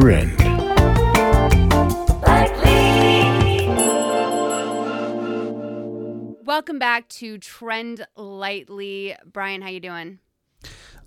[0.00, 0.38] Trend.
[6.46, 9.16] Welcome back to Trend Lightly.
[9.26, 10.20] Brian, how you doing?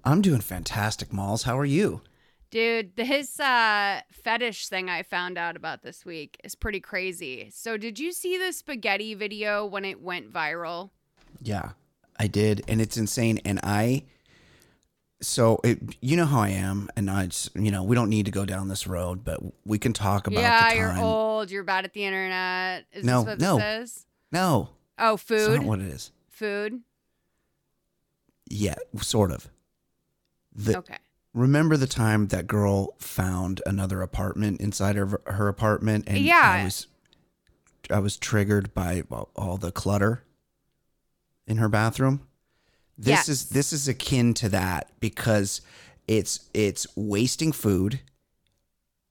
[0.03, 1.43] I'm doing fantastic, Malls.
[1.43, 2.01] How are you?
[2.49, 7.49] Dude, this uh, fetish thing I found out about this week is pretty crazy.
[7.53, 10.89] So, did you see the spaghetti video when it went viral?
[11.41, 11.71] Yeah,
[12.19, 13.39] I did, and it's insane.
[13.45, 14.03] And I,
[15.21, 18.25] so it, you know how I am, and I, just, you know, we don't need
[18.25, 20.39] to go down this road, but we can talk about.
[20.41, 21.51] yeah, you're old.
[21.51, 22.85] You're bad at the internet.
[22.91, 23.57] Is No, this what no.
[23.57, 24.05] this is?
[24.31, 25.57] No, Oh, food.
[25.61, 26.11] not what it is.
[26.29, 26.81] food.
[28.49, 29.49] Yeah, sort of.
[30.53, 30.97] The, Okay.
[31.33, 36.41] Remember the time that girl found another apartment inside of her apartment, and Yeah.
[36.43, 36.87] I was,
[37.89, 39.03] I was triggered by
[39.35, 40.23] all the clutter
[41.47, 42.27] in her bathroom.
[43.01, 43.29] This Yes.
[43.29, 45.61] is this is akin to that because
[46.07, 47.99] it's it's wasting food.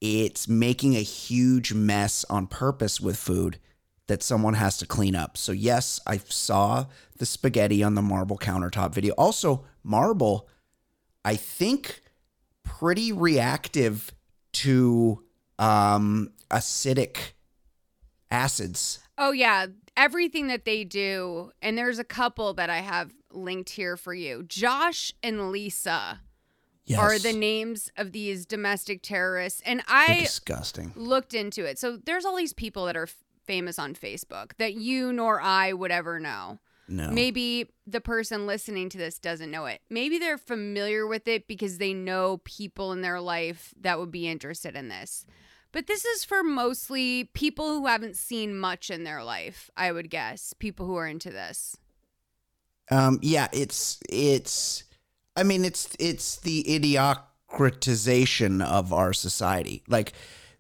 [0.01, 3.59] It's making a huge mess on purpose with food
[4.07, 5.37] that someone has to clean up.
[5.37, 6.87] So yes, I saw
[7.19, 9.13] the spaghetti on the marble countertop video.
[9.15, 10.49] Also, marble
[11.25, 12.01] I think
[12.63, 14.13] pretty reactive
[14.53, 15.25] to
[15.59, 17.33] um acidic
[18.31, 19.01] acids.
[19.19, 19.67] Oh yeah,
[20.01, 24.43] everything that they do, and there's a couple that I have linked here for you.
[24.45, 26.21] Josh and Lisa
[26.87, 26.99] Yes.
[26.99, 30.93] are the names of these domestic terrorists, and They're I disgusting.
[30.97, 31.79] looked into it.
[31.79, 35.73] So there's all these people that are f- famous on Facebook that you nor I
[35.73, 36.59] would ever know.
[36.89, 37.09] No.
[37.11, 39.81] Maybe the person listening to this doesn't know it.
[39.89, 44.27] Maybe they're familiar with it because they know people in their life that would be
[44.27, 45.25] interested in this.
[45.73, 50.11] But this is for mostly people who haven't seen much in their life, I would
[50.11, 50.53] guess.
[50.53, 51.77] People who are into this.
[52.91, 54.83] Um, yeah, it's it's.
[55.37, 59.85] I mean, it's it's the idiocratization of our society.
[59.87, 60.13] Like,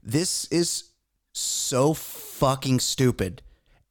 [0.03, 0.91] this is
[1.33, 3.43] so fucking stupid,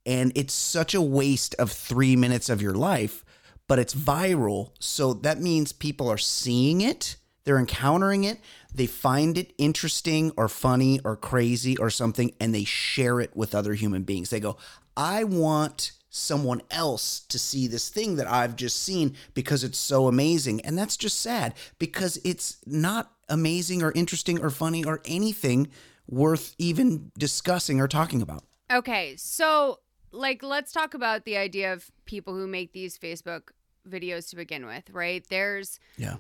[0.06, 3.26] and it's such a waste of three minutes of your life.
[3.68, 7.18] But it's viral, so that means people are seeing it.
[7.44, 8.40] They're encountering it.
[8.74, 13.56] They find it interesting or funny or crazy or something, and they share it with
[13.56, 14.30] other human beings.
[14.30, 14.58] They go,
[14.96, 20.08] I want someone else to see this thing that I've just seen because it's so
[20.08, 20.62] amazing.
[20.62, 25.68] And that's just sad because it's not amazing or interesting or funny or anything
[26.08, 28.44] worth even discussing or talking about.
[28.72, 29.80] Okay, so
[30.12, 33.50] like let's talk about the idea of people who make these Facebook
[33.88, 35.24] videos to begin with, right?
[35.30, 36.16] There's Yeah.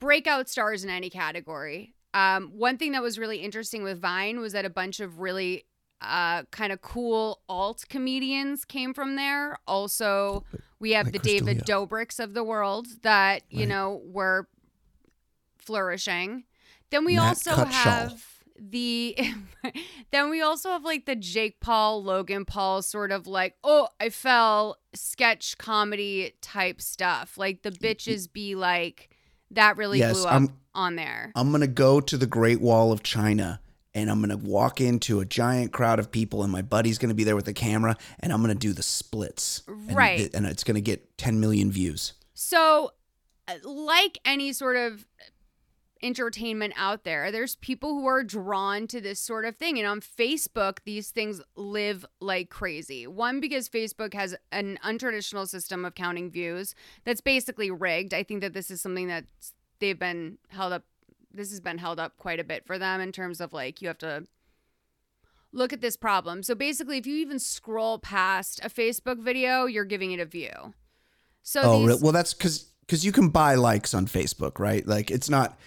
[0.00, 1.94] Breakout stars in any category.
[2.14, 5.64] Um, one thing that was really interesting with Vine was that a bunch of really
[6.00, 9.58] uh, kind of cool alt comedians came from there.
[9.66, 10.44] Also,
[10.78, 11.64] we have like the David.
[11.64, 13.68] Dobrik's of the world that you Right.
[13.68, 14.48] know were
[15.58, 16.44] flourishing.
[16.90, 17.66] Then we Matt also Cutshall.
[17.72, 18.24] have
[18.58, 19.16] the
[20.10, 24.08] then we also have like the Jake Paul, Logan Paul sort of like, oh, I
[24.08, 27.36] fell sketch comedy type stuff.
[27.36, 29.10] Like the bitches be like
[29.52, 31.32] that really Yes, blew up I'm- on there.
[31.34, 33.60] I'm gonna go to the Great Wall of China
[33.94, 37.24] and I'm gonna walk into a giant crowd of people and my buddy's gonna be
[37.24, 39.62] there with a camera and I'm gonna do the splits.
[39.66, 40.18] And Right.
[40.18, 42.12] th- and it's gonna get 10 million views.
[42.34, 42.92] So,
[43.48, 45.04] uh, like any sort of
[46.02, 49.78] entertainment out there, there's people who are drawn to this sort of thing.
[49.78, 53.06] And on Facebook, these things live like crazy.
[53.06, 56.74] One, because Facebook has an untraditional system of counting views
[57.04, 58.14] that's basically rigged.
[58.14, 59.24] I think that this is something that
[59.80, 60.84] they've been held up,
[61.32, 63.88] this has been held up quite a bit for them in terms of like, you
[63.88, 64.24] have to
[65.52, 66.42] look at this problem.
[66.42, 70.74] So basically, if you even scroll past a Facebook video, you're giving it a view.
[71.42, 72.02] So Oh, these, really?
[72.02, 74.86] well, that's because because you can buy likes on Facebook, right?
[74.86, 75.58] Like it's not.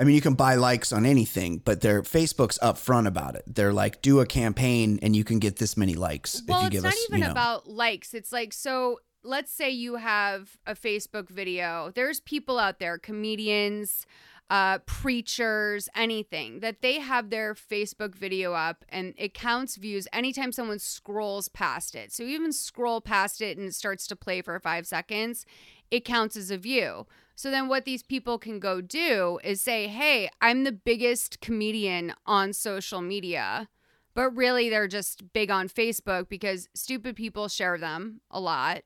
[0.00, 3.44] I mean, you can buy likes on anything, but they're Facebook's upfront about it.
[3.46, 6.70] They're like, do a campaign and you can get this many likes Well, if you
[6.70, 6.84] give us.
[6.84, 7.32] Well, it's not even you know.
[7.32, 8.14] about likes.
[8.14, 9.00] It's like so.
[9.22, 11.92] Let's say you have a Facebook video.
[11.94, 14.06] There's people out there, comedians,
[14.48, 20.50] uh, preachers, anything that they have their Facebook video up, and it counts views anytime
[20.50, 22.10] someone scrolls past it.
[22.10, 25.44] So you even scroll past it and it starts to play for five seconds,
[25.90, 27.06] it counts as a view.
[27.40, 32.12] So then what these people can go do is say, "Hey, I'm the biggest comedian
[32.26, 33.68] on social media."
[34.12, 38.82] but really they're just big on Facebook because stupid people share them a lot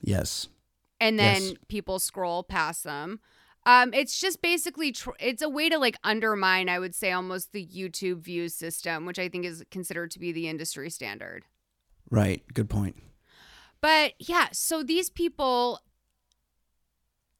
[0.00, 0.48] yes.
[1.00, 1.54] and then Yes.
[1.68, 3.20] people scroll past them.
[3.66, 7.52] Um, it's just basically tr- it's a way to like undermine, I would say, almost
[7.52, 11.44] the YouTube views system, which I think is considered to be the industry standard.
[12.10, 12.42] Right.
[12.52, 12.96] Good point.
[13.80, 15.80] But yeah, so these people,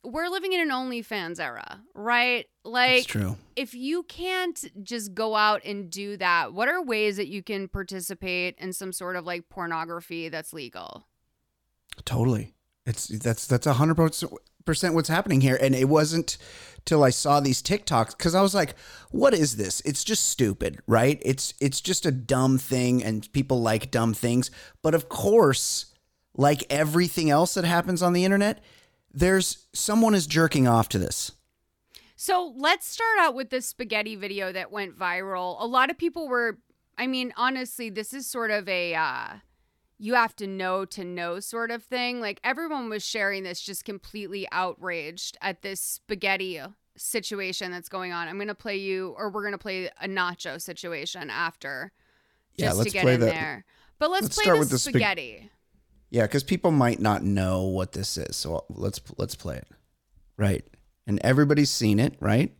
[0.04, 2.40] we're living in an OnlyFans era, right?
[2.40, 3.36] It's Like, true.
[3.56, 7.68] if you can't just go out and do that, what are ways that you can
[7.68, 11.06] participate in some sort of like pornography that's legal?
[12.04, 12.54] Totally.
[12.86, 13.96] It's that's that's a hundred
[14.64, 15.58] percent what's happening here.
[15.60, 16.36] And it wasn't
[16.84, 18.74] till I saw these TikToks because I was like,
[19.10, 19.80] what is this?
[19.82, 21.20] It's just stupid, right?
[21.24, 24.50] It's it's just a dumb thing and people like dumb things.
[24.82, 25.86] But of course,
[26.36, 28.62] like everything else that happens on the internet,
[29.14, 31.32] there's someone is jerking off to this.
[32.16, 35.56] So let's start out with this spaghetti video that went viral.
[35.60, 36.58] A lot of people were,
[36.96, 39.26] I mean, honestly, this is sort of a uh,
[39.98, 42.20] you have to know to know sort of thing.
[42.20, 46.60] Like everyone was sharing this just completely outraged at this spaghetti
[46.96, 48.28] situation that's going on.
[48.28, 51.92] I'm going to play you, or we're going to play a nacho situation after
[52.56, 53.34] Yeah, just let's to get play in that.
[53.34, 53.64] there.
[53.98, 55.50] But let's, let's play start the with the spaghetti.
[56.14, 58.36] Yeah, because people might not know what this is.
[58.36, 59.66] So let's let's play it.
[60.36, 60.64] Right.
[61.08, 62.54] And everybody's seen it, right?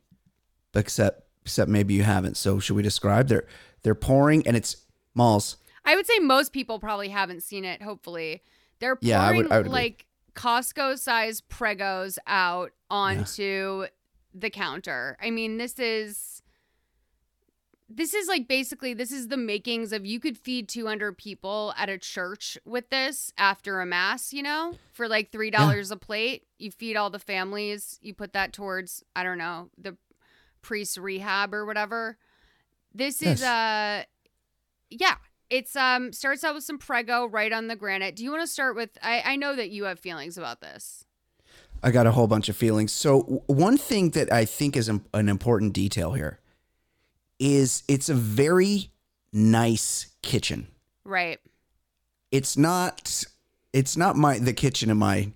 [0.75, 2.37] Except except maybe you haven't.
[2.37, 3.29] So should we describe?
[3.29, 3.47] They're
[3.85, 4.77] they're pouring and it's
[5.15, 5.57] malls.
[5.85, 7.81] I would say most people probably haven't seen it.
[7.81, 8.43] Hopefully,
[8.81, 9.71] they're pouring Yeah, I would- I would agree.
[9.73, 13.87] like Costco size Pregos out onto
[14.35, 15.17] the counter.
[15.23, 16.43] I mean, this is
[17.97, 21.89] this is like basically this is the makings of you could feed 200 people at
[21.89, 26.45] a church with this after a mass, you know, for like three dollars a plate.
[26.59, 27.99] You feed all the families.
[28.03, 29.97] You put that towards I don't know the
[30.63, 32.19] priest rehab or whatever.
[32.93, 34.05] This is uh
[34.91, 35.17] yeah
[35.51, 38.47] it's um starts out with some prego right on the granite do you want to
[38.47, 41.05] start with i i know that you have feelings about this
[41.83, 42.93] I got a whole bunch of feelings.
[42.93, 46.41] So one thing that I think is an important detail here
[47.39, 48.91] is it's a very
[49.33, 50.69] nice kitchen.
[51.05, 51.39] right
[52.31, 53.25] It's not
[53.73, 55.33] it's not my the kitchen in my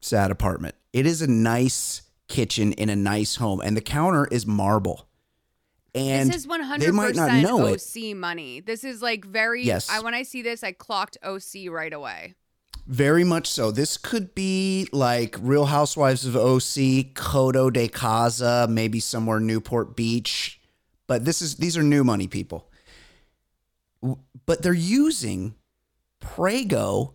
[0.00, 0.74] sad apartment.
[0.92, 5.06] It is a nice kitchen in a nice home and the counter is marble.
[5.92, 7.82] And this is 100% they might not know it.
[7.82, 9.90] oc money this is like very Yes.
[9.90, 12.34] i when i see this i clocked oc right away
[12.86, 13.70] Very much so.
[13.72, 20.59] This could be like Real Housewives of OC, Coto de Caza, maybe somewhere Newport Beach.
[21.10, 22.70] But this is these are new money people.
[24.46, 25.56] But they're using
[26.20, 27.14] Prego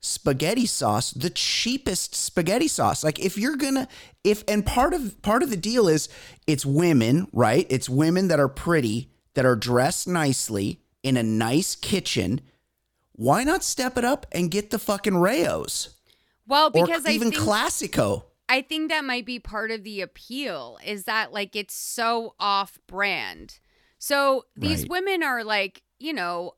[0.00, 3.02] spaghetti sauce, the cheapest spaghetti sauce.
[3.02, 3.88] Like if you're going to
[4.22, 6.10] if and part of part of the deal is
[6.46, 7.66] it's women, right?
[7.70, 12.42] It's women that are pretty, that are dressed nicely in a nice kitchen
[13.12, 15.96] why not step it up and get the fucking Rao's
[16.46, 18.24] well or because i even think Classico?
[18.48, 22.78] I think that might be part of the appeal is that like it's so off
[22.86, 23.58] brand
[23.98, 24.90] so these Right.
[24.90, 26.54] women are like you know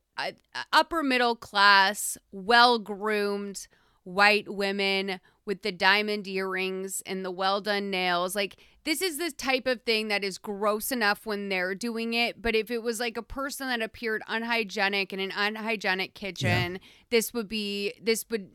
[0.73, 3.67] upper middle class well groomed
[4.05, 8.35] white women with the diamond earrings and the well done nails.
[8.35, 12.41] Like this is the type of thing that is gross enough when they're doing it,
[12.41, 16.81] but if it was like a person that appeared unhygienic in an unhygienic kitchen,
[17.11, 18.49] this would be this would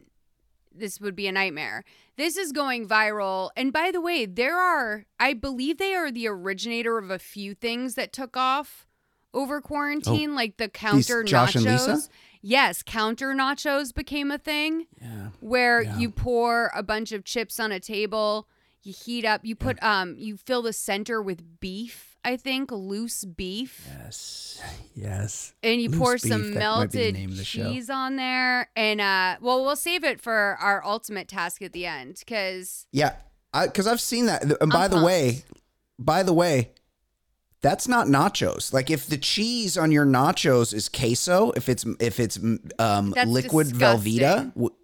[0.78, 1.84] this would be a nightmare.
[2.18, 3.50] This is going viral.
[3.58, 7.54] And by the way, there are I believe they are the originator of a few
[7.54, 8.88] things that took off
[9.34, 11.88] over quarantine, like the counter Josh and nachos.
[11.88, 12.10] Lisa?
[12.42, 15.30] Yes, counter nachos became a thing Yeah.
[15.40, 15.98] where Yeah.
[15.98, 18.48] you pour a bunch of chips on a table,
[18.84, 23.24] you heat up, you put um you fill the center with beef, I think, loose
[23.24, 23.88] beef.
[24.00, 24.42] Yes.
[24.98, 25.54] Yes.
[25.62, 27.70] And you Loose pour beef, some that might be the melted show.
[27.70, 28.70] cheese on there.
[28.76, 33.16] And uh well we'll save it for our ultimate task at the end because Yeah,
[33.54, 34.44] because I've seen that.
[34.62, 35.44] And by I'm the way,
[36.00, 36.72] by the way,
[37.60, 38.72] that's not nachos.
[38.72, 42.40] Like if the cheese on your nachos is queso, if it's if it's
[42.80, 44.14] um, liquid disgusting.
[44.20, 44.76] Velveeta, w-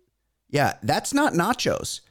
[0.50, 2.02] yeah, that's not nachos.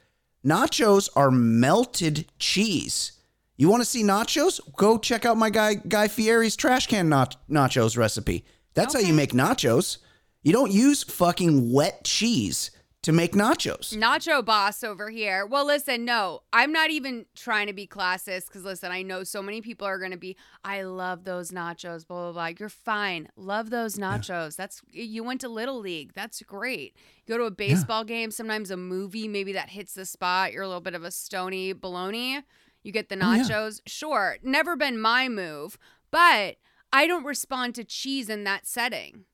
[0.44, 3.12] Nachos are melted cheese.
[3.60, 4.58] You want to see nachos?
[4.78, 8.42] Go check out my guy Guy Fieri's trash can nach- nachos recipe.
[8.72, 9.98] That's how you make nachos.
[10.42, 12.70] You don't use fucking wet cheese
[13.02, 13.94] to make nachos.
[13.94, 15.44] Nacho boss over here.
[15.44, 19.42] Well, listen, no, I'm not even trying to be classist because listen, I know so
[19.42, 22.50] many people are going to be, I love those nachos, blah, blah, blah.
[22.58, 23.28] You're fine.
[23.36, 24.56] Love those nachos.
[24.56, 26.14] That's, you went to Little League.
[26.14, 26.96] That's great.
[27.26, 30.54] You go to a baseball game, sometimes a movie, maybe that hits the spot.
[30.54, 32.42] You're a little bit of a stony baloney.
[32.82, 33.42] You get the Oh, yeah.
[33.42, 33.80] nachos.
[33.86, 34.36] Sure.
[34.42, 35.78] Never been my move,
[36.10, 36.56] but
[36.92, 39.24] I don't respond to cheese in that setting.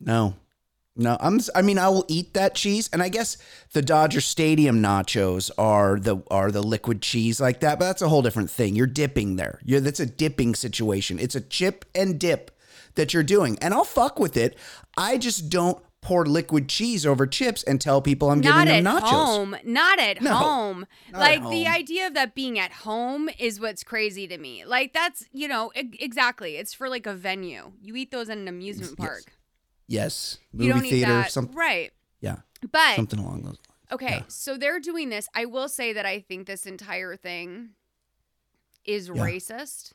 [0.00, 0.34] No.
[0.96, 3.38] No, I'm I mean I will eat that cheese and I guess
[3.72, 8.08] the Dodger Stadium nachos are the are the liquid cheese like that, but that's a
[8.08, 8.74] whole different thing.
[8.74, 9.60] You're dipping there.
[9.64, 11.18] You're that's a dipping situation.
[11.18, 12.50] It's a chip and dip
[12.96, 13.56] that you're doing.
[13.62, 14.58] And I'll fuck with it.
[14.96, 18.94] I just don't pour liquid cheese over chips and tell people I'm not giving them
[18.94, 19.02] nachos.
[19.02, 19.56] Not at home.
[19.64, 20.86] Not at No, home.
[21.12, 24.64] Not like at the idea of that being at home is what's crazy to me.
[24.64, 26.56] Like that's you know e- exactly.
[26.56, 27.72] It's for like a venue.
[27.82, 29.24] You eat those in an amusement park.
[29.86, 30.38] Yes.
[30.52, 31.90] you Movie theater, something right.
[32.20, 32.36] Yeah,
[32.70, 33.92] but something along those lines.
[33.92, 34.22] okay yeah.
[34.28, 35.28] so they're doing this.
[35.34, 37.70] I will say that i think this entire thing
[38.84, 39.14] is Yeah.
[39.22, 39.92] racist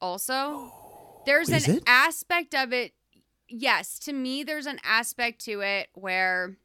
[0.00, 0.72] also.
[1.26, 1.82] There's Is an it?
[1.86, 2.92] aspect of it
[3.52, 6.56] yes to me there's an aspect to it where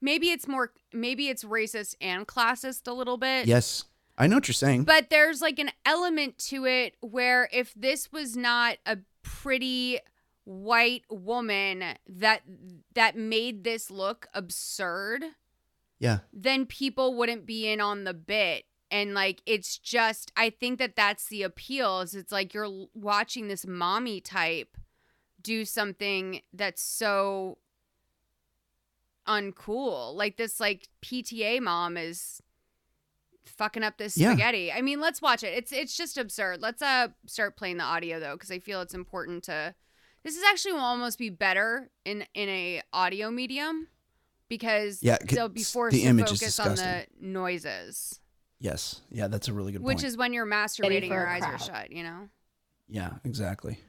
[0.00, 3.84] maybe it's more maybe it's racist and classist a little bit Yes.
[4.18, 4.84] I know what you're saying.
[4.84, 9.98] but there's like an element to it where if this was not a pretty
[10.44, 12.42] white woman that
[12.94, 15.24] that made this look absurd
[15.98, 16.18] yeah.
[16.32, 20.94] then people wouldn't be in on the bit and like it's just i think that
[20.94, 24.76] that's the appeal is it's like you're watching this mommy type
[25.42, 27.58] do something that's so
[29.26, 30.14] uncool.
[30.14, 32.42] Like this like pta mom is
[33.44, 34.32] fucking up this Yeah.
[34.32, 34.72] spaghetti.
[34.72, 35.52] I mean let's watch it.
[35.54, 36.60] It's it's just absurd.
[36.60, 39.74] Let's uh start playing the audio though because i feel it's important to
[40.22, 43.88] this is actually will almost be better in in a audio medium
[44.48, 48.20] because Yeah, they'll be forced the to focus on the noises,
[48.62, 49.00] Yes.
[49.10, 49.88] Yeah, that's a really good one.
[49.88, 50.06] which point.
[50.06, 51.90] is when you're masturbating, your a eyes are shut.
[51.90, 52.28] You know.
[52.88, 53.80] yeah, exactly.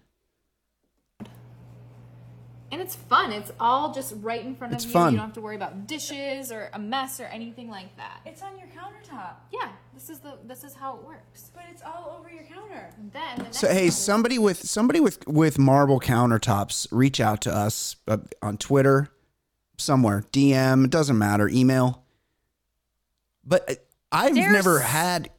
[2.72, 3.32] And it's fun.
[3.32, 4.94] It's all just right in front It's of you.
[4.94, 5.14] fun.
[5.14, 8.22] You don't have to worry about dishes or a mess or anything like that.
[8.26, 11.52] It's on your countertop, Yeah, this is the this is how it works.
[11.54, 12.90] but it's all over your counter.
[12.98, 17.54] And then the So hey, somebody with somebody with with marble countertops, reach out to
[17.56, 19.10] us uh, on Twitter,
[19.78, 22.04] somewhere, DM, it doesn't matter, email.
[23.46, 23.76] But uh,
[24.14, 25.32] I've There's- never had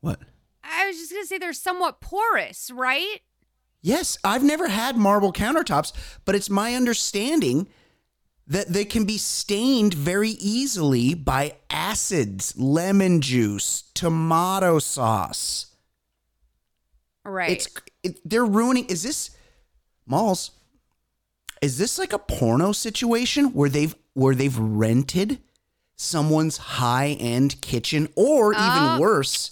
[0.00, 0.20] what?
[0.64, 3.20] I was just gonna say they're somewhat porous, right?
[3.80, 5.92] Yes, I've never had marble countertops,
[6.24, 7.68] but it's my understanding
[8.46, 15.66] that they can be stained very easily by acids, lemon juice, tomato sauce.
[17.24, 17.50] Right.
[17.50, 17.68] It's
[18.02, 18.86] it, they're ruining.
[18.86, 19.30] Is this
[20.06, 20.50] malls?
[21.60, 25.38] Is this like a porno situation where they've where they've rented
[26.02, 28.88] someone's high end kitchen, or Oh.
[28.92, 29.50] even worse?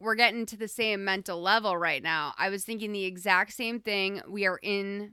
[0.00, 2.34] We're getting to the same mental level right now.
[2.36, 4.20] I was thinking the exact same thing.
[4.28, 5.12] We are in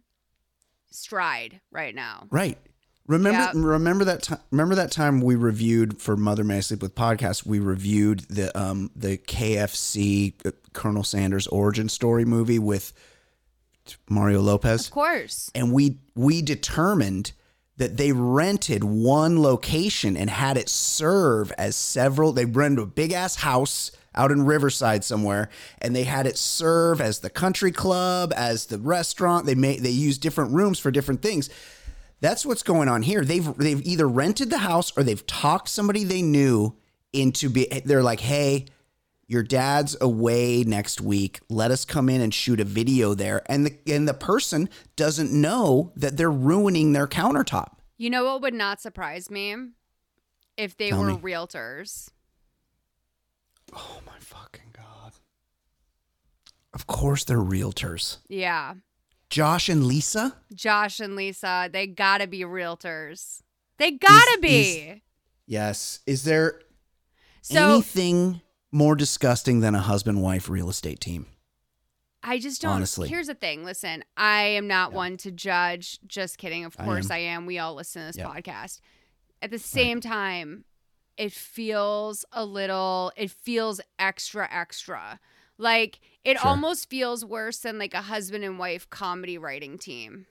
[0.92, 2.28] stride right now.
[2.32, 2.58] Right.
[3.06, 3.52] Remember Yep.
[3.56, 7.46] remember that time remember that time we reviewed for Mother May I Sleep with podcast,
[7.46, 12.94] we reviewed the um the KFC uh, Colonel Sanders origin story movie with
[14.10, 14.86] Mario Lopez.
[14.88, 15.50] Of course.
[15.56, 17.32] and we we determined
[17.80, 23.12] that they rented one location and had it serve as several they rented a big
[23.12, 25.50] ass house out in Riverside somewhere
[25.82, 29.90] and they had it serve as the country club as the restaurant they made they
[29.90, 31.50] used different rooms for different things
[32.22, 33.24] That's what's going on here.
[33.24, 36.76] They've they've either rented the house or they've talked somebody they knew
[37.14, 37.68] into be.
[37.86, 38.66] They're like, hey,
[39.30, 41.40] your dad's away next week.
[41.50, 43.44] Let us come in and shoot a video there.
[43.46, 47.74] And the and the person doesn't know that they're ruining their countertop.
[47.98, 49.56] You know what would not surprise me?
[50.58, 51.18] If they Tell were me.
[51.18, 52.10] realtors.
[53.72, 55.14] Oh my fucking god!
[56.74, 58.18] Of course they're realtors.
[58.28, 58.74] Yeah.
[59.30, 60.38] Josh and Lisa.
[60.56, 63.44] Josh and Lisa, they gotta be realtors.
[63.78, 65.04] They gotta Is- be.
[65.46, 66.00] Yes.
[66.08, 66.62] Is there
[67.44, 71.28] so anything more disgusting than a husband wife real estate team?
[72.22, 72.74] I just don't.
[72.74, 73.08] honestly.
[73.08, 73.64] Here's the thing.
[73.64, 76.00] Listen, I am not one to judge.
[76.06, 76.66] Just kidding.
[76.66, 77.12] Of I course am.
[77.14, 77.46] I am.
[77.46, 78.28] We all listen to this Yeah.
[78.28, 78.82] podcast.
[79.42, 80.66] At the same time,
[81.18, 83.14] it feels a little.
[83.16, 85.20] It feels extra, extra.
[85.58, 86.48] Like it Sure.
[86.50, 90.26] almost feels worse than like a husband and wife comedy writing team,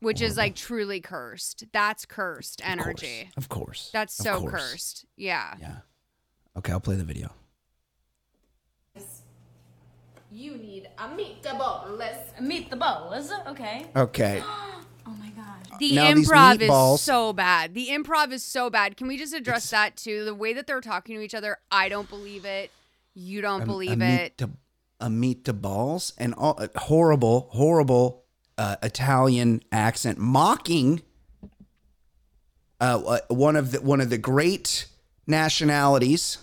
[0.00, 0.56] which is like oh.
[0.56, 1.64] truly cursed.
[1.72, 2.86] That's cursed Of course.
[2.86, 3.30] energy.
[3.36, 3.90] Of course.
[3.92, 4.52] That's so course.
[4.52, 5.06] cursed.
[5.16, 5.54] Yeah.
[5.60, 5.76] Yeah.
[6.56, 7.32] Okay, I'll play the video.
[10.30, 12.38] You need a meet meatballs.
[12.40, 13.46] Meatballs?
[13.48, 13.86] Okay.
[13.96, 14.42] Okay.
[15.10, 15.78] Oh my god.
[15.78, 17.72] The Now these improv is so bad.
[17.72, 18.98] The improv is so bad.
[18.98, 20.26] Can we just address that too?
[20.26, 22.70] The way that they're talking to each other, I don't believe it.
[23.14, 24.36] You don't believe it.
[24.36, 24.50] To,
[25.00, 28.24] a meat to balls and all, uh, horrible, horrible
[28.58, 31.00] uh, Italian accent, mocking
[32.80, 34.86] uh, uh, one of the one of the great
[35.26, 36.38] nationalities.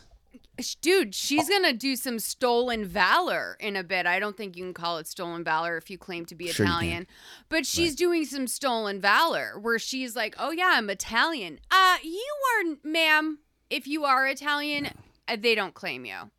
[0.82, 4.06] Dude, she's gonna do some stolen valor in a bit.
[4.06, 6.66] I don't think you can call it stolen valor if you claim to be Sure.
[6.66, 7.08] Italian.
[7.50, 12.34] But she's doing some stolen valor where she's like, "Oh yeah, I'm Italian." Uh, you
[12.54, 13.40] are, ma'am.
[13.70, 14.90] If you are Italian,
[15.28, 16.32] uh, they don't claim you.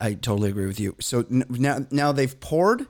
[0.00, 0.96] I totally agree with you.
[1.00, 2.86] So n- now, now they've poured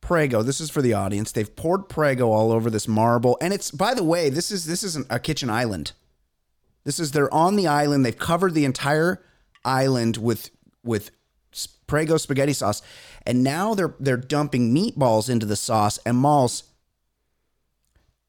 [0.00, 0.42] Prego.
[0.42, 1.32] This is for the audience.
[1.32, 4.82] They've poured Prego all over this marble, and it's by the way, this is this
[4.82, 5.92] isn't a kitchen island.
[6.86, 8.06] This is they're on the island.
[8.06, 9.22] They've covered the entire
[9.64, 10.48] island with
[10.82, 11.10] with
[11.86, 12.80] Prego spaghetti sauce,
[13.26, 16.62] and now they're they're dumping meatballs into the sauce and malls.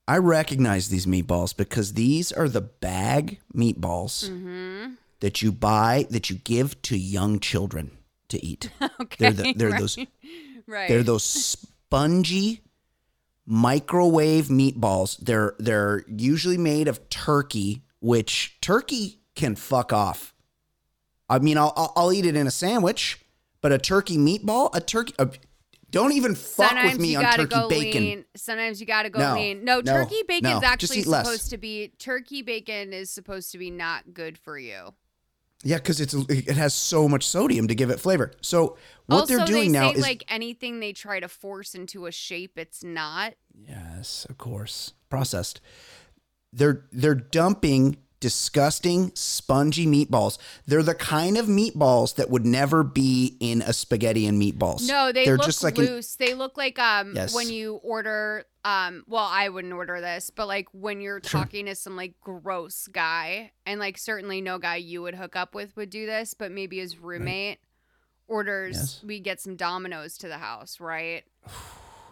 [0.08, 4.94] I recognize these meatballs because these are the bag meatballs Mm-hmm.
[5.20, 7.92] that you buy that you give to young children
[8.30, 8.70] to eat.
[9.00, 9.80] Okay, They're the, they're right.
[9.80, 9.98] those
[10.68, 10.88] right.
[10.90, 12.62] they're those spongy
[13.46, 15.18] microwave meatballs.
[15.20, 20.34] They're they're usually made of turkey, which turkey can fuck off.
[21.30, 23.20] I mean, I'll I'll, eat it in a sandwich,
[23.62, 25.14] but a turkey meatball, a turkey.
[25.20, 25.26] Uh,
[25.90, 28.04] don't even fuck Sometimes with me you on gotta turkey go bacon.
[28.04, 28.26] lean.
[28.36, 29.66] Sometimes you gotta go No, lean.
[29.66, 31.26] No, no, turkey bacon's no, actually eat less.
[31.26, 34.94] supposed to be turkey bacon is supposed to be not good for you.
[35.64, 38.32] Yeah, because it's it has so much sodium to give it flavor.
[38.42, 42.06] So what also, they're doing they now is like anything they try to force into
[42.06, 43.34] a shape, it's not.
[43.54, 44.94] Yes, of course.
[45.10, 45.60] Processed.
[46.58, 50.40] They're they're dumping disgusting spongy meatballs.
[50.66, 54.88] They're the kind of meatballs that would never be in a spaghetti and meatballs.
[54.88, 56.16] No, they They're look just like an- loose.
[56.16, 57.34] they look like um Yes.
[57.36, 61.42] when you order um well, I wouldn't order this, but like when you're Sure.
[61.42, 65.54] talking to some like gross guy and like certainly no guy you would hook up
[65.54, 67.60] with would do this, but maybe his roommate
[68.28, 69.04] orders Yes.
[69.04, 71.24] we get some Domino's to the house, right?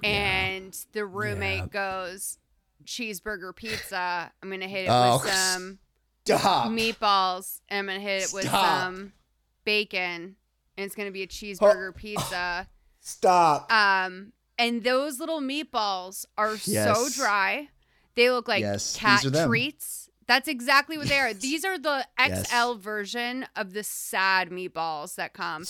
[0.04, 2.38] And the roommate goes
[2.86, 4.32] cheeseburger pizza.
[4.42, 5.80] I'm going to hit it Oh, with some
[6.26, 6.70] Stop.
[6.72, 9.14] meatballs and I'm gonna hit it with some
[9.64, 10.36] bacon
[10.76, 12.68] and it's gonna be a cheeseburger pizza.
[13.00, 13.72] Stop.
[13.72, 17.70] Um and those little meatballs are so dry.
[18.16, 19.50] They look like Yes, cat these are them.
[19.50, 20.10] treats.
[20.26, 21.32] That's exactly what they are.
[21.36, 22.50] These are the Yes.
[22.50, 25.64] XL version of the sad meatballs that come.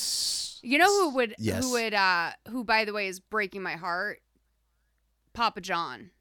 [0.63, 1.63] You know who would Yes.
[1.65, 4.21] who would uh who by the way is breaking my heart?
[5.33, 6.11] Papa John.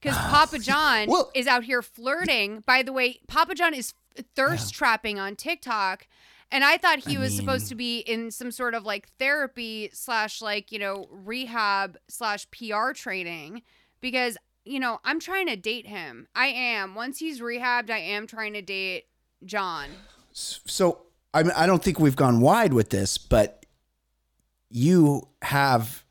[0.00, 2.62] Because Papa John Well- is out here flirting.
[2.66, 3.94] By the way, Papa John is
[4.34, 6.06] thirst trapping on TikTok.
[6.52, 9.90] And I thought he I was supposed to be in some sort of like therapy
[9.92, 13.62] slash like, you know, rehab slash PR training
[14.00, 16.26] because, you know, I'm trying to date him.
[16.34, 16.96] I am.
[16.96, 19.04] Once he's rehabbed, I am trying to date
[19.44, 19.90] John.
[20.32, 23.64] So I mean, I don't think we've gone wide with this, but
[24.70, 26.04] you have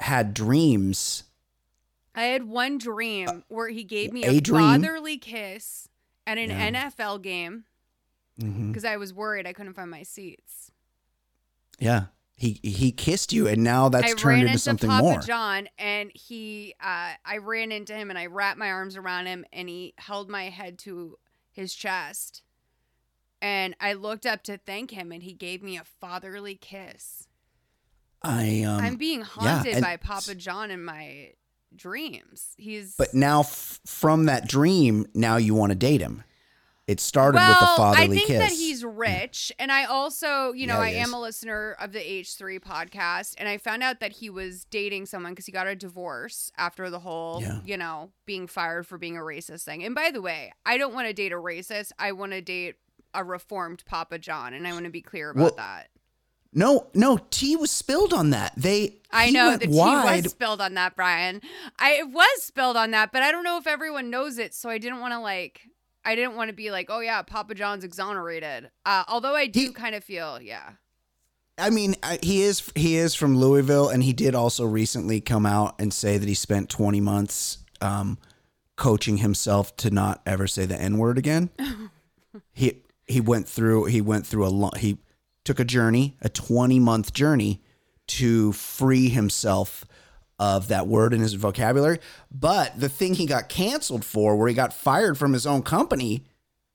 [0.00, 1.24] had dreams.
[2.16, 5.88] I had one dream where he gave me a a, fatherly kiss
[6.26, 6.90] at an Yeah.
[6.90, 7.64] NFL game
[8.38, 10.72] because I was worried I couldn't find my seats.
[11.78, 12.06] Yeah.
[12.38, 15.20] He he kissed you, and now that's I turned into into something Papa more.
[15.20, 19.46] John and he uh, I ran into him and I wrapped my arms around him
[19.54, 21.18] and he held my head to
[21.50, 22.42] his chest.
[23.40, 27.26] And I looked up to thank him and he gave me a fatherly kiss.
[28.22, 31.32] I um, I'm being haunted and- by Papa John in my
[31.76, 32.54] dreams.
[32.56, 36.22] He's But now, f- from that dream, now you want to date him.
[36.86, 38.38] It started well, with the fatherly I think kiss.
[38.38, 41.90] that he's rich, and I also, you know, Yeah, I he am a listener of
[41.92, 45.66] the H3 podcast, and I found out that he was dating someone because he got
[45.66, 47.58] a divorce after the whole, Yeah.
[47.64, 49.82] you know, being fired for being a racist thing.
[49.82, 51.90] And by the way, I don't want to date a racist.
[51.98, 52.76] I want to date
[53.12, 55.88] a reformed Papa John, and I want to be clear about Well, that.
[56.56, 58.52] No, no, tea was spilled on that.
[58.56, 58.96] They.
[59.12, 60.24] I know the tea wide.
[60.24, 61.40] was spilled on that, Brian.
[61.78, 64.68] I it was spilled on that, but I don't know if everyone knows it, so
[64.70, 65.60] I didn't want to like.
[66.04, 68.70] I didn't want to be like, oh yeah, Papa John's exonerated.
[68.84, 70.70] Uh, although I do He- kind of feel, yeah.
[71.58, 75.44] I mean, I- he is he is from Louisville, and he did also recently come
[75.46, 78.18] out and say that he spent 20 months um,
[78.76, 81.50] coaching himself to not ever say the N word again.
[82.52, 84.98] he he went through he went through a long he
[85.46, 87.62] took a journey, a 20 month journey
[88.08, 89.84] to free himself
[90.38, 91.98] of that word in his vocabulary.
[92.30, 96.24] But the thing he got canceled for, where he got fired from his own company,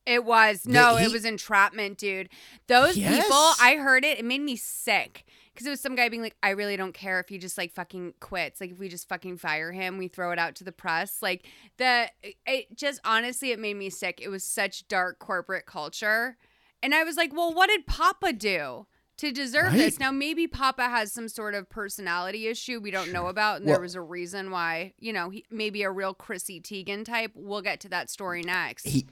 [0.03, 2.29] It was no, he- it was entrapment, dude.
[2.65, 3.23] Those Yes.
[3.23, 4.17] people, I heard it.
[4.17, 7.19] It made me sick because it was some guy being like, "I really don't care
[7.19, 8.59] if he just like fucking quits.
[8.59, 11.21] Like if we just fucking fire him, we throw it out to the press.
[11.21, 11.45] Like
[11.77, 12.09] the
[12.47, 14.19] it just honestly, it made me sick.
[14.23, 16.35] It was such dark corporate culture,
[16.83, 18.87] and I was like, well, what did Papa do?
[19.17, 19.99] To deserve this.
[19.99, 23.75] Now, maybe Papa has some sort of personality issue we don't know about, and Well-
[23.75, 27.31] there was a reason why, you know, he maybe a real Chrissy Teigen type.
[27.35, 28.87] We'll get to that story next.
[28.87, 29.05] he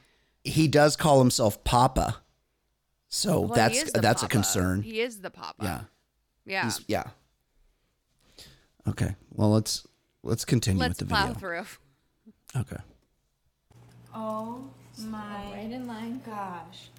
[0.43, 2.21] he does call himself Papa.
[3.07, 4.81] So Well, he that's is the that's a concern.
[4.81, 5.63] He is the papa.
[5.63, 5.81] Yeah.
[6.45, 6.61] Yeah.
[6.63, 7.03] He's- yeah.
[8.87, 9.15] Okay.
[9.31, 9.85] Well, let's
[10.23, 11.39] let's continue Let's with the plow video.
[11.39, 11.65] through.
[12.61, 12.77] Okay.
[14.13, 16.21] Oh my Right in line.
[16.25, 16.89] gosh.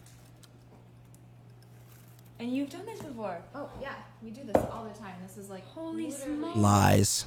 [2.41, 3.39] And you've done this before.
[3.55, 5.15] Oh yeah, we do this all the time.
[5.27, 6.57] This is like Holy smokes.
[6.57, 7.25] Lies.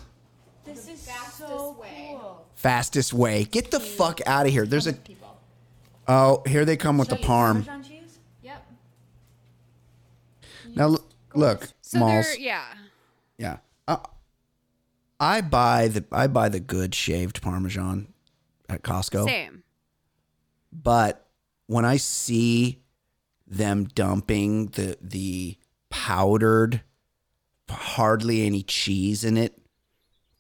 [0.66, 2.18] This is fastest so way.
[2.20, 2.46] cool.
[2.56, 3.44] Fastest way.
[3.46, 4.66] Get the fuck out of here.
[4.66, 5.38] There's a people.
[6.08, 7.64] oh here they come with the parm.
[7.66, 8.18] Parmesan cheese?
[8.42, 8.66] Yep.
[10.76, 12.26] Now l- look, So malls.
[12.26, 12.64] there, yeah.
[13.38, 13.58] Yeah.
[13.88, 13.98] Uh,
[15.20, 18.08] I buy the I buy the good shaved Parmesan
[18.70, 19.26] at Costco.
[19.26, 19.64] Same.
[20.72, 21.28] but
[21.68, 22.80] when I see
[23.48, 25.58] them dumping the the
[25.90, 26.82] powdered,
[27.70, 29.60] hardly any cheese in it,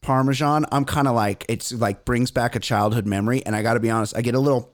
[0.01, 3.75] Parmesan, I'm kind of like it's like brings back a childhood memory, and I got
[3.75, 4.69] to be honest, I get a little.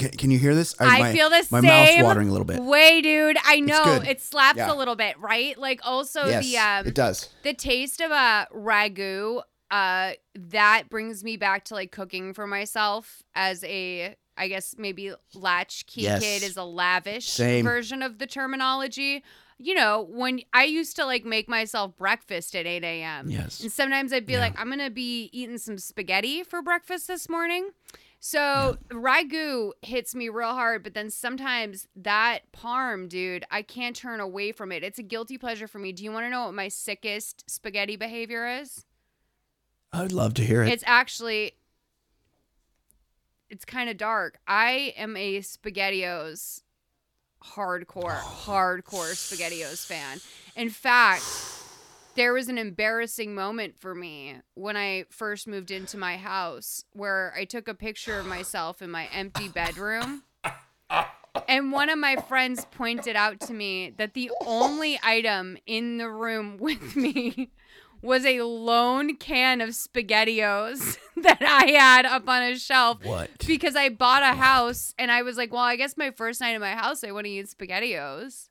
[0.00, 0.74] Can, you hear this?
[0.80, 2.60] I my- feel the My same mouth's watering a little bit.
[2.60, 3.36] way, dude.
[3.44, 4.72] I know it slaps Yeah.
[4.72, 5.56] a little bit, right?
[5.56, 7.28] Like also yes, the um it does.
[7.44, 13.22] the taste of a ragu uh that brings me back to like cooking for myself
[13.36, 16.22] as a i guess maybe latchkey Yes.
[16.22, 17.64] kid is a lavish Same.
[17.64, 19.22] version of the terminology
[19.58, 23.60] you know when i used to like make myself breakfast at 8 a.m Yes.
[23.60, 24.40] and sometimes i'd be Yeah.
[24.40, 27.70] like i'm gonna be eating some spaghetti for breakfast this morning
[28.18, 34.18] so ragu hits me real hard, but then sometimes that parm, dude, I can't turn
[34.20, 34.82] away from it.
[34.82, 35.92] It's a guilty pleasure for me.
[35.92, 38.84] Do you want to know what my sickest spaghetti behavior is?
[39.92, 40.70] I'd love to hear it.
[40.72, 41.52] It's actually
[43.50, 44.38] it's kind of dark.
[44.46, 46.62] I am a SpaghettiOs
[47.42, 50.20] hardcore, hardcore SpaghettiOs fan.
[50.56, 51.24] In fact,
[52.14, 57.34] there was an embarrassing moment for me when I first moved into my house where
[57.36, 60.22] I took a picture of myself in my empty bedroom.
[61.48, 66.08] And one of my friends pointed out to me that the only item in the
[66.08, 67.50] room with me
[68.06, 73.04] was a lone can of SpaghettiOs that I had up on a shelf.
[73.04, 73.30] What?
[73.46, 76.54] Because I bought a house and I was like, well, I guess my first night
[76.54, 78.48] in my house, I want to eat SpaghettiOs.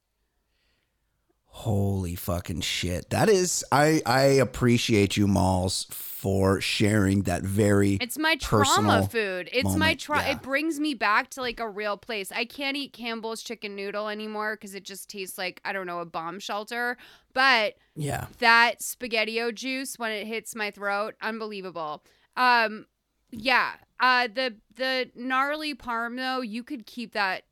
[1.48, 3.10] Holy fucking shit.
[3.12, 5.86] That is I I appreciate you malls
[6.26, 9.48] for sharing that very It's my personal trauma food.
[9.54, 10.32] It's my moment, tra- yeah.
[10.32, 12.32] it brings me back to like a real place.
[12.32, 16.00] I can't eat Campbell's chicken noodle anymore cuz it just tastes like I don't know,
[16.00, 16.98] a bomb shelter.
[17.34, 18.26] But Yeah.
[18.40, 22.04] that spaghettio juice when it hits my throat, unbelievable.
[22.36, 22.88] Um
[23.30, 27.44] yeah, uh the the gnarly parm though, you could keep that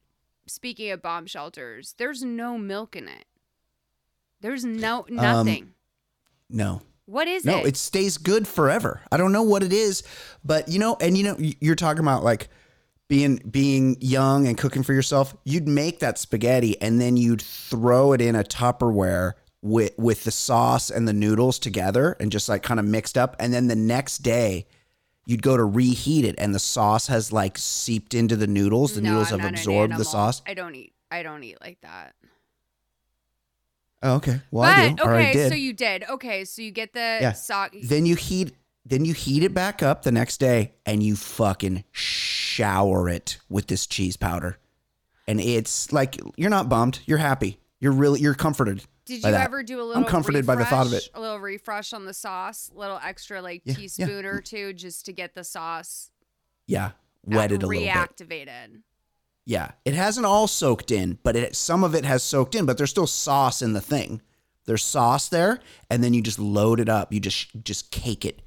[0.48, 1.94] speaking of bomb shelters.
[2.00, 3.26] There's no milk in it.
[4.42, 5.74] There's no nothing.
[6.50, 6.82] No.
[7.14, 7.68] What is No, it?
[7.68, 9.02] it stays good forever.
[9.12, 10.04] I don't know what it is,
[10.44, 12.50] but you know, and you know, you're talking about like
[13.08, 15.36] being being young and cooking for yourself.
[15.44, 20.32] You'd make that spaghetti and then you'd throw it in a Tupperware with with the
[20.32, 23.36] sauce and the noodles together and just like kind of mixed up.
[23.40, 24.66] And then the next day,
[25.26, 28.96] you'd go to reheat it, and the sauce has like seeped into the noodles.
[28.96, 30.42] The No, noodles I'm have absorbed the sauce.
[30.48, 30.94] I don't eat.
[31.12, 32.16] I don't eat like that.
[34.04, 34.42] Oh, okay.
[34.52, 35.04] Well, I do.
[35.04, 35.50] or I did.
[35.50, 36.04] so you did.
[36.10, 37.32] Okay, so you get the Yeah.
[37.32, 37.74] sock.
[37.84, 38.54] then you heat
[38.86, 43.68] then you heat it back up the next day and you fucking shower it with
[43.68, 44.58] this cheese powder.
[45.26, 47.60] And it's like you're not bummed, you're happy.
[47.80, 48.84] You're really you're comforted.
[49.06, 49.46] Did you that.
[49.46, 50.04] ever do a little?
[50.04, 51.10] I'm comforted by the thought of it.
[51.14, 53.80] A little refresh on the sauce, a little extra like Yeah, yeah.
[53.82, 56.10] teaspoon or two, just to get the sauce
[56.68, 56.92] Yeah,
[57.26, 57.94] wetted a little bit.
[57.94, 58.82] reactivated.
[59.46, 62.78] Yeah, it hasn't all soaked in, but it some of it has soaked in, but
[62.78, 64.22] there's still sauce in the thing.
[64.66, 67.12] There's sauce there, and then you just load it up.
[67.12, 68.42] You just just cake it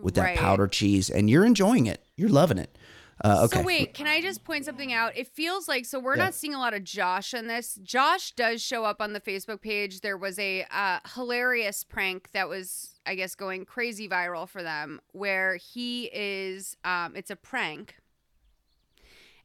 [0.00, 0.38] with that Right.
[0.38, 2.02] powdered cheese, and you're enjoying it.
[2.16, 2.78] You're loving it.
[3.22, 3.58] Uh, okay.
[3.58, 5.14] So wait, can I just point something out?
[5.18, 6.24] It feels like so we're Yeah.
[6.24, 7.78] not seeing a lot of Josh in this.
[7.82, 10.00] Josh does show up on the Facebook page.
[10.00, 15.00] There was a uh, hilarious prank that was, I guess, going crazy viral for them,
[15.12, 16.76] where he is.
[16.84, 17.96] Um, it's a prank,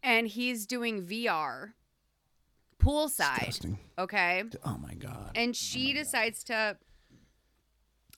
[0.04, 1.74] and he's doing VR
[2.78, 3.40] poolside.
[3.40, 3.80] Disgusting.
[3.98, 4.44] Okay.
[4.66, 5.32] Oh my god.
[5.36, 6.76] and oh she decides to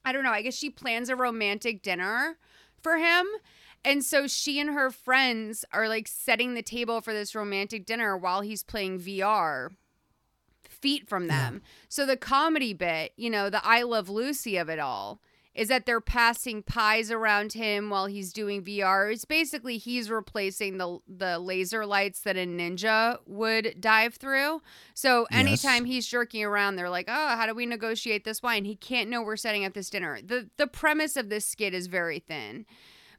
[0.03, 2.37] i don't know i guess she plans a romantic dinner
[2.81, 3.25] for him
[3.83, 8.15] and so she and her friends are like setting the table for this romantic dinner
[8.17, 9.69] while he's playing vr
[10.67, 14.79] feet from them so the comedy bit you know the i love lucy of it
[14.79, 15.19] all
[15.55, 19.11] is that they're passing pies around him while he's doing VR.
[19.11, 24.61] It's basically he's replacing the the laser lights that a ninja would dive through.
[24.93, 25.39] So Yes.
[25.39, 29.09] anytime he's jerking around, they're like, "Oh, how do we negotiate this wine?" He can't
[29.09, 30.19] know we're setting up this dinner.
[30.21, 32.65] the The premise of this skit is very thin.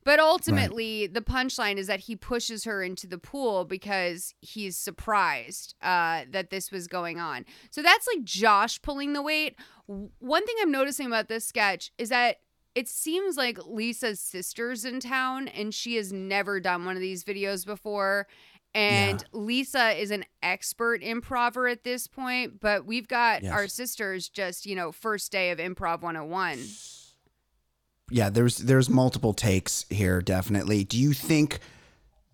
[0.06, 5.74] But ultimately, the punchline is that he pushes her into the pool because he's surprised
[5.82, 7.44] uh, that this was going on.
[7.72, 9.56] So that's like Josh pulling the weight.
[9.86, 12.36] One thing I'm noticing about this sketch is that
[12.76, 17.24] it seems like Lisa's sister's in town and she has never done one of these
[17.24, 18.28] videos before.
[18.76, 23.50] And Lisa is an expert improver at this point, but we've got Yes.
[23.52, 26.58] our sisters just, you know, first day of improv 101.
[28.10, 30.20] Yeah, there's there's multiple takes here.
[30.22, 30.84] Definitely.
[30.84, 31.58] Do you think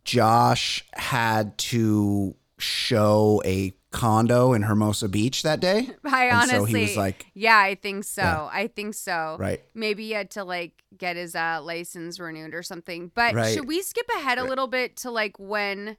[0.04, 5.88] Josh had to show a condo in Hermosa Beach that day?
[6.04, 8.22] I And honestly, so he was like- yeah, I think so.
[8.22, 8.48] Yeah.
[8.50, 9.36] I think so.
[9.38, 9.60] Right.
[9.74, 13.10] Maybe he had to like get his uh, license renewed or something.
[13.14, 13.54] But Right.
[13.54, 15.96] should we skip ahead a little bit to like when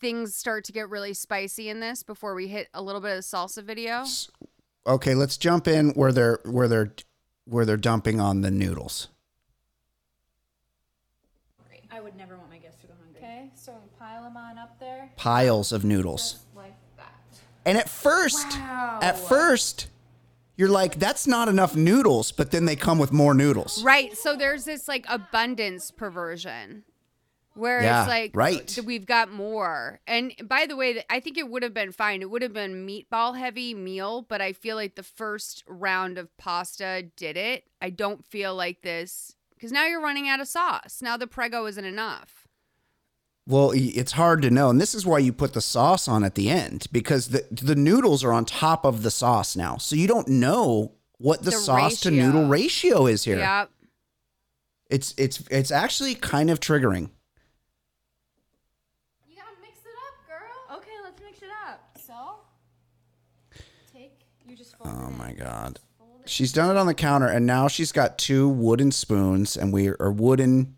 [0.00, 3.16] things start to get really spicy in this before we hit a little bit of
[3.16, 4.04] the salsa video?
[4.86, 6.92] Okay, let's jump in where they're where they're
[7.48, 9.08] where they're dumping on the noodles.
[11.90, 13.18] I would never want my guests to go hungry.
[13.20, 15.10] Okay, so pile them on up there.
[15.16, 16.32] Piles of noodles.
[16.32, 17.14] Just like that.
[17.64, 18.98] And at first, Wow.
[19.02, 19.88] at first,
[20.56, 23.82] you're like, that's not enough noodles, but then they come with more noodles.
[23.82, 24.16] Right.
[24.16, 26.84] So there's this like abundance perversion
[27.58, 28.78] where Yeah, it's like right.
[28.84, 30.00] we've got more.
[30.06, 32.22] And by the way, I think it would have been fine.
[32.22, 36.34] It would have been meatball heavy meal, but I feel like the first round of
[36.38, 37.64] pasta did it.
[37.82, 41.00] I don't feel like this because now you're running out of sauce.
[41.02, 42.46] Now the prego isn't enough.
[43.46, 46.34] Well, it's hard to know, and this is why you put the sauce on at
[46.34, 50.06] the end because the the noodles are on top of the sauce now, so you
[50.06, 53.38] don't know what the, The sauce to noodle ratio is here.
[53.38, 53.70] Yep.
[54.90, 57.08] It's it's it's actually kind of triggering.
[59.26, 60.76] You gotta mix it up, girl.
[60.78, 61.96] Okay, let's mix it up.
[62.06, 62.40] So,
[63.92, 64.20] take.
[64.46, 65.80] You just fold Oh my god.
[66.26, 69.88] She's done it on the counter and now she's got two wooden spoons and we
[69.88, 70.76] are wooden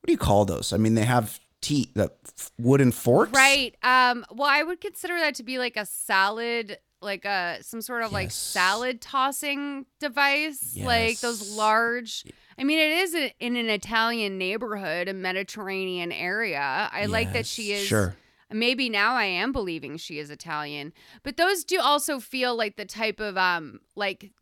[0.00, 0.72] what do you call those?
[0.72, 2.10] I mean they have tea the
[2.58, 3.32] wooden forks.
[3.32, 3.74] Right.
[3.82, 4.26] Um.
[4.30, 8.12] Well, I would consider that to be like a salad, like a some sort of
[8.12, 12.24] like salad tossing device, like those large.
[12.58, 16.90] I mean, it is in an Italian neighborhood, a Mediterranean area.
[16.92, 17.86] I like that she is.
[17.86, 18.14] Sure.
[18.52, 22.84] Maybe now I am believing she is Italian, but those do also feel like the
[22.84, 24.32] type of um like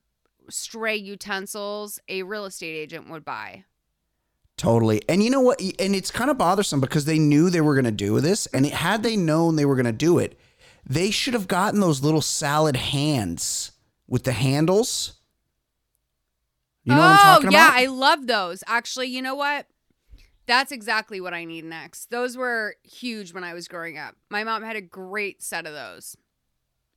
[0.49, 3.65] stray utensils a real estate agent would buy.
[4.57, 5.01] Totally.
[5.09, 5.59] And you know what?
[5.79, 8.45] And it's kind of bothersome because they knew they were going to do this.
[8.47, 10.39] And it, had they known they were going to do it,
[10.87, 13.73] they should have gotten those little salad hands
[14.07, 15.15] with the handles.
[16.85, 17.57] You know oh, what I'm talking about?
[17.57, 17.81] yeah, about?
[17.81, 18.65] I love those.
[18.67, 19.67] Actually, you know what?
[20.51, 22.11] That's exactly what I need next.
[22.11, 24.17] Those were huge when I was growing up.
[24.31, 26.17] My mom had a great set of those.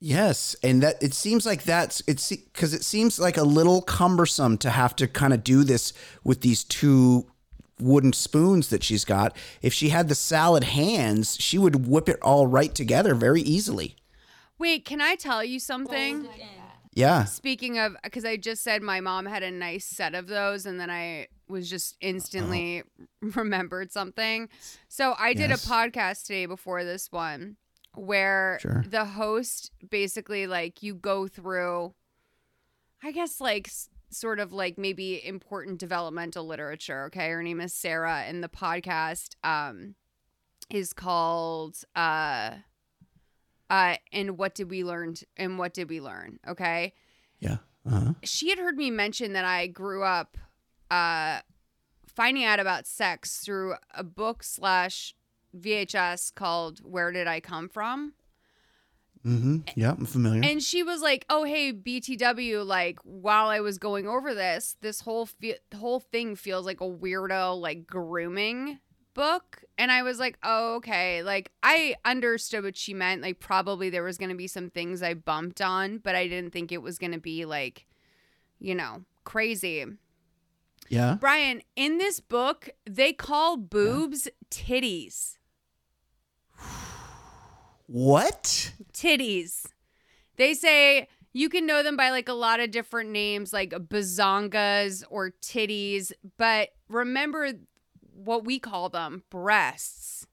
[0.00, 4.58] Yes, and that it seems like that's it's because it seems like a little cumbersome
[4.58, 5.92] to have to kind of do this
[6.24, 7.30] with these two
[7.78, 9.36] wooden spoons that she's got.
[9.62, 13.94] If she had the salad hands, she would whip it all right together very easily.
[14.58, 16.28] Wait, can I tell you something?
[16.94, 17.24] Yeah.
[17.24, 20.78] Speaking of, because I just said my mom had a nice set of those, and
[20.80, 22.82] then I was just instantly
[23.20, 24.48] remembered something.
[24.88, 25.66] So I did Yes.
[25.66, 27.56] a podcast today before this one
[27.94, 28.84] where Sure.
[28.88, 31.94] the host basically like you go through,
[33.02, 33.70] I guess like
[34.10, 37.04] sort of like maybe important developmental literature.
[37.06, 39.94] Okay, her name is Sarah, and the podcast um,
[40.70, 42.52] is called uh,
[43.70, 46.38] uh, "And What Did We Learn?" T- and what did we learn?
[46.46, 46.92] Okay,
[47.40, 47.58] Yeah.
[47.86, 48.14] Uh-huh.
[48.22, 50.36] she had heard me mention that I grew up
[50.90, 51.40] uh,
[52.06, 55.14] finding out about sex through a book slash
[55.56, 58.14] VHS called "Where Did I Come From."
[59.24, 59.58] Mm-hmm.
[59.74, 60.42] Yeah, I'm familiar.
[60.44, 65.00] And she was like, "Oh, hey, BTW, like while I was going over this, this
[65.00, 68.80] whole fe- whole thing feels like a weirdo like grooming
[69.14, 73.22] book." And I was like, "Oh, okay." Like I understood what she meant.
[73.22, 76.52] Like probably there was going to be some things I bumped on, but I didn't
[76.52, 77.86] think it was going to be like,
[78.58, 79.84] you know, crazy.
[80.88, 81.16] yeah.
[81.20, 85.38] Brian, in this book, they call boobs titties.
[87.86, 88.72] What?
[88.92, 89.66] titties.
[90.36, 95.04] They say you can know them by like a lot of different names, like bazongas
[95.10, 97.52] or titties, but remember
[98.14, 100.26] what we call them breasts.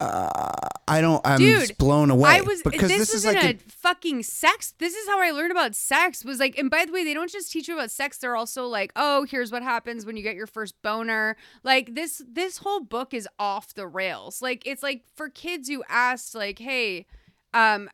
[0.00, 0.52] Uh,
[0.86, 1.20] I don't.
[1.26, 2.30] I'm Dude, just blown away.
[2.30, 4.72] I was because this, this, is like a, a, fucking sex.
[4.78, 6.24] This is how I learned about sex.
[6.24, 8.18] Was like, and by the way, they don't just teach you about sex.
[8.18, 11.36] They're also like, oh, here's what happens when you get your first boner.
[11.64, 14.40] Like this, this whole book is off the rails.
[14.40, 17.06] Like it's like for kids who asked, like, hey,
[17.52, 17.90] um,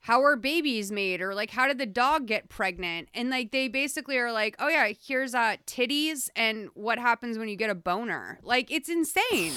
[0.00, 3.68] how are babies made or like how did the dog get pregnant and like they
[3.68, 7.74] basically are like oh yeah here's uh titties and what happens when you get a
[7.74, 9.52] boner like it's insane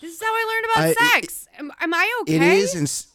[0.00, 2.74] this is how i learned about I- it- sex am, am i okay It is.
[2.74, 3.08] Ins-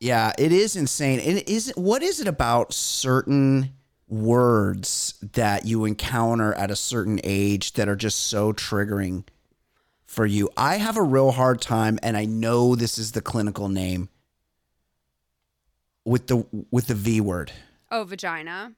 [0.00, 1.18] yeah, it is insane.
[1.20, 3.72] And it is what is it about certain
[4.06, 9.24] words that you encounter at a certain age that are just so triggering
[10.04, 10.50] for you?
[10.58, 14.10] I have a real hard time, and I know this is the clinical name
[16.04, 17.52] with the with the V word.
[17.90, 18.72] oh vagina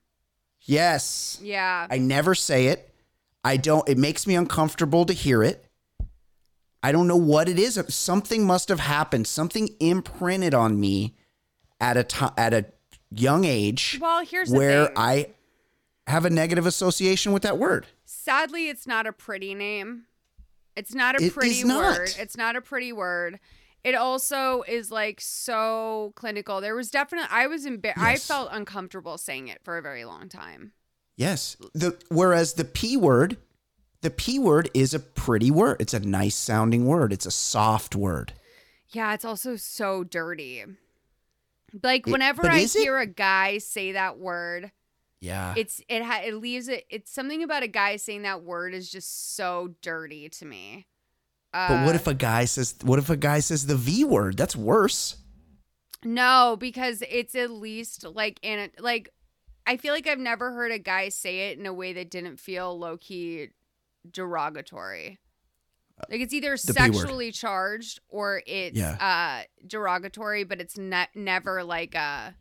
[0.62, 1.38] Yes.
[1.42, 2.92] yeah I never say it.
[3.44, 3.88] I don't.
[3.88, 5.64] It makes me uncomfortable to hear it.
[6.82, 7.80] I don't know what it is.
[7.88, 9.28] Something must have happened.
[9.28, 11.14] Something imprinted on me
[11.80, 12.64] at a time at a
[13.10, 15.28] young age well here's where I
[16.08, 17.86] have a negative association with that word.
[18.04, 20.06] sadly it's not a pretty name
[20.74, 21.98] it's not a It pretty is not.
[21.98, 23.38] word it's not a pretty word
[23.87, 29.16] it also is like so clinical there was definitely i was embar- i felt uncomfortable
[29.16, 30.72] saying it for a very long time
[31.18, 31.57] Yes.
[31.72, 33.38] The whereas the P word,
[34.03, 35.79] the P word is a pretty word.
[35.81, 37.11] It's a nice sounding word.
[37.11, 38.35] It's a soft word.
[38.90, 40.62] yeah it's also so dirty
[41.83, 42.81] like whenever but i is it?
[42.83, 44.70] hear a guy say that word
[45.20, 45.55] Yeah.
[45.57, 48.90] it's it ha- it leaves it it's something about a guy saying that word is
[48.90, 50.87] just so dirty to me
[51.57, 54.37] uh, but what if a guy says what if a guy says the V word?
[54.37, 55.16] That's worse.
[56.05, 59.11] No, because it's at least like in it like
[59.66, 62.38] I feel like I've never heard a guy say it in a way that didn't
[62.38, 63.49] feel low key
[64.09, 65.19] derogatory.
[66.11, 68.97] Like it's either The sexually charged or it's Yeah.
[69.01, 72.35] uh derogatory, but it's ne- never like a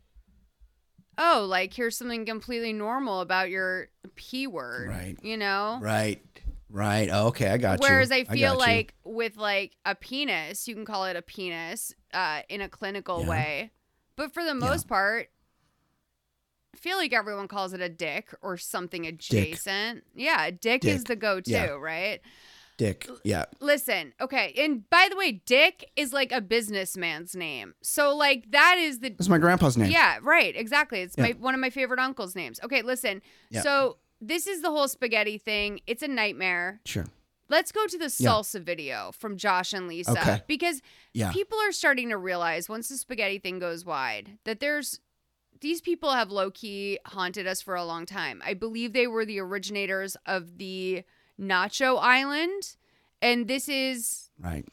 [1.18, 5.16] oh, like here's something completely normal about your p word, Right.
[5.22, 6.20] You know, Right.
[6.68, 7.08] Right.
[7.12, 7.88] Oh, okay, I got you.
[7.88, 8.58] Whereas I feel you.
[8.58, 13.22] like with like a penis, you can call it a penis uh, in a clinical
[13.22, 13.28] Yeah.
[13.28, 13.70] way,
[14.16, 15.28] but for the most part,
[16.74, 20.04] I feel like everyone calls it a dick or something adjacent.
[20.14, 21.66] Yeah, a dick, is the go-to, Yeah.
[21.68, 22.20] right?
[22.76, 23.08] Dick.
[23.24, 23.46] Yeah.
[23.60, 28.76] Listen, okay, and by the way, Dick is like a businessman's name, so like that
[28.78, 29.90] is the That's my grandpa's name.
[29.90, 30.54] yeah, right.
[30.54, 31.00] Exactly.
[31.00, 32.60] It's my one of my favorite uncle's names.
[32.62, 33.22] Okay, listen.
[33.48, 33.62] Yeah.
[33.62, 35.80] So this is the whole spaghetti thing.
[35.86, 36.80] It's a nightmare.
[36.84, 37.06] Sure.
[37.48, 38.30] Let's go to the Yeah.
[38.30, 40.42] salsa video from Josh and Lisa Okay.
[40.48, 41.32] because Yeah.
[41.32, 45.00] people are starting to realize once the spaghetti thing goes wide that there's
[45.60, 48.42] these people have low key haunted us for a long time.
[48.44, 51.02] I believe they were the originators of the
[51.40, 52.76] Nacho Island,
[53.22, 54.66] and this is Right.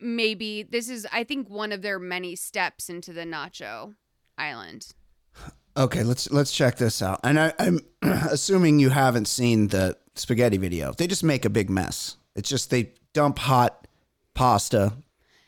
[0.00, 3.94] maybe this is I think one of their many steps into the Nacho
[4.38, 4.92] Island.
[5.76, 7.20] Okay, let's let's check this out.
[7.24, 10.92] And I, I'm assuming you haven't seen the spaghetti video.
[10.92, 12.16] They just make a big mess.
[12.36, 13.88] It's just they dump hot
[14.34, 14.92] pasta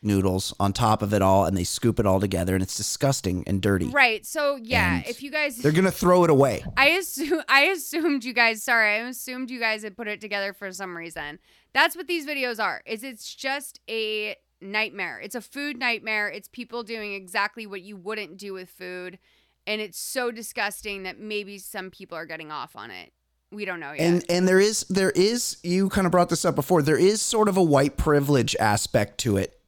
[0.01, 3.43] noodles on top of it all and they scoop it all together and it's disgusting
[3.47, 3.87] and dirty.
[3.87, 4.25] Right.
[4.25, 6.63] So yeah, And if you guys They're gonna throw it away.
[6.77, 10.53] I assume I assumed you guys sorry, I assumed you guys had put it together
[10.53, 11.39] for some reason.
[11.73, 12.81] That's what these videos are.
[12.85, 15.19] Is it's just a nightmare.
[15.19, 16.29] It's a food nightmare.
[16.29, 19.19] It's people doing exactly what you wouldn't do with food.
[19.67, 23.11] And it's so disgusting that maybe some people are getting off on it.
[23.51, 23.99] We don't know yet.
[24.01, 26.81] And and there is there is you kind of brought this up before.
[26.81, 29.59] There is sort of a white privilege aspect to it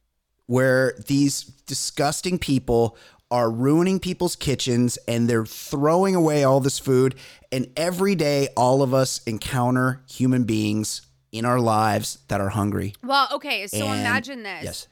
[0.48, 2.98] where these disgusting people
[3.32, 7.14] are ruining people's kitchens and they're throwing away all this food.
[7.52, 12.96] And every day, all of us encounter human beings in our lives that are hungry.
[13.04, 14.64] Well, okay, so And- imagine this.
[14.64, 14.88] Yes.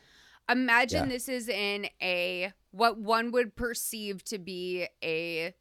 [0.50, 1.14] Imagine Yeah.
[1.16, 5.54] this is in a what one would perceive to be a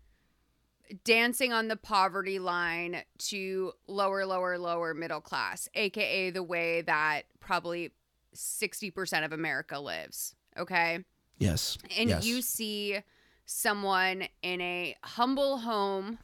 [1.04, 7.22] dancing on the poverty line to lower, lower, lower middle class, aka the way that
[7.40, 7.90] probably
[8.34, 10.34] 60% of America lives.
[10.57, 11.04] Okay.
[11.38, 11.76] Yes.
[11.98, 12.24] and yes.
[12.24, 12.98] you see
[13.44, 16.18] someone in a humble home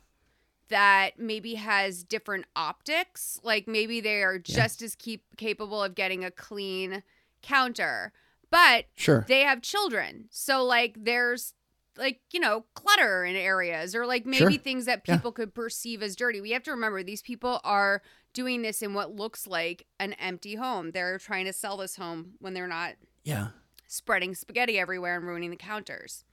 [0.69, 6.25] that maybe has different optics like maybe they are just as keep capable of getting
[6.25, 7.03] a clean
[7.43, 8.13] counter
[8.53, 9.25] but Sure.
[9.27, 11.55] they have children so like there's
[11.97, 14.53] like you know clutter in areas or like maybe Sure.
[14.53, 15.17] things that Yeah.
[15.17, 18.01] people could perceive as dirty we have to remember these people are
[18.33, 22.33] doing this in what looks like an empty home they're trying to sell this home
[22.39, 22.95] when they're not
[23.25, 23.49] yeah.
[23.89, 26.25] spreading spaghetti everywhere and ruining the counters.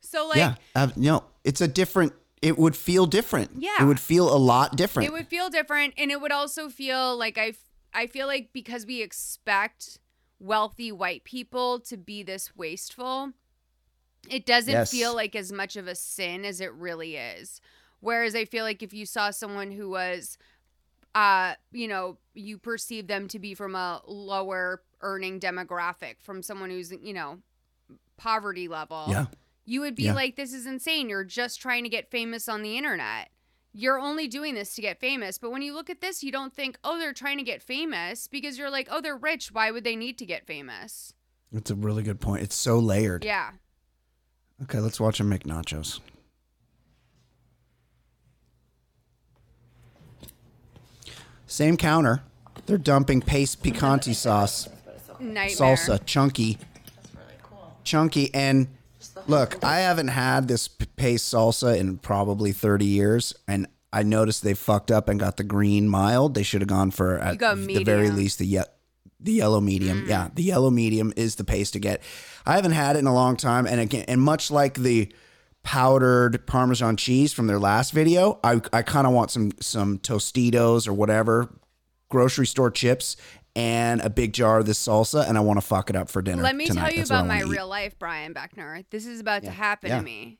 [0.00, 0.54] So like yeah.
[0.74, 3.50] Uh, no, it's a different, it would feel different.
[3.56, 3.82] Yeah.
[3.82, 5.08] It would feel a lot different.
[5.08, 7.52] it would feel different and it would also feel like I
[7.92, 9.98] I feel like because we expect
[10.40, 13.32] wealthy white people to be this wasteful,
[14.28, 14.90] it doesn't Yes.
[14.90, 17.60] feel like as much of a sin as it really is.
[18.00, 20.36] Whereas I feel like if you saw someone who was
[21.14, 26.70] uh, you know, you perceive them to be from a lower earning demographic, from someone
[26.70, 27.38] who's, you know,
[28.16, 29.06] poverty level.
[29.08, 29.26] yeah.
[29.64, 30.14] you would be Yeah.
[30.14, 31.08] like, this is insane.
[31.08, 33.30] You're just trying to get famous on the internet.
[33.72, 35.38] You're only doing this to get famous.
[35.38, 38.26] But when you look at this, you don't think, oh, they're trying to get famous
[38.26, 39.52] because you're like, oh, they're rich.
[39.52, 41.14] Why would they need to get famous?
[41.52, 42.42] It's a really good point.
[42.42, 43.24] It's so layered.
[43.24, 43.50] Yeah.
[44.64, 46.00] Okay, let's watch them make nachos.
[51.46, 52.22] Same counter.
[52.66, 54.68] They're dumping Pace picante sauce,
[55.18, 55.48] Nightmare.
[55.48, 56.58] salsa, chunky,
[57.82, 58.68] chunky, and
[59.26, 64.54] look, I haven't had this Pace salsa in probably thirty years, and I noticed they
[64.54, 66.34] fucked up and got the green mild.
[66.34, 68.62] They should have gone for at the very least the ye-
[69.18, 70.04] the yellow medium.
[70.08, 72.02] Yeah, the yellow medium is the Pace to get.
[72.46, 75.12] I haven't had it in a long time, and again, and much like the
[75.62, 80.86] powdered Parmesan cheese from their last video, I I kind of want some some Tostitos
[80.88, 81.48] or whatever
[82.08, 83.16] grocery store chips
[83.56, 86.22] and a big jar of this salsa, and I want to fuck it up for
[86.22, 86.42] dinner.
[86.42, 86.80] Let me tonight.
[86.82, 87.48] tell you That's about my eat.
[87.48, 88.84] real life, Brian Beckner.
[88.90, 89.98] This is about to happen Yeah.
[89.98, 90.38] to me.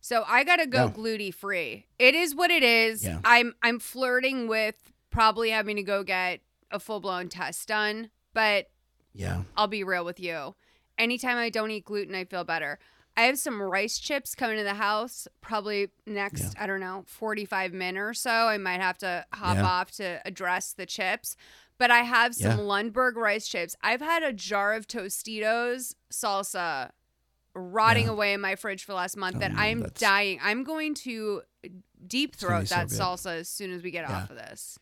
[0.00, 0.90] So I gotta go Yeah.
[0.92, 1.86] gluten free.
[1.98, 3.04] It is what it is.
[3.04, 3.20] Yeah.
[3.24, 6.40] I'm I'm flirting with probably having to go get
[6.70, 8.68] a full blown test done, but
[9.14, 10.54] Yeah, I'll be real with you.
[10.98, 12.78] Anytime I don't eat gluten, I feel better.
[13.16, 17.72] I have some rice chips coming to the house probably next, I don't know, 45
[17.74, 18.30] minutes or so.
[18.30, 19.66] I might have to hop Yeah.
[19.66, 21.36] off to address the chips.
[21.78, 22.64] But I have some Yeah.
[22.64, 23.74] Lundberg rice chips.
[23.82, 26.90] I've had a jar of Tostitos salsa
[27.54, 28.12] rotting Yeah.
[28.12, 30.38] away in my fridge for the last month Oh, that I'm that's- dying.
[30.42, 31.42] I'm going to
[32.06, 32.98] deep throat that good.
[32.98, 34.16] salsa as soon as we get Yeah.
[34.22, 34.78] off of this.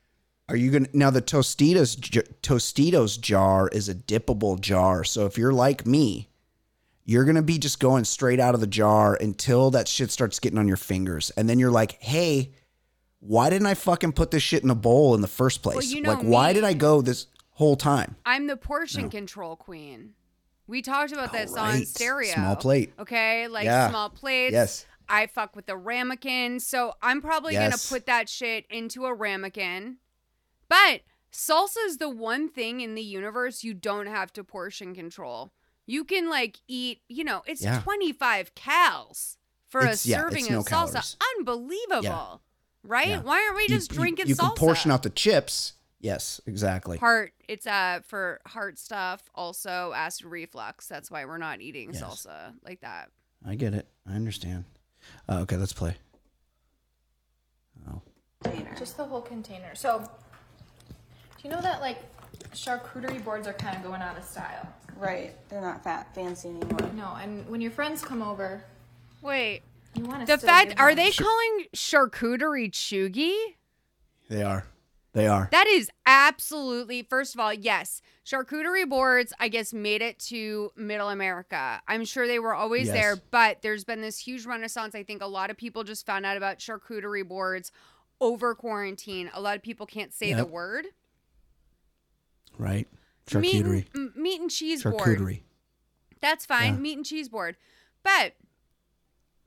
[0.48, 5.04] Are you gonna now the Tostitos j- Tostitos jar is a dippable jar.
[5.04, 6.28] So if you're like me,
[7.04, 10.58] you're gonna be just going straight out of the jar until that shit starts getting
[10.58, 12.52] on your fingers, and then you're like, hey,
[13.20, 15.92] why didn't I fucking put this shit in a bowl in the first place?
[15.92, 18.16] you know like, why did I go this whole time?
[18.26, 20.14] I'm the portion control queen.
[20.66, 21.86] We talked about this on right.
[21.88, 22.32] stereo.
[22.32, 22.92] Small plate.
[22.98, 23.90] Okay, like Yeah.
[23.90, 24.52] small plates.
[24.52, 24.86] Yes.
[25.08, 27.70] I fuck with the ramekin, so I'm probably Yes.
[27.88, 29.96] gonna put that shit into a ramekin.
[30.68, 31.00] But
[31.32, 35.52] salsa is the one thing in the universe you don't have to portion control.
[35.86, 37.80] You can like eat, you know, it's Yeah.
[37.80, 39.36] 25 cals
[39.68, 40.70] for It's- a yeah, serving it's no of salsa.
[40.92, 41.16] calories.
[41.36, 42.42] Unbelievable.
[42.82, 43.08] Right?
[43.08, 43.20] Yeah.
[43.22, 44.48] Why aren't we just you- drinking You, salsa?
[44.48, 45.74] can portion out the chips.
[46.02, 46.96] Yes, exactly.
[46.96, 52.02] heart it's uh for heart stuff also acid reflux that's why we're not eating Yes.
[52.02, 53.10] salsa like that
[53.46, 53.86] I get it.
[54.10, 54.64] I understand.
[55.28, 55.96] Uh, okay, let's play.
[57.90, 58.00] Oh,
[58.78, 59.74] Just the whole container.
[59.74, 59.98] So,
[60.88, 61.98] do you know that like
[62.54, 64.66] charcuterie boards are kind of going out of style?
[64.96, 65.34] Right.
[65.48, 66.90] They're not that fancy anymore.
[66.94, 68.62] No, and when your friends come over,
[69.22, 69.69] wait you want to.
[69.94, 73.34] The fact are they calling charcuterie chuggy
[74.28, 74.64] they are.
[75.12, 75.48] They are.
[75.50, 81.08] that is absolutely first of all yes charcuterie boards i guess made it to middle
[81.08, 82.94] america i'm sure they were always Yes.
[82.94, 86.24] there but there's been this huge renaissance i think a lot of people just found
[86.24, 87.72] out about charcuterie boards
[88.20, 90.86] over quarantine a lot of people can't say the word
[92.58, 92.86] right.
[93.34, 94.16] meat and, Charcuterie.
[94.16, 95.40] meat and cheese board Charcuterie.
[96.20, 96.80] That's fine, Yeah.
[96.80, 97.56] meat and cheese board.
[98.02, 98.34] But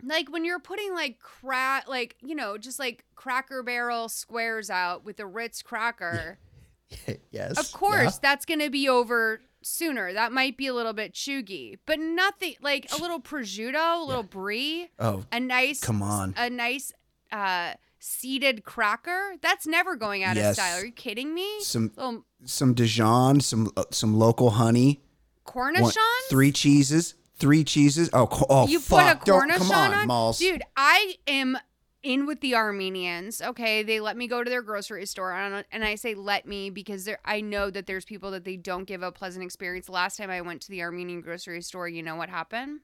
[0.05, 5.03] like when you're putting like crack like, you know, just like cracker barrel squares out
[5.05, 6.37] with a Ritz cracker,
[7.31, 7.57] yes.
[7.57, 10.13] of course that's going to be over sooner.
[10.13, 14.23] That might be a little bit chuggy, but nothing like a little prosciutto, a little
[14.23, 16.33] brie, Oh, a nice come on.
[16.37, 16.91] a nice
[17.31, 19.35] uh seeded cracker.
[19.41, 20.81] That's never going out of style.
[20.81, 21.61] Are you kidding me?
[21.61, 25.01] some little some Dijon, some uh, some local honey,
[25.45, 25.95] cornichon
[26.29, 28.09] three cheeses, three cheeses.
[28.13, 29.19] Oh, oh you fuck!
[29.19, 30.39] put a Don't cornichon come on, on, Malls.
[30.39, 30.63] dude.
[30.77, 31.57] I am
[32.01, 33.41] in with the Armenians.
[33.41, 36.69] Okay, they let me go to their grocery store, and and I say let me
[36.69, 39.89] because there I know that there's people that they don't give a pleasant experience.
[39.89, 42.79] Last time I went to the Armenian grocery store, you know what happened?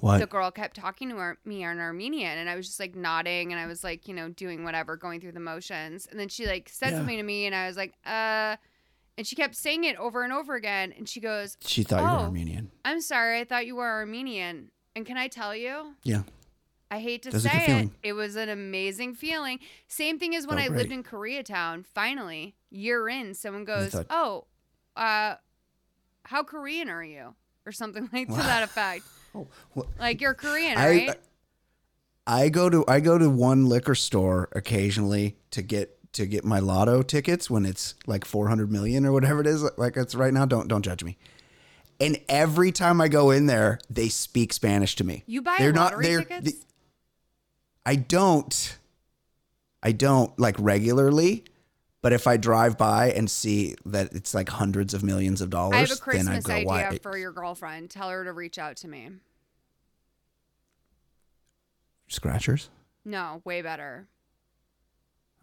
[0.00, 0.18] What?
[0.18, 3.52] The girl kept talking to her, me in Armenian, and I was just like nodding,
[3.52, 6.46] and I was like, you know, doing whatever, going through the motions, and then she
[6.46, 6.98] like said Yeah.
[6.98, 8.56] something to me, and I was like, uh.
[9.18, 10.94] And she kept saying it over and over again.
[10.96, 12.24] And she goes, she thought you were Oh.
[12.26, 12.70] Armenian.
[12.84, 14.70] I'm sorry, I thought you were Armenian.
[14.94, 15.94] And can I tell you?
[16.04, 16.22] Yeah.
[16.90, 17.66] I hate to That was a good say it.
[17.66, 17.94] feeling.
[18.04, 19.58] It was an amazing feeling.
[19.88, 21.84] Same thing as when Oh, I lived in Koreatown.
[21.84, 24.44] Finally, year in, someone goes, thought- "Oh,
[24.96, 25.34] uh,
[26.24, 27.34] how Korean are you?"
[27.66, 29.04] or something like to that effect.
[29.34, 29.88] Oh, what?
[30.00, 31.20] Like you're Korean, I- right?
[32.26, 36.58] I go to I go to one liquor store occasionally to get to get my
[36.58, 40.44] lotto tickets when it's like 400 million or whatever it is like it's right now
[40.46, 41.16] don't don't judge me.
[42.00, 45.24] And every time I go in there, they speak Spanish to me.
[45.26, 46.64] you buy they're lottery they're- tickets?
[47.84, 48.78] I don't
[49.82, 51.44] I don't like regularly,
[52.02, 55.74] but if I drive by and see that it's like hundreds of millions of dollars,
[55.74, 56.98] I have a then I Christmas go, idea why?
[57.02, 57.90] for your girlfriend.
[57.90, 59.10] Tell her to reach out to me.
[62.08, 62.70] Scratchers?
[63.04, 64.06] No, way better.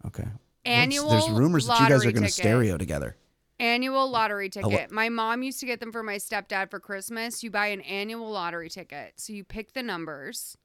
[0.04, 0.26] Okay.
[0.66, 3.16] Annual There's rumors that you guys are going to stereo together.
[3.58, 4.90] Annual lottery lo- ticket.
[4.90, 7.42] My mom used to get them for my stepdad for Christmas.
[7.42, 9.14] You buy an annual lottery ticket.
[9.16, 10.58] So you pick the numbers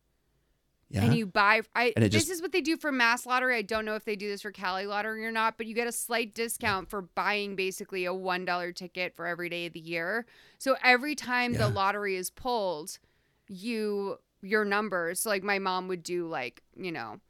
[0.89, 1.06] Yeah.
[1.06, 3.56] and you buy I And it this just- is what they do for mass lottery.
[3.56, 5.88] I don't know if they do this for Cali lottery or not, but you get
[5.88, 10.26] a slight discount for buying basically a $1 ticket for every day of the year.
[10.58, 11.60] So every time Yeah.
[11.60, 12.99] the lottery is pulled,
[13.47, 15.20] you your numbers.
[15.22, 17.22] So like my mom would do like, you know,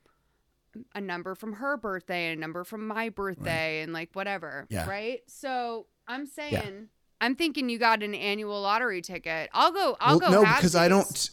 [0.96, 4.68] a number from her birthday and a number from my birthday and like whatever.
[4.70, 4.90] Yeah.
[4.90, 5.22] Right?
[5.28, 9.50] So I'm saying I'm thinking you got an annual lottery ticket.
[9.54, 11.30] I'll go I'll well, go no, because I don't.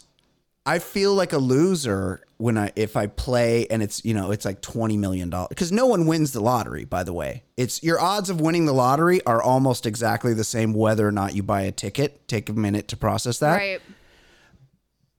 [0.66, 4.45] I feel like a loser when I if I play and it's you know it's
[4.45, 6.84] like twenty million dollars because no one wins the lottery.
[6.84, 10.74] By the way, it's your odds of winning the lottery are almost exactly the same
[10.74, 12.28] whether or not you buy a ticket.
[12.28, 13.57] Take a minute to process that.
[13.57, 13.80] Right.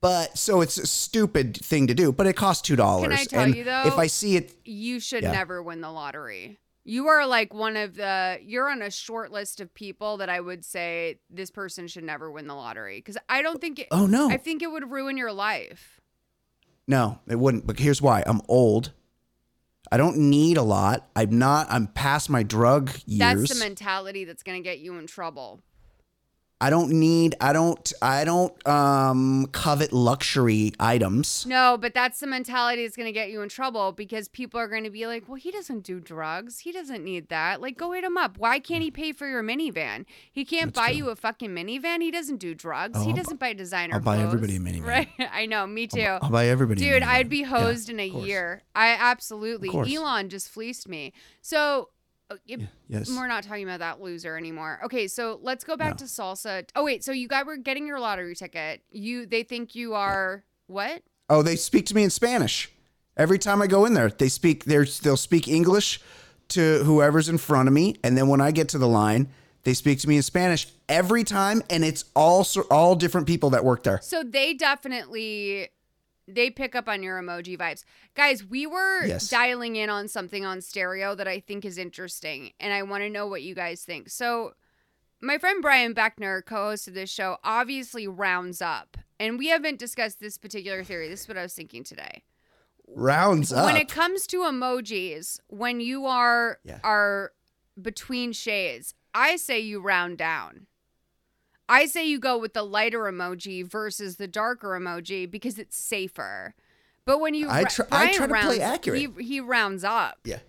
[0.02, 2.12] But so it's a stupid thing to do.
[2.12, 3.10] But it costs two dollars.
[3.10, 3.84] Can I tell and you, though?
[3.86, 5.32] If I see it, you should Yeah.
[5.32, 6.58] never win the lottery.
[6.86, 10.40] You are like one of the you're on a short list of people that I
[10.40, 14.06] would say this person should never win the lottery because I don't think it oh
[14.06, 16.00] no, I think it would ruin your life.
[16.88, 17.68] No, it wouldn't.
[17.68, 18.94] But here's why: I'm old.
[19.92, 21.10] I don't need a lot.
[21.16, 21.68] I'm not.
[21.70, 23.20] I'm past my drug years.
[23.20, 25.62] That's the mentality that's going to get you in trouble.
[26.62, 27.36] I don't need.
[27.40, 27.94] I don't.
[28.02, 31.46] I don't um covet luxury items.
[31.46, 34.68] No, but that's the mentality that's going to get you in trouble because people are
[34.68, 36.60] going to be like, "Well, he doesn't do drugs.
[36.60, 37.62] He doesn't need that.
[37.62, 38.38] Like go hit him up.
[38.38, 40.06] Why can't he pay for your minivan?
[40.32, 40.98] He can't That's buy true.
[40.98, 42.02] you a fucking minivan.
[42.02, 43.00] He doesn't do drugs.
[43.00, 44.86] Oh, he I'll doesn't buy designer I'll buy clothes." everybody a minivan.
[44.86, 45.08] Right?
[45.32, 46.02] I know, me too.
[46.02, 46.86] I'll buy everybody.
[46.86, 47.04] a Dude.
[47.04, 48.64] I'd be Yeah, hosed in a year.
[48.76, 49.70] I absolutely.
[49.96, 51.14] Elon just fleeced me.
[51.42, 51.90] So,
[52.32, 53.10] Oh, it- Yes.
[53.10, 54.80] we're not talking about that loser anymore.
[54.86, 55.98] Okay, so let's go back No.
[55.98, 56.68] to salsa.
[56.76, 58.82] Oh wait, so you guys were getting your lottery ticket.
[58.92, 61.02] You they think you are what?
[61.30, 62.72] Oh, they speak to me in Spanish
[63.18, 64.10] every time I go in there.
[64.10, 64.66] They speak.
[64.66, 66.00] They're, they'll speak English
[66.50, 69.30] to whoever's in front of me, and then when I get to the line,
[69.64, 73.64] they speak to me in Spanish every time, and it's all all different people that
[73.64, 74.00] work there.
[74.02, 75.70] So they definitely
[76.36, 77.84] they pick up on your emoji vibes.
[78.16, 79.30] Guys, we were Yes.
[79.30, 83.10] dialing in on something on stereo that I think is interesting and I want to
[83.10, 84.10] know what you guys think.
[84.10, 84.54] So
[85.22, 88.98] my friend Brian Beckner, co-host of this show, obviously rounds up.
[89.20, 91.10] And we haven't discussed this particular theory.
[91.10, 92.24] This is what I was thinking today.
[92.88, 93.66] Rounds up.
[93.66, 96.80] When it comes to emojis, when you are Yeah.
[96.84, 97.34] are
[97.82, 100.68] between shades, I say you round down.
[101.70, 106.56] I say you go with the lighter emoji versus the darker emoji because it's safer.
[107.06, 109.00] But when you I try- I try to play accurate.
[109.00, 110.18] He, he rounds up.
[110.26, 110.40] Yeah.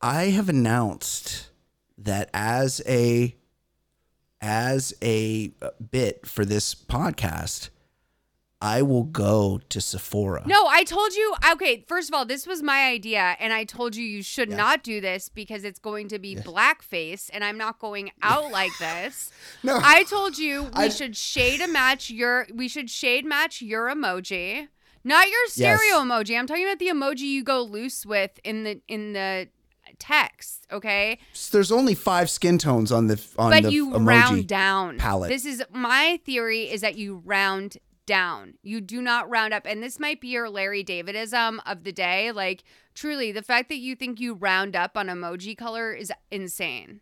[0.00, 1.48] I have announced
[1.96, 3.36] that as a
[4.40, 7.70] as a uh, bit for this podcast,
[8.62, 10.44] I will go to Sephora.
[10.46, 11.34] No, I told you.
[11.52, 14.56] Okay, first of all, this was my idea, and I told you you should Yeah.
[14.56, 18.70] not do this because it's going to be blackface, and I'm not going out like
[18.78, 19.30] this.
[19.64, 19.78] No.
[19.82, 22.46] I told you we I- should shade a match your.
[22.54, 24.68] We should shade match your emoji,
[25.02, 26.04] not your stereo Yes.
[26.04, 26.38] emoji.
[26.38, 29.48] I'm talking about the emoji you go loose with in the in the
[29.98, 30.66] text.
[30.72, 31.18] Okay,
[31.50, 34.98] There's only five skin tones on the on but the you emoji round down.
[34.98, 35.30] palette.
[35.30, 37.76] This is my theory: is that you round
[38.12, 38.54] down.
[38.62, 42.30] You do not round up, and this might be your Larry Davidism of the day.
[42.30, 42.62] Like
[42.94, 47.00] truly, the fact that you think you round up on emoji color is insane.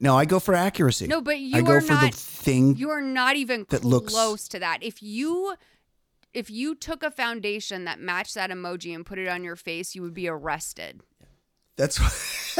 [0.00, 1.06] no, I go for accuracy.
[1.06, 2.12] No, but you I go are for not.
[2.12, 2.74] the thing.
[2.76, 4.82] You are not even that looks- close to that.
[4.82, 5.54] If you
[6.32, 9.94] if you took a foundation that matched that emoji and put it on your face,
[9.94, 11.00] you would be arrested.
[11.76, 12.10] That's why,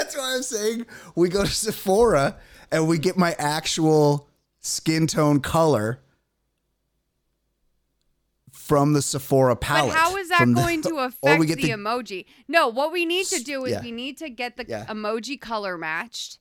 [0.01, 2.37] that's why I'm saying we go to Sephora
[2.70, 4.29] and we get my actual
[4.61, 5.99] skin tone color
[8.67, 9.93] from the Sephora palette.
[9.93, 12.25] But how is that From the- going to affect the, the emoji?
[12.49, 13.83] No, what we need to do is Yeah.
[13.83, 14.87] we need to get the Yeah.
[14.87, 16.39] emoji color matched.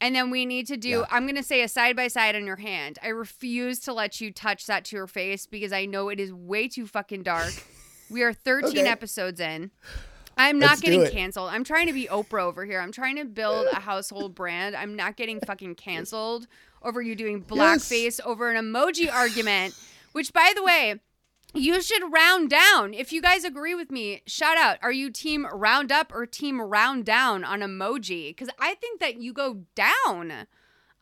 [0.00, 1.04] And then we need to do, Yeah.
[1.10, 2.98] I'm going to say a side by side on your hand.
[3.02, 6.32] I refuse to let you touch that to your face because I know it is
[6.32, 7.52] way too fucking dark.
[8.10, 8.88] we are 13 Okay.
[8.88, 9.70] episodes in.
[10.38, 11.50] I'm not Let's getting canceled.
[11.50, 12.80] I'm trying to be Oprah over here.
[12.80, 14.74] I'm trying to build a household brand.
[14.74, 16.46] I'm not getting fucking canceled
[16.82, 19.74] over you doing blackface over an emoji argument,
[20.12, 20.98] which, by the way,
[21.54, 22.94] you should round down.
[22.94, 24.78] If you guys agree with me, shout out.
[24.82, 28.30] Are you team round up or team round down on emoji?
[28.30, 30.46] Because I think that you go down.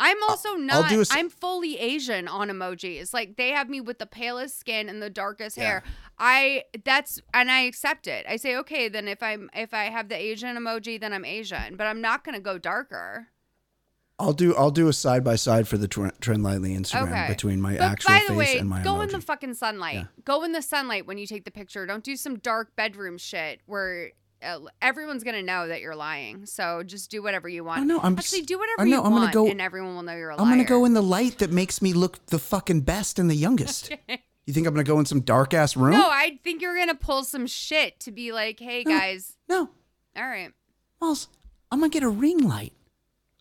[0.03, 0.89] I'm also not.
[0.89, 3.13] do a s- I'm fully Asian on emojis.
[3.13, 5.83] Like they have me with the palest skin and the darkest hair.
[6.19, 8.25] I that's and I accept it.
[8.29, 11.77] I say okay, then if I'm if I have the Asian emoji, then I'm Asian.
[11.77, 13.29] But I'm not gonna go darker.
[14.21, 17.27] I'll do I'll do a side by side for the Tren- Trend Lightly Instagram Okay.
[17.29, 19.03] between my But actual by the face way, and my go emoji.
[19.05, 20.07] in the fucking sunlight.
[20.25, 21.87] Go in the sunlight when you take the picture.
[21.87, 24.11] Don't do some dark bedroom shit where
[24.43, 26.47] uh, everyone's gonna know that you're lying.
[26.47, 27.81] So just do whatever you want.
[27.81, 29.05] Oh, no, I'm actually do whatever you want.
[29.05, 30.45] I know, you I'm gonna go- and everyone will know you're a liar.
[30.47, 33.35] I'm gonna go in the light that makes me look the fucking best and the
[33.35, 33.91] youngest.
[34.09, 35.93] you think I'm gonna go in some dark ass room?
[35.93, 39.69] No, I think you're gonna pull some shit to be like, hey guys, no.
[40.17, 40.53] all right,
[41.03, 41.29] Miles,
[41.71, 42.73] I'm gonna get a ring light.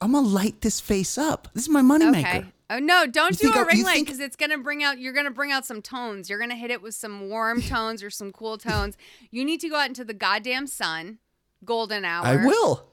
[0.01, 1.47] I'm gonna light this face up.
[1.53, 2.19] This is my moneymaker.
[2.19, 2.45] okay.
[2.71, 4.99] Oh no, don't You do a I- ring light because it's gonna bring out.
[4.99, 6.29] You're gonna bring out some tones.
[6.29, 8.95] You're gonna hit it with some warm tones or some cool tones.
[9.31, 11.17] You need to go out into the goddamn sun,
[11.65, 12.25] golden hour.
[12.25, 12.85] I will.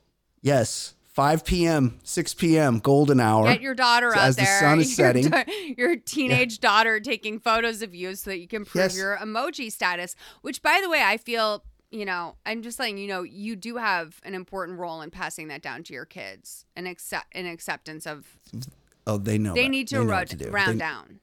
[0.42, 0.94] Yes.
[1.04, 3.46] 5 p.m., 6 p.m., golden hour.
[3.46, 4.60] Get your daughter So out as the there.
[4.60, 5.30] sun is your setting.
[5.30, 5.44] da-
[5.78, 8.96] Your, teenage daughter taking photos of you so that you can prove Yes.
[8.98, 10.14] your emoji status.
[10.42, 12.36] Which, by the way, I feel you know.
[12.44, 15.82] I'm just saying, you know you do have an important role in passing that down
[15.84, 18.38] to your kids and accept an acceptance of
[19.06, 19.54] Oh, they know.
[19.54, 20.50] they need to, They know to do.
[20.50, 21.20] round They- down.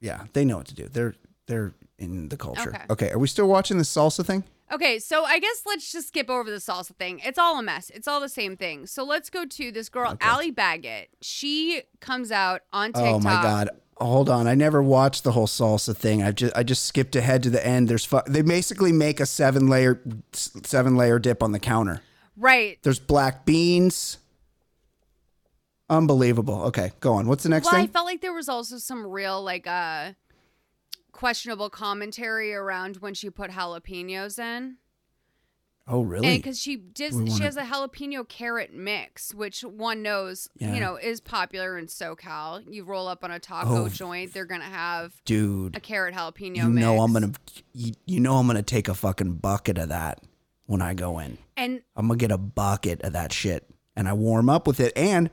[0.00, 0.88] Yeah, they know what to do.
[0.88, 1.14] They're
[1.46, 2.68] they're in the culture.
[2.70, 2.82] Okay.
[2.90, 3.10] Okay.
[3.10, 4.44] Are we still watching the salsa thing?
[4.72, 7.20] Okay, so I guess let's just skip over the salsa thing.
[7.24, 7.90] It's all a mess.
[7.94, 8.86] It's all the same thing.
[8.86, 11.10] So let's go to this girl, Allie Baggett.
[11.22, 13.14] She comes out on TikTok.
[13.14, 13.70] Oh my god.
[13.98, 14.46] Hold on.
[14.46, 16.22] I never watched the whole salsa thing.
[16.22, 17.88] I just I just skipped ahead to the end.
[17.88, 20.02] There's fu- they basically make a seven layer
[20.32, 22.02] seven layer dip on the counter.
[22.36, 22.78] Right.
[22.82, 24.18] There's black beans.
[25.88, 26.62] Unbelievable.
[26.64, 27.28] Okay, go on.
[27.28, 27.74] What's the next one?
[27.74, 30.12] Well, I felt like there was also some real like uh
[31.16, 34.76] questionable commentary around when she put jalapenos in.
[35.88, 36.36] oh, really?
[36.36, 40.74] Because she does, she wanna- has a jalapeno carrot mix, which one knows, Yeah.
[40.74, 42.64] you know, is popular in SoCal.
[42.68, 43.88] You roll up on a taco Oh.
[43.88, 46.84] joint, they're gonna have Dude, a carrot jalapeno you mix.
[46.84, 47.32] know I'm gonna
[47.72, 50.20] you, you know I'm gonna take a fucking bucket of that
[50.66, 51.38] when I go in.
[51.56, 54.92] and I'm gonna get a bucket of that shit and I warm up with it
[54.96, 55.30] and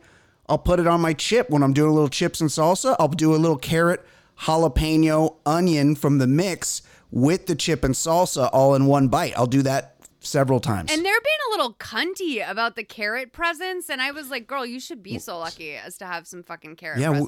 [0.47, 2.95] I'll put it on my chip when I'm doing a little chips and salsa.
[2.99, 4.05] I'll do a little carrot,
[4.43, 6.81] jalapeno, onion from the mix
[7.11, 9.33] with the chip and salsa all in one bite.
[9.37, 10.91] I'll do that several times.
[10.91, 14.65] And they're being a little cunty about the carrot presents, and I was like, "Girl,
[14.65, 17.27] you should be so lucky as to have some fucking carrot Yeah, w-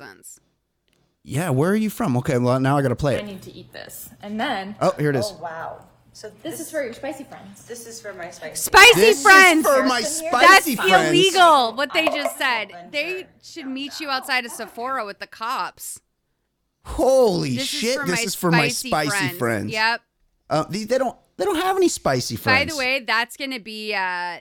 [1.24, 2.16] yeah, where are you from?
[2.18, 4.09] Okay, well now I gotta play I need to eat this.
[4.22, 5.26] And then Oh, here it is.
[5.36, 5.86] Oh wow.
[6.13, 7.66] So this is for your spicy friends.
[7.66, 8.39] this is for my spicy.
[8.39, 8.61] Friends.
[8.61, 9.66] Spicy This friends.
[9.66, 11.09] is for my That's spicy That's friends.
[11.09, 11.74] illegal.
[11.76, 12.72] What they just said.
[12.91, 15.99] They should meet you outside of Sephora with the cops.
[16.86, 17.99] Holy This shit!
[17.99, 19.38] is this is for my spicy spicy friends.
[19.38, 19.71] friends.
[19.73, 20.01] Yep.
[20.49, 22.59] Uh, they, they don't they don't have any spicy friends.
[22.59, 24.38] By the way, that's going to be uh,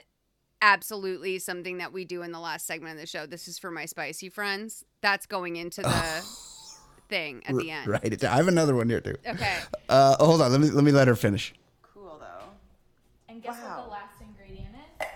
[0.61, 3.25] absolutely something that we do in the last segment of the show.
[3.25, 4.85] This is for my spicy friends.
[5.01, 6.23] That's going into the
[7.09, 7.87] thing at the end.
[7.87, 8.23] Right.
[8.23, 9.15] I have another one here too.
[9.27, 9.57] Okay.
[9.89, 10.51] Uh, hold on.
[10.51, 11.53] Let me let me let her finish.
[11.81, 12.49] Cool though.
[13.27, 15.07] And guess what the last ingredient is?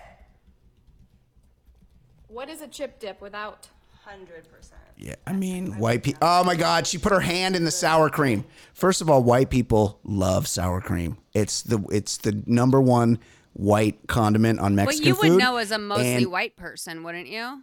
[2.26, 3.68] What is a chip dip without?
[4.10, 4.80] Hundred percent.
[4.96, 6.18] Yeah, I mean, white people.
[6.22, 8.44] Oh my God, she put her hand in the sour cream.
[8.74, 11.16] First of all, white people love sour cream.
[11.32, 13.18] It's the it's the number one
[13.52, 15.30] white condiment on What Mexican you food.
[15.30, 17.62] would know as a mostly and, white person, wouldn't you?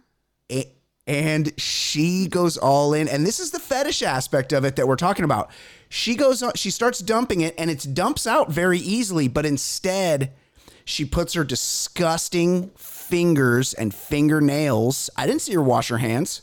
[0.50, 0.72] a-
[1.06, 4.96] and she goes all in, and this is the fetish aspect of it that we're
[4.96, 5.50] talking about.
[5.88, 10.32] She goes, on, she starts dumping it, and it dumps out very easily, but instead.
[10.84, 12.70] She puts her disgusting
[13.08, 15.10] fingers and fingernails.
[15.16, 16.42] I didn't see her wash her hands.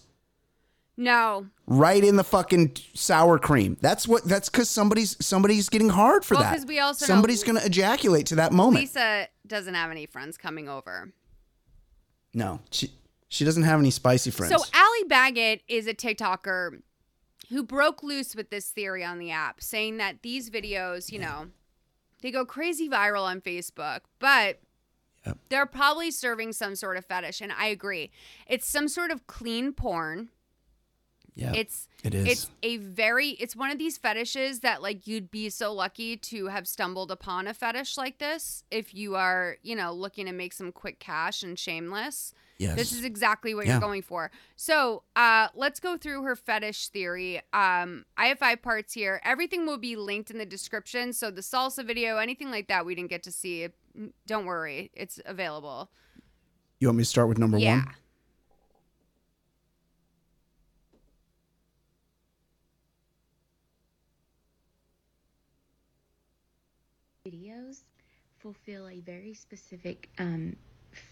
[0.97, 1.47] No.
[1.67, 3.77] Right in the fucking sour cream.
[3.81, 4.23] That's what.
[4.23, 6.53] That's because somebody's somebody's getting hard for Well, that.
[6.55, 8.81] 'cause we also somebody's gonna ejaculate to that moment.
[8.83, 11.11] Lisa doesn't have any friends coming over.
[12.33, 12.91] No, she
[13.27, 14.53] she doesn't have any spicy friends.
[14.53, 16.81] So Allie Baggett is a TikToker
[17.49, 21.47] who broke loose with this theory on the app, saying that these videos, you know,
[22.21, 24.61] they go crazy viral on Facebook, but
[25.25, 25.37] Yep.
[25.49, 27.41] they're probably serving some sort of fetish.
[27.41, 28.11] And I agree.
[28.47, 30.29] It's some sort of clean porn.
[31.35, 32.25] Yeah, It's it is.
[32.27, 36.47] It's a very it's one of these fetishes that like you'd be so lucky to
[36.47, 40.53] have stumbled upon a fetish like this if you are, you know, looking to make
[40.53, 42.33] some quick cash and shameless.
[42.57, 42.77] yes.
[42.77, 43.73] This is exactly what Yeah.
[43.73, 44.31] you're going for.
[44.55, 47.41] So, uh, let's go through her fetish theory.
[47.51, 49.19] Um, I have five parts here.
[49.25, 51.11] Everything will be linked in the description.
[51.11, 53.67] So, the salsa video, anything like that, we didn't get to see.
[54.25, 55.89] Don't worry, it's available.
[56.79, 57.83] you want me to start with number yeah.
[57.83, 57.95] one?
[67.35, 67.83] Videos
[68.39, 70.55] fulfill a very specific um,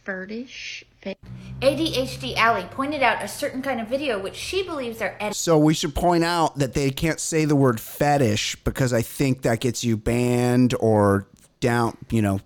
[0.03, 0.83] fetish.
[1.01, 1.15] Fe-
[1.61, 5.57] ADHD Alley pointed out a certain kind of video which she believes are ed- So
[5.57, 9.59] we should point out that they can't say the word fetish because I think that
[9.59, 11.27] gets you banned or
[11.59, 11.97] down.
[12.11, 12.39] You know,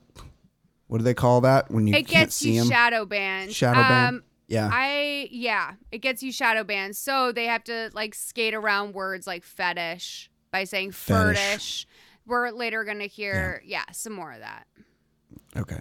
[0.87, 2.69] what do they call that when you It can't gets see you them?
[2.69, 3.53] shadow banned.
[3.53, 4.15] Shadow banned?
[4.17, 4.69] Um, Yeah.
[4.71, 6.95] I yeah, it gets you shadow banned.
[6.95, 11.37] So they have to like skate around words like fetish by saying Fetish.
[11.37, 11.87] fetish.
[12.27, 13.85] We're later gonna hear yeah.
[13.93, 14.67] some more of that.
[15.55, 15.79] okay.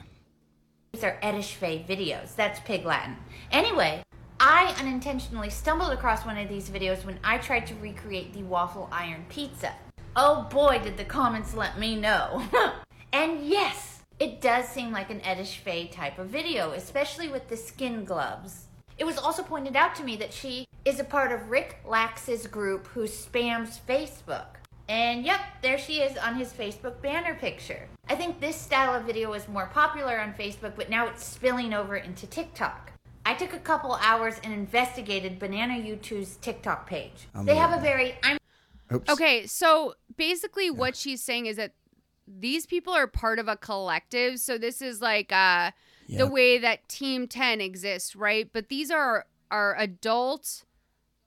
[0.92, 2.34] These are Edishfay videos.
[2.36, 3.16] That's Pig Latin.
[3.50, 4.02] Anyway,
[4.38, 8.88] I unintentionally stumbled across one of these videos when I tried to recreate the waffle
[8.92, 9.74] iron pizza.
[10.14, 12.42] Oh boy, did the comments let me know.
[13.12, 18.04] and yes, it does seem like an Edishfay type of video, especially with the skin
[18.04, 18.66] gloves.
[18.98, 22.46] It was also pointed out to me that she is a part of Rick Lax's
[22.46, 24.56] group who spams Facebook.
[24.88, 27.88] And yep, there she is on his Facebook banner picture.
[28.08, 31.74] I think this style of video is more popular on Facebook, but now it's spilling
[31.74, 32.92] over into TikTok.
[33.24, 37.26] I took a couple hours and investigated Banana U2's TikTok page.
[37.42, 38.38] They have a very I'm
[38.92, 39.10] Oops.
[39.10, 41.72] Okay, so basically what she's saying is that
[42.28, 44.38] these people are part of a collective.
[44.38, 45.72] So this is like uh
[46.08, 48.48] the way that Team 10 exists, right?
[48.52, 50.64] But these are are adult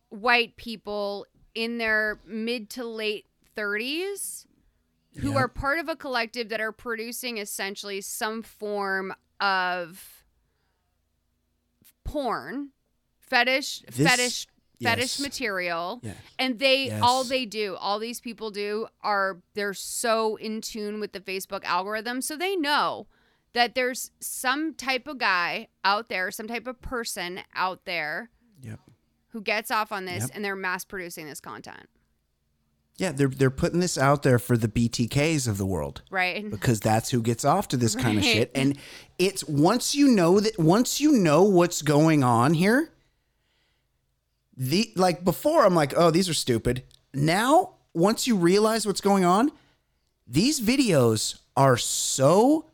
[0.07, 3.26] white people in their mid to late
[3.60, 4.45] 30s
[5.18, 5.38] who Yep.
[5.38, 10.24] are part of a collective that are producing essentially some form of
[12.03, 12.70] porn,
[13.20, 14.47] fetish, This- fetish,
[14.82, 16.14] fetish material, Yeah.
[16.38, 21.12] and they all they do, all these people do are they're so in tune with
[21.12, 23.07] the Facebook algorithm, so they know
[23.53, 28.30] that there's some type of guy out there, some type of person out there
[28.62, 28.80] Yep.
[29.30, 30.32] who gets off on this Yep.
[30.36, 31.89] and they're mass producing this content,
[33.00, 36.02] Yeah, they're they're putting this out there for the BTKs of the world.
[36.12, 36.50] right?
[36.50, 38.52] because that's who gets off to this kind of shit.
[38.54, 38.78] And
[39.18, 42.91] it's once you know that once you know what's going on here,
[44.58, 46.84] the like before I'm like, oh, these are stupid.
[47.14, 49.52] Now, once you realize what's going on,
[50.28, 52.66] these videos are so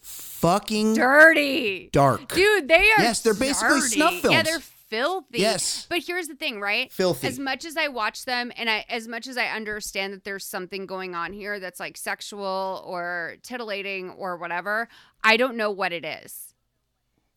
[0.00, 1.88] fucking Dirty.
[1.92, 2.32] dark.
[2.34, 3.94] Dude, they are Yes, they're basically dirty.
[3.94, 4.44] snuff Yeah, films.
[4.48, 5.38] they're filthy.
[5.38, 5.86] Yes.
[5.88, 6.92] But here's the thing, right?
[6.92, 7.26] Filthy.
[7.26, 10.44] As much as I watch them and I as much as I understand that there's
[10.44, 14.88] something going on here that's like sexual or titillating or whatever,
[15.22, 16.54] I don't know what it is.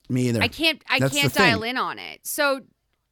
[0.10, 0.42] Me either.
[0.42, 2.22] I can't I That's can't dial in on it.
[2.26, 2.62] So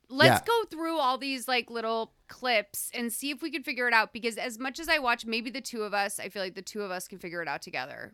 [0.10, 0.46] let's Yeah.
[0.46, 4.12] go through all these like little clips and see if we can figure it out
[4.14, 6.62] because as much as I watch maybe the two of us, I feel like the
[6.62, 8.14] two of us can figure it out together.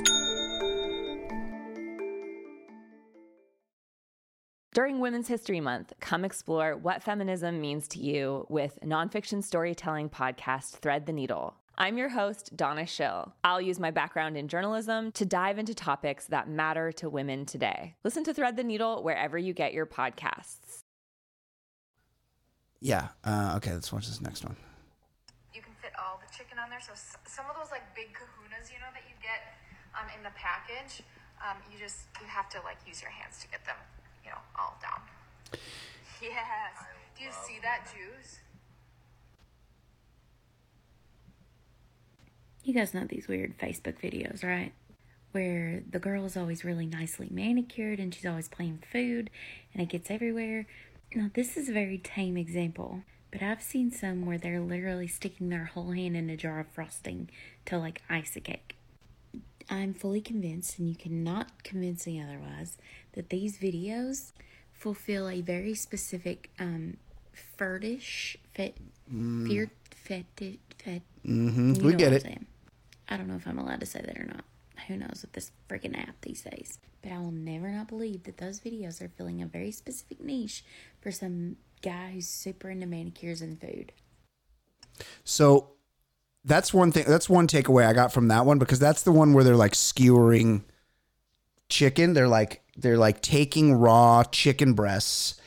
[4.73, 10.77] During Women's History Month, come explore what feminism means to you with nonfiction storytelling podcast
[10.77, 11.55] Thread the Needle.
[11.77, 13.33] I'm your host, Donna Schill.
[13.43, 17.95] I'll use my background in journalism to dive into topics that matter to women today.
[18.05, 20.83] Listen to Thread the Needle wherever you get your podcasts.
[22.79, 23.09] Yeah.
[23.25, 24.55] Uh, okay, let's watch this next one.
[25.53, 26.79] You can fit all the chicken on there.
[26.81, 29.51] So s- some of those like big kahunas, you know, that you get
[29.99, 31.03] um, in the package,
[31.43, 33.75] um, you just you have to like use your hands to get them,
[34.23, 35.01] you know, all down.
[36.21, 36.33] Yes.
[37.17, 38.39] Do you see that juice?
[42.63, 44.73] You guys know these weird Facebook videos, right?
[45.31, 49.29] Where the girl is always really nicely manicured and she's always playing food
[49.73, 50.67] and it gets everywhere.
[51.15, 53.01] Now, this is a very tame example,
[53.31, 56.67] but I've seen some where they're literally sticking their whole hand in a jar of
[56.67, 57.29] frosting
[57.65, 58.75] to like ice a cake.
[59.69, 62.77] I'm fully convinced, and you cannot convince me otherwise,
[63.13, 64.31] that these videos
[64.73, 66.97] fulfill a very specific um,
[67.33, 68.75] fetish, fet,
[69.11, 69.47] Mm.
[69.47, 72.25] fear, fetish, fet, Mhm, we get it.
[73.09, 74.45] I don't know if I'm allowed to say that or not.
[74.87, 76.79] Who knows with this freaking app these days?
[77.01, 80.63] But I will never not believe that those videos are filling a very specific niche
[81.01, 83.91] for some guy who's super into manicures and food.
[85.23, 85.71] So
[86.43, 87.05] that's one thing.
[87.07, 89.75] That's one takeaway I got from that one because that's the one where they're like
[89.75, 90.63] skewering
[91.71, 92.13] chicken.
[92.13, 95.41] They're like they're like taking raw chicken breasts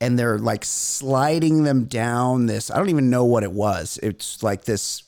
[0.00, 2.70] and they're like sliding them down this.
[2.70, 3.98] I don't even know what it was.
[4.02, 5.04] It's like this.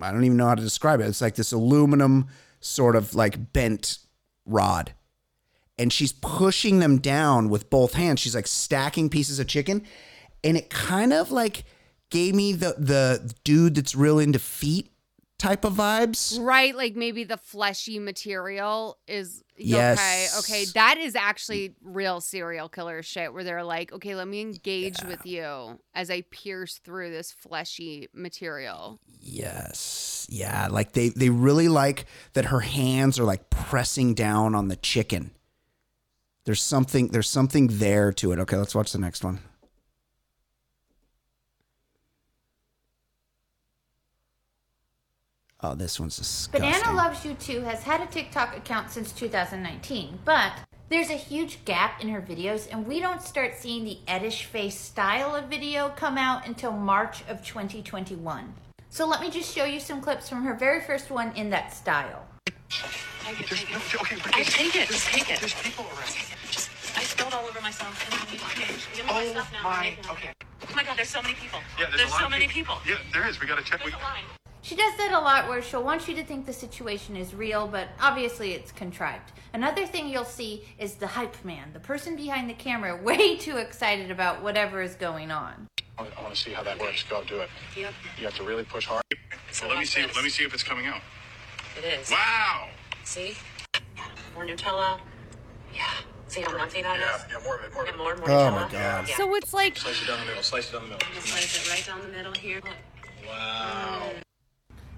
[0.00, 1.06] I don't even know how to describe it.
[1.06, 2.28] It's like this aluminum
[2.60, 3.98] sort of like bent
[4.46, 4.92] rod.
[5.78, 8.20] And she's pushing them down with both hands.
[8.20, 9.84] She's like stacking pieces of chicken.
[10.44, 11.64] And it kind of like
[12.10, 14.91] gave me the the dude that's real into feet
[15.42, 16.38] type of vibes.
[16.40, 19.98] Right, like maybe the fleshy material is Yes.
[20.38, 20.62] okay.
[20.62, 25.02] Okay, that is actually real serial killer shit where they're like, okay, let me engage
[25.04, 29.00] with you as I pierce through this fleshy material.
[29.20, 30.26] Yes.
[30.30, 34.76] Yeah, like they they really like that her hands are like pressing down on the
[34.76, 35.32] chicken.
[36.44, 38.38] There's something there's something there to it.
[38.38, 39.40] Okay, let's watch the next one.
[45.62, 46.60] Oh, this one's disgusting.
[46.70, 50.52] Banana Loves You Too has had a TikTok account since 2019, but
[50.88, 54.78] there's a huge gap in her videos, and we don't start seeing the Eddish face
[54.78, 58.52] style of video come out until March of 2021.
[58.90, 61.72] So let me just show you some clips from her very first one in that
[61.72, 62.24] style.
[62.44, 64.36] Take it, take it.
[64.36, 65.38] I take it, just take it.
[65.38, 66.10] There's people around.
[66.50, 68.04] Just, I spilled all over myself.
[68.04, 68.86] and I need to change.
[68.96, 69.62] Give me my Oh stuff now.
[69.62, 70.32] my, okay.
[70.68, 71.60] Oh my god, there's so many people.
[71.78, 72.74] Yeah, there's, a lot so of many people.
[72.86, 73.40] Yeah, there is.
[73.40, 73.78] We gotta check.
[73.80, 74.24] There's We, a line.
[74.62, 77.66] She does that a lot where she'll want you to think the situation is real,
[77.66, 79.32] but obviously it's contrived.
[79.52, 83.56] Another thing you'll see is the hype man, the person behind the camera, way too
[83.56, 85.66] excited about whatever is going on.
[85.98, 87.02] I want to see how that works.
[87.02, 87.50] Go do it.
[87.76, 87.92] Yep.
[88.18, 89.02] You have to really push hard.
[89.50, 90.02] So let me see.
[90.02, 90.14] this.
[90.14, 91.00] Let me see if it's coming out.
[91.76, 92.10] It is.
[92.10, 92.68] Wow.
[93.04, 93.34] See?
[94.34, 94.98] More Nutella.
[95.74, 95.82] Yeah.
[96.28, 97.02] See how muffy that is?
[97.30, 97.98] Yeah, yeah, more of it, more of it.
[97.98, 98.52] more, more Oh Nutella.
[98.52, 99.08] my God.
[99.08, 99.16] Yeah.
[99.16, 100.42] So it's like Slice it down the middle.
[100.42, 101.06] Slice it down the middle.
[101.06, 102.60] I'm gonna slice it right down the middle here.
[102.64, 103.28] Look.
[103.28, 104.10] Wow.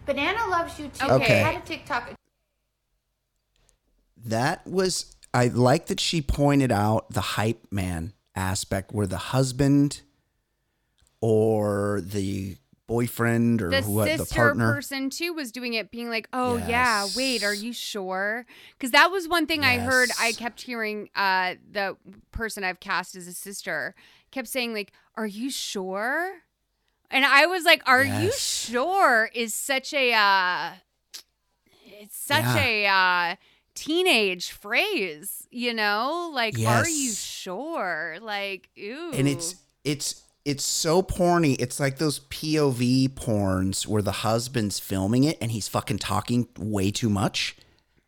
[0.07, 1.07] Banana Loves You Too.
[1.07, 1.43] Okay.
[1.43, 2.13] I had a TikTok.
[4.27, 10.03] That was I like that she pointed out the hype man aspect where the husband
[11.21, 14.75] or the boyfriend or the what the partner.
[14.75, 18.45] person too was doing it being like oh yeah wait are you sure?
[18.77, 21.97] Because that was one thing i heard i kept hearing uh the
[22.31, 23.95] person i've cast as a sister
[24.31, 26.35] kept saying like are you sure
[27.15, 30.73] and i was like are you sure is such a uh
[31.87, 33.37] it's such a uh
[33.75, 36.31] teenage phrase you know?
[36.35, 38.19] Like are you sure?
[38.21, 39.13] Like ooh.
[39.15, 39.55] and it's
[39.85, 41.57] it's it's so porny.
[41.59, 46.91] It's like those POV porns where the husband's filming it and he's fucking talking way
[46.91, 47.57] too much.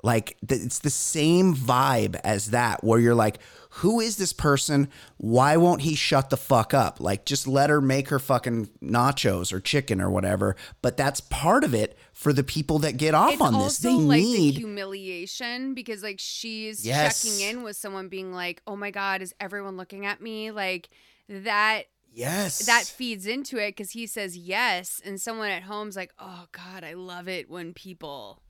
[0.02, 3.38] Like th- it's the same vibe as that where you're like,
[3.81, 4.89] who is this person?
[5.18, 6.99] Why won't he shut the fuck up?
[7.01, 10.57] Like just let her make her fucking nachos or chicken or whatever.
[10.81, 13.62] But that's part of it for the people that get off it's on this.
[13.85, 17.22] also They like need the humiliation because like she's Yes.
[17.22, 20.89] checking in with someone being like, "Oh my god, is everyone looking at me?" Like
[21.29, 22.64] that Yes.
[22.64, 26.83] that feeds into it because he says yes, and someone at home's like, "Oh God,
[26.83, 28.41] I love it when people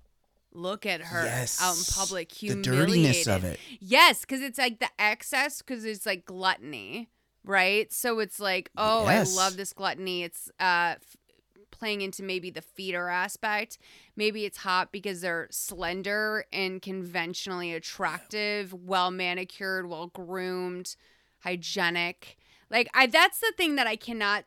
[0.57, 1.61] look at her Yes.
[1.63, 2.73] out in public, humiliated.
[2.73, 3.61] The dirtiness of it.
[3.81, 7.09] Yes, because it's like the excess, because it's like gluttony,
[7.45, 7.93] right?
[7.93, 9.33] So it's like, oh, Yes.
[9.33, 10.23] I love this gluttony.
[10.25, 11.17] It's uh f-
[11.71, 13.77] playing into maybe the feeder aspect.
[14.17, 20.97] Maybe it's hot because they're slender and conventionally attractive, well manicured, well groomed,
[21.41, 22.37] hygienic.
[22.71, 24.45] Like I that's the thing that I cannot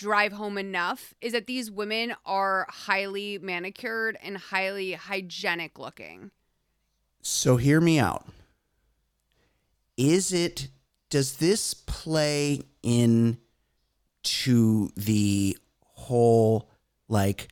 [0.00, 6.30] drive home enough is that these women are highly manicured and highly hygienic looking.
[7.20, 8.26] So hear me out.
[9.98, 10.68] Is it
[11.10, 13.36] does this play in
[14.22, 16.70] to the whole
[17.08, 17.48] like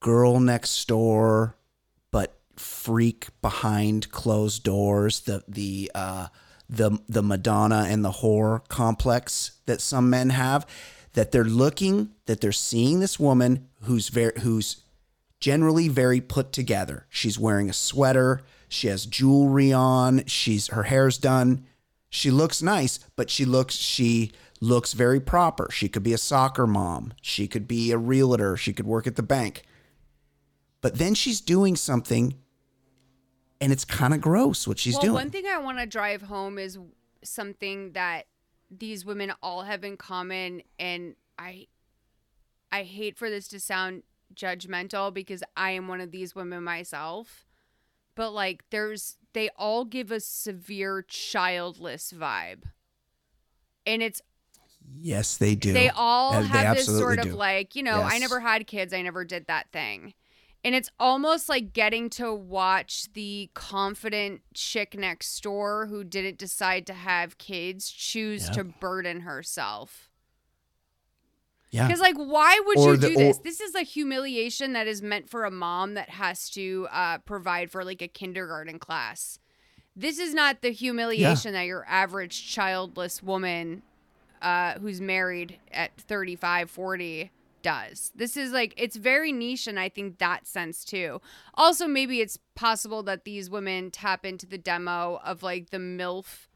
[0.00, 1.56] girl next door
[2.10, 6.26] but freak behind closed doors the the uh
[6.68, 10.66] the the Madonna and the whore complex that some men have
[11.14, 14.82] that they're looking that they're seeing this woman who's very who's
[15.40, 17.06] generally very put together.
[17.08, 21.64] She's wearing a sweater, she has jewelry on, she's her hair's done.
[22.10, 25.68] She looks nice, but she looks she looks very proper.
[25.70, 29.16] She could be a soccer mom, she could be a realtor, she could work at
[29.16, 29.62] the bank.
[30.80, 32.34] But then she's doing something
[33.60, 35.14] and it's kind of gross what she's well, doing.
[35.14, 36.78] one thing I want to drive home is
[37.22, 38.26] something that
[38.78, 41.66] these women all have in common, and I,
[42.72, 44.02] I hate for this to sound
[44.34, 47.46] judgmental because I am one of these women myself,
[48.14, 52.64] but like there's they all give a severe childless vibe,
[53.86, 54.22] and it's
[55.00, 55.72] yes, they do.
[55.72, 57.32] they all they have this sort of do.
[57.32, 60.14] like, you know, I never had kids, I never did that thing.
[60.64, 66.86] And it's almost like getting to watch the confident chick next door who didn't decide
[66.86, 70.08] to have kids choose to burden herself.
[71.70, 71.86] Yeah.
[71.86, 73.38] Because, like, why would Or you the- do this?
[73.38, 77.18] or- This is a humiliation that is meant for a mom that has to uh,
[77.18, 79.38] provide for like a kindergarten class.
[79.96, 83.82] This is not the humiliation that your average childless woman
[84.40, 87.30] uh, who's married at 35, 40
[87.64, 88.12] does.
[88.14, 91.20] This is like, it's very niche, and I think that sense too.
[91.54, 96.46] Also, maybe it's possible that these women tap into the demo of like the MILF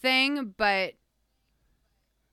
[0.00, 0.94] thing, but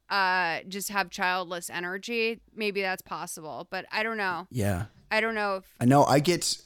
[0.07, 4.85] uh just have childless energy maybe that's possible but i don't know yeah.
[5.09, 6.61] i don't know if I know I get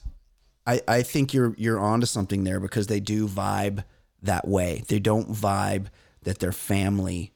[0.66, 3.84] I I think you're you're onto something there because they do vibe
[4.22, 4.84] that way.
[4.88, 5.86] They don't vibe
[6.22, 7.32] that they're family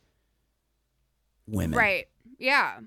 [1.46, 1.78] women.
[1.78, 2.06] right
[2.38, 2.80] yeah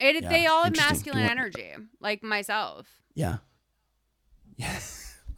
[0.00, 3.38] it Yeah, they all have masculine energy like myself Yeah.
[4.56, 4.78] Yeah.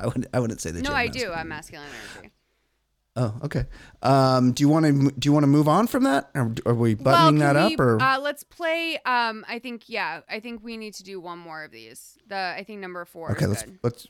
[0.01, 2.33] I wouldn't I wouldn't say that no i do i'm masculine energy
[3.15, 3.67] Oh, okay.
[4.01, 6.31] Um do you want to do you want to move on from that?
[6.35, 9.91] Or are we buttoning well, that can up or uh, let's play um i think
[9.91, 13.05] yeah i think we need to do one more of these the i think number
[13.05, 13.79] four Okay, let's good.
[13.83, 14.09] let's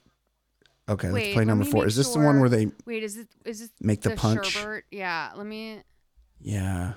[0.88, 1.86] Okay, Wait, let's play number 4.
[1.86, 4.46] Is this the one where they wait is it is this make the punch?
[4.46, 4.84] sherbet?
[4.90, 5.80] yeah let me
[6.40, 6.94] Yeah.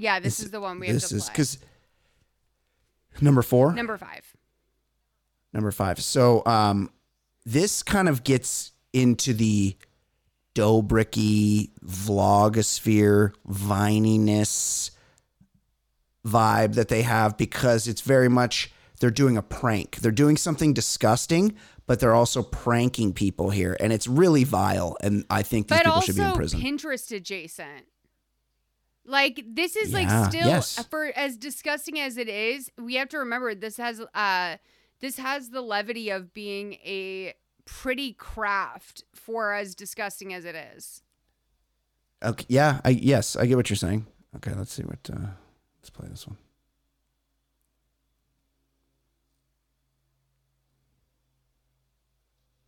[0.00, 1.58] Yeah this is the one we have this to is play cuz
[3.20, 3.74] number 4?
[3.74, 4.36] number five
[5.52, 6.00] number five.
[6.00, 6.90] So um,
[7.44, 9.76] this kind of gets into the
[10.54, 14.90] Dobricky vlogosphere vininess
[16.26, 19.96] vibe that they have because it's very much they're doing a prank.
[19.96, 24.96] They're doing something disgusting, but they're also pranking people here, and it's really vile.
[25.02, 26.60] And I think these but people should be in prison.
[26.60, 27.86] Pinterest adjacent.
[29.04, 30.84] Like this is Yeah, like still yes.
[30.90, 34.56] for as disgusting as it is, we have to remember this has uh
[35.00, 37.34] this has the levity of being a
[37.64, 41.02] pretty craft for as disgusting as it is.
[42.22, 44.06] Okay, yeah, I yes, I get what you're saying.
[44.36, 44.98] Okay, let's see what.
[45.10, 45.30] Uh,
[45.80, 46.36] let's play this one.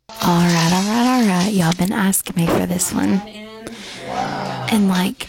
[0.09, 1.53] All right, all right, all right.
[1.53, 3.20] Y'all been asking me for this one.
[4.70, 5.28] And like,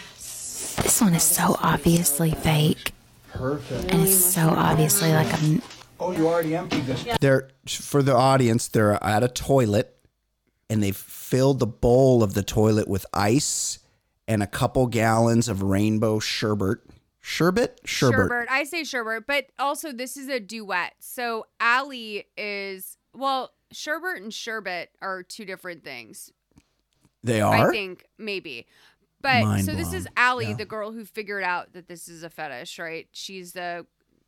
[0.84, 2.92] this one is so obviously fake.
[3.32, 3.90] Perfect.
[3.90, 5.60] And it's so obviously like a.
[5.98, 7.06] Oh, you already emptied this.
[7.20, 8.68] They're for the audience.
[8.68, 9.96] They're at a toilet,
[10.68, 13.78] and they've filled the bowl of the toilet with ice,
[14.28, 16.80] and a couple gallons of rainbow sherbet.
[17.20, 17.80] Sherbet?
[17.86, 18.28] Sherbet.
[18.28, 18.46] Sherbert.
[18.50, 20.92] I say sherbet, but also this is a duet.
[21.00, 26.30] So Allie is well, sherbet and Sherbet are two different things.
[27.22, 27.68] They are?
[27.68, 28.66] I think maybe.
[29.24, 30.12] But Mind so this is blown.
[30.18, 30.54] Allie, Yeah.
[30.56, 33.08] the girl who figured out that this is a fetish, right?
[33.10, 33.86] She's the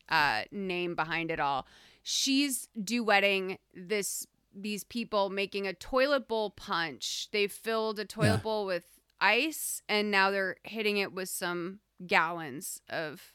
[0.08, 1.66] uh, name behind it all.
[2.02, 4.26] She's duetting this
[4.58, 7.28] these people making a toilet bowl punch.
[7.30, 8.36] They filled a toilet Yeah.
[8.38, 8.84] bowl with
[9.20, 13.34] ice and now they're hitting it with some gallons of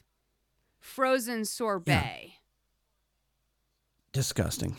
[0.80, 2.32] frozen sorbet.
[4.12, 4.76] Disgusting.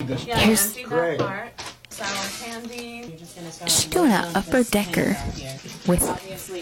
[0.00, 1.73] Here's- Empty that part.
[1.94, 3.14] Sour candy.
[3.16, 5.16] Just gonna start She's doing an upper decker
[5.86, 6.02] with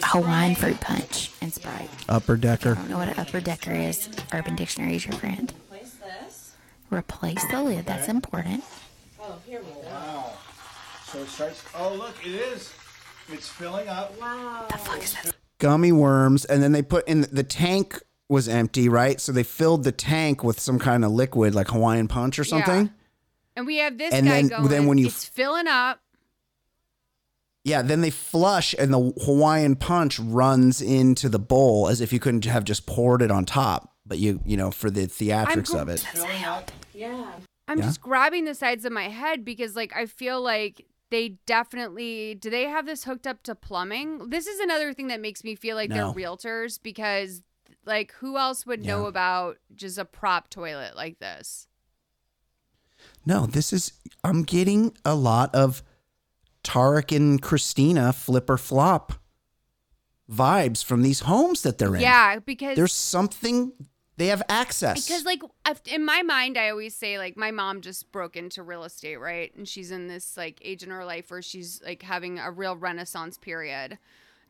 [0.05, 1.89] Hawaiian fruit punch and Sprite.
[2.07, 2.73] Upper decker.
[2.73, 4.11] I don't know what an upper decker is.
[4.35, 5.51] Urban Dictionary is your friend.
[5.71, 6.55] Replace this.
[6.91, 7.87] Replace the lid.
[7.87, 8.63] That's important.
[9.19, 9.89] Oh, here we go.
[9.89, 10.33] Wow.
[11.07, 11.65] So it starts.
[11.79, 12.71] Oh, look, it is.
[13.33, 14.21] It's filling up.
[14.21, 14.67] Wow.
[14.71, 15.35] The fuck is that?
[15.59, 19.19] Gummy worms, and then they put in the tank was empty, right?
[19.19, 22.91] So they filled the tank with some kind of liquid, like Hawaiian punch or something.
[23.57, 24.69] And we have this And guy then- going.
[24.69, 26.01] then when you it's filling up.
[27.65, 32.19] Yeah, then they flush, and the Hawaiian punch runs into the bowl as if you
[32.19, 33.95] couldn't have just poured it on top.
[34.05, 36.05] But you, you know, for the theatrics gr- of it.
[36.93, 37.33] Yeah.
[37.69, 37.85] I'm Yeah.
[37.85, 42.51] just grabbing the sides of my head because like I feel like they definitely do
[42.51, 44.31] they have this hooked up to plumbing?
[44.31, 46.13] This is another thing that makes me feel like No.
[46.13, 47.43] they're realtors because
[47.87, 51.69] like who else would know about just a prop toilet like this?
[53.25, 53.93] No, this is.
[54.25, 55.83] I'm getting a lot of
[56.65, 59.15] Tarek and Christina flip or flop
[60.31, 62.01] vibes from these homes that they're in.
[62.01, 63.73] Yeah, because There's something
[64.17, 65.07] they have access.
[65.07, 65.43] because like
[65.87, 69.53] in my mind i always say like my mom just broke into real estate right
[69.57, 72.77] and she's in this like age in her life where she's like having a real
[72.77, 73.99] renaissance period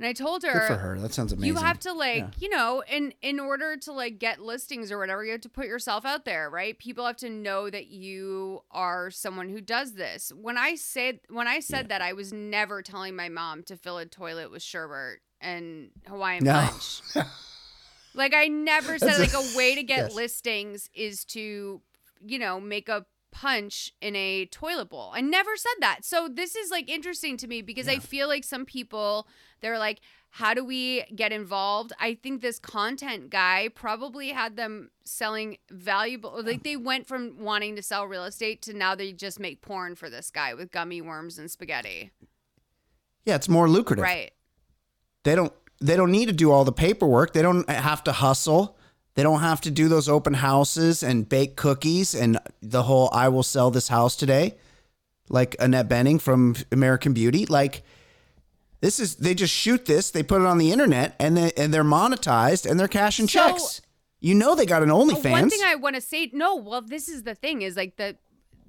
[0.03, 0.99] and i told her Good for her.
[0.99, 1.55] That sounds amazing.
[1.55, 2.29] you have to like Yeah.
[2.39, 5.67] you know in in order to like get listings or whatever you have to put
[5.67, 10.33] yourself out there right people have to know that you are someone who does this
[10.35, 13.99] when i said when i said that i was never telling my mom to fill
[13.99, 16.53] a toilet with sherbet and hawaiian No.
[16.71, 17.01] punch
[18.15, 20.15] like I never said That's like a- a way to get yes.
[20.15, 21.81] listings is to,
[22.27, 25.11] you know, make a punch in a toilet bowl.
[25.13, 26.05] I never said that.
[26.05, 29.27] So this is like interesting to me because I feel like some people
[29.61, 30.01] they're like
[30.37, 31.93] how do we get involved?
[32.01, 37.77] I think this content guy probably had them selling valuable like they went from wanting
[37.77, 41.03] to sell real estate to now they just make porn for this guy with gummy
[41.03, 42.13] worms and spaghetti.
[43.27, 44.03] yeah, it's more lucrative.
[44.03, 44.33] Right.
[45.25, 45.53] They don't.
[45.81, 47.33] They don't need to do all the paperwork.
[47.33, 48.79] They don't have to hustle.
[49.15, 53.29] They don't have to do those open houses and bake cookies and the whole "I
[53.29, 54.55] will sell this house today,"
[55.29, 57.45] like Annette Bening from American Beauty.
[57.47, 57.83] Like
[58.81, 61.73] this is they just shoot this, they put it on the internet, and they and
[61.75, 63.81] they're monetized and they're cashing So- checks.
[64.25, 65.31] You know they got an uh, OnlyFans.
[65.33, 68.17] One thing I want to say, no, well, this is the thing is like the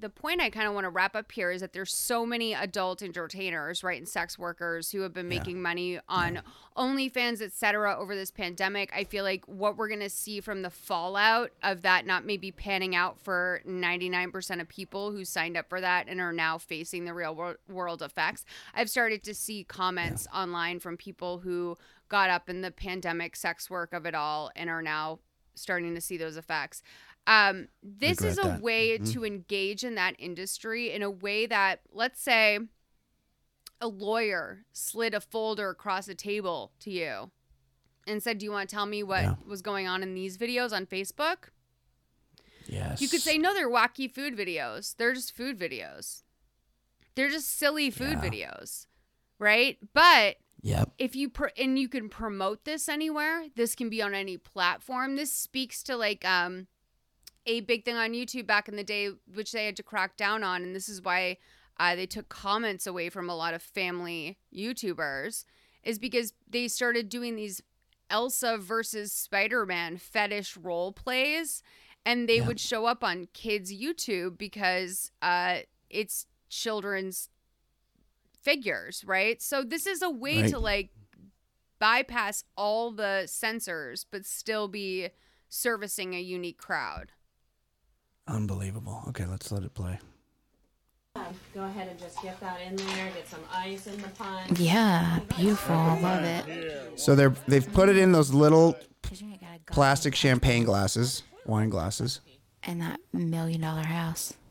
[0.04, 2.52] the point I kind of want to wrap up here is that there's so many
[2.52, 6.42] adult entertainers, right, and sex workers who have been making money on
[6.76, 8.92] OnlyFans, et cetera, over this pandemic.
[8.94, 12.94] I feel like what we're gonna see from the fallout of that not maybe panning
[12.94, 17.14] out for 99% of people who signed up for that and are now facing the
[17.14, 18.44] real wor- world effects.
[18.74, 21.78] I've started to see comments online from people who
[22.10, 25.20] got up in the pandemic sex work of it all and are now
[25.54, 26.82] starting to see those effects.
[27.26, 28.60] Um, this is a that.
[28.60, 29.12] way Mhm.
[29.14, 32.58] to engage in that industry in a way that, let's say,
[33.80, 37.30] a lawyer slid a folder across a table to you
[38.06, 39.34] and said, Do you want to tell me what Yeah.
[39.46, 41.48] was going on in these videos on Facebook?
[42.66, 43.00] yes.
[43.00, 44.94] You could say, No, they're wacky food videos.
[44.96, 46.22] They're just food videos.
[47.14, 48.28] They're just silly food Yeah.
[48.30, 48.86] videos,
[49.38, 49.78] right?
[49.92, 50.94] But Yep.
[50.98, 55.14] if you pr- and you can promote this anywhere this can be on any platform
[55.16, 56.68] this speaks to like um
[57.46, 60.42] a big thing on youtube back in the day which they had to crack down
[60.42, 61.36] on and this is why
[61.80, 65.44] uh, they took comments away from a lot of family youtubers
[65.82, 67.60] is because they started doing these
[68.10, 71.62] elsa versus spider-man fetish role plays
[72.06, 72.46] and they Yeah.
[72.46, 75.58] would show up on kids youtube because uh
[75.90, 77.28] it's children's
[78.40, 79.40] figures, right?
[79.40, 80.50] So this is a way Right.
[80.50, 80.90] to like
[81.78, 85.08] bypass all the censors but still be
[85.48, 87.12] servicing a unique crowd.
[88.26, 89.02] Unbelievable.
[89.08, 89.98] Okay, let's let it play.
[91.54, 93.10] Go ahead and just get that in there.
[93.14, 94.58] Get some ice in the punch.
[94.58, 95.74] Yeah, beautiful.
[95.76, 96.98] Love it.
[96.98, 98.76] So they're they've put it in those little
[99.70, 102.20] plastic champagne glasses, wine glasses.
[102.64, 104.34] And that million dollar house.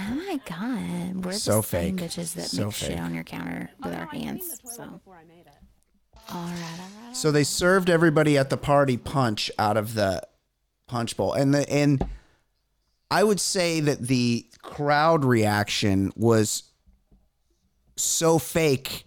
[0.00, 2.08] Oh my god, we're So the same fake.
[2.10, 3.00] bitches that So make shit fake.
[3.00, 4.60] on your counter oh, with our hands.
[4.64, 5.00] So, all right,
[6.30, 7.16] all right.
[7.16, 10.22] So they served everybody at the party punch out of the
[10.88, 12.04] punch bowl, and the and
[13.10, 16.64] I would say that the crowd reaction was
[17.96, 19.04] so fake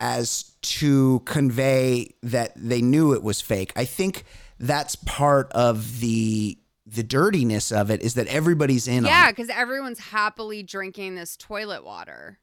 [0.00, 3.72] as to convey that they knew it was fake.
[3.76, 4.24] I think
[4.58, 9.48] that's part of the the dirtiness of it is that everybody's in on Yeah, because
[9.48, 12.38] everyone's happily drinking this toilet water.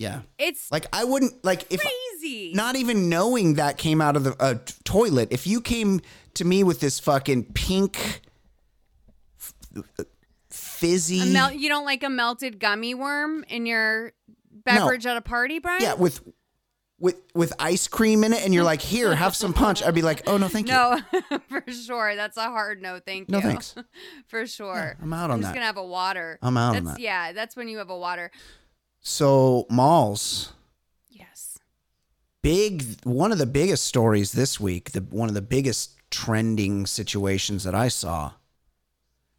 [0.00, 0.22] Yeah.
[0.38, 2.52] It's Like I wouldn't like if crazy.
[2.54, 5.28] not even knowing that came out of the uh, toilet.
[5.30, 6.00] If you came
[6.34, 8.22] to me with this fucking pink,
[9.38, 10.06] f-
[10.48, 14.12] fizzy, mel- you don't like a melted gummy worm in your
[14.50, 15.82] beverage at a party, Brian?
[15.82, 16.22] yeah, with
[16.98, 19.82] with with ice cream in it, and you're like, here, have some punch.
[19.82, 20.72] I'd be like, oh no, thank you.
[20.74, 20.98] no,
[21.48, 22.16] for sure.
[22.16, 23.00] That's a hard no.
[23.04, 23.32] Thank you.
[23.32, 23.74] No thanks.
[24.28, 24.96] for sure.
[25.02, 26.38] I'm out on I'm just gonna have a water.
[26.40, 26.98] I'm out on that.
[27.00, 28.30] Yeah, that's when you have a water.
[29.00, 30.52] So malls,
[31.08, 31.58] Yes.
[32.42, 34.92] big one of the biggest stories this week.
[34.92, 38.32] The one of the biggest trending situations that I saw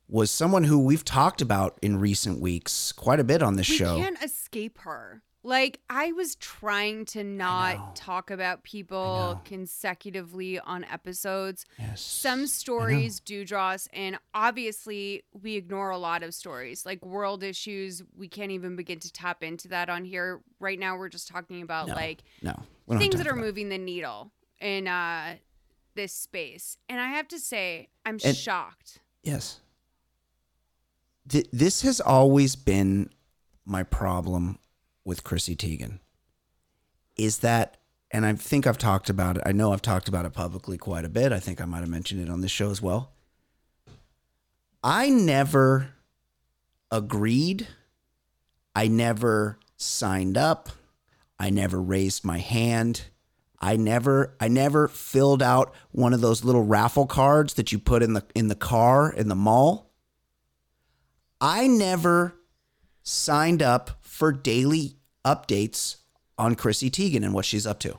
[0.07, 3.77] was someone who we've talked about in recent weeks quite a bit on this we
[3.77, 3.97] show.
[3.97, 5.21] can't escape her.
[5.43, 11.65] Like I was trying to not talk about people consecutively on episodes.
[11.79, 11.99] Yes.
[12.01, 14.17] Some stories do draw us in.
[14.35, 18.03] Obviously, we ignore a lot of stories like world issues.
[18.15, 20.41] We can't even begin to tap into that on here.
[20.59, 22.51] Right now we're just talking about No, like no,
[22.85, 25.37] we don't have things that are for moving the needle in uh
[25.95, 26.77] this space.
[26.87, 28.99] And I have to say, I'm And- shocked.
[29.23, 29.59] Yes.
[31.27, 33.09] Th- this has always been
[33.65, 34.57] my problem
[35.03, 35.99] with Chrissy Teigen.
[37.17, 37.77] Is that,
[38.11, 39.43] and I think I've talked about it.
[39.45, 41.31] I know I've talked about it publicly quite a bit.
[41.31, 43.11] I think I might have mentioned it on this show as well.
[44.83, 45.93] I never
[46.89, 47.67] agreed.
[48.75, 50.69] I never signed up.
[51.39, 53.03] I never raised my hand.
[53.59, 58.01] I never I never filled out one of those little raffle cards that you put
[58.01, 59.91] in the in the car in the mall.
[61.39, 62.35] I never
[63.03, 64.95] signed up for daily
[65.25, 65.97] updates
[66.37, 67.97] on Chrissy Teigen and what she's up to.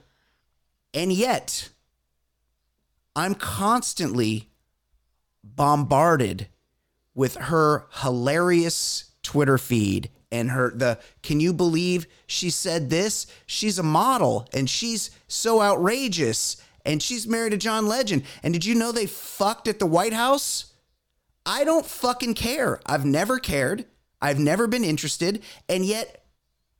[0.94, 1.70] And yet
[3.14, 4.50] I'm constantly
[5.44, 6.48] bombarded
[7.14, 13.26] with her hilarious Twitter feed and her the can you believe she said this?
[13.46, 18.24] She's a model and she's so outrageous and she's married to John Legend.
[18.42, 20.72] And did you know they fucked at the White House?
[21.44, 22.80] I don't fucking care.
[22.86, 23.84] I've never cared.
[24.22, 25.42] I've never been interested.
[25.68, 26.24] And yet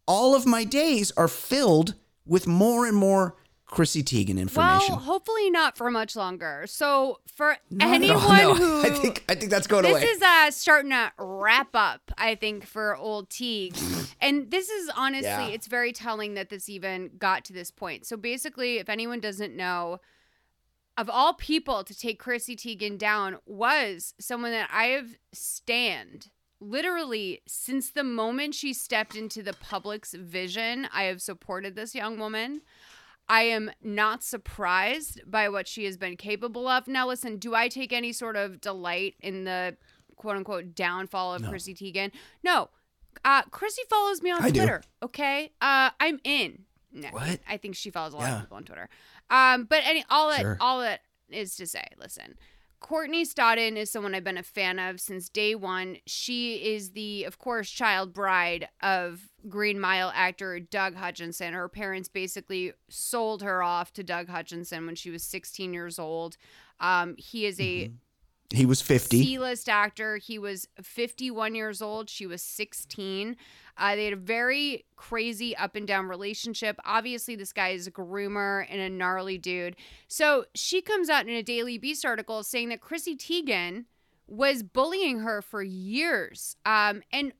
[0.06, 1.94] all of my days are filled
[2.24, 3.36] with more and more
[3.66, 4.94] Chrissy Teigen information.
[4.96, 6.64] Well, hopefully not for much longer.
[6.66, 8.36] So for Not anyone.
[8.36, 10.00] No, who I think I think that's going this away.
[10.02, 13.76] This is uh starting to wrap up, I think, for old Teague.
[14.20, 15.46] and this is honestly, Yeah.
[15.46, 18.04] it's very telling that this even got to this point.
[18.06, 20.00] So basically, if anyone doesn't know,
[20.98, 26.28] of all people to take Chrissy Teigen down was someone that I have stand
[26.62, 30.88] literally since the moment she stepped into the public's vision.
[30.92, 32.62] I have supported this young woman.
[33.28, 36.86] I am not surprised by what she has been capable of.
[36.88, 39.76] Now, listen, do I take any sort of delight in the
[40.16, 41.48] quote unquote downfall of No.
[41.50, 42.10] Chrissy Teigen?
[42.42, 42.68] No.
[43.24, 44.60] Uh, Chrissy follows me on I do.
[44.60, 44.82] Twitter.
[45.02, 45.52] Okay.
[45.60, 46.64] Uh, I'm in.
[46.92, 47.40] No, What?
[47.48, 48.34] I think she follows a lot Yeah.
[48.36, 48.88] of people on Twitter.
[49.30, 50.56] Um, but any all that Sure.
[50.60, 52.36] all that is to say, listen,
[52.82, 55.98] Courtney Stodden is someone I've been a fan of since day one.
[56.04, 61.54] She is the, of course, child bride of Green Mile actor Doug Hutchison.
[61.54, 66.36] Her parents basically sold her off to Doug Hutchison when she was 16 years old.
[66.80, 67.92] Um, he is a
[68.50, 69.22] he was 50.
[69.22, 70.16] C-list actor.
[70.16, 72.10] He was 51 years old.
[72.10, 73.36] She was 16.
[73.76, 76.78] Uh, they had a very crazy up and down relationship.
[76.84, 79.76] Obviously, this guy is a groomer and a gnarly dude.
[80.08, 83.86] So she comes out in a Daily Beast article saying that Chrissy Teigen
[84.26, 86.56] was bullying her for years.
[86.64, 87.32] Um, and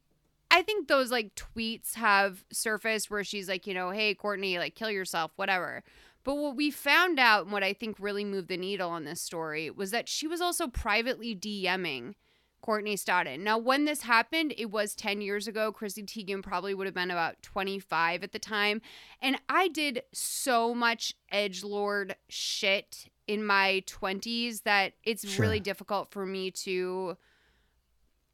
[0.51, 4.75] I think those like tweets have surfaced where she's like, you know, hey, Courtney, like
[4.75, 5.83] kill yourself, whatever.
[6.25, 9.21] But what we found out, and what I think really moved the needle on this
[9.21, 12.15] story, was that she was also privately DMing
[12.63, 13.41] Courtney Stodden.
[13.41, 15.73] Now, when this happened, it was 10 years ago.
[15.73, 18.81] Chrissy Teigen probably would have been about 25 at the time.
[19.21, 25.43] And I did so much edge lord shit in my 20s that it's Sure.
[25.43, 27.17] really difficult for me to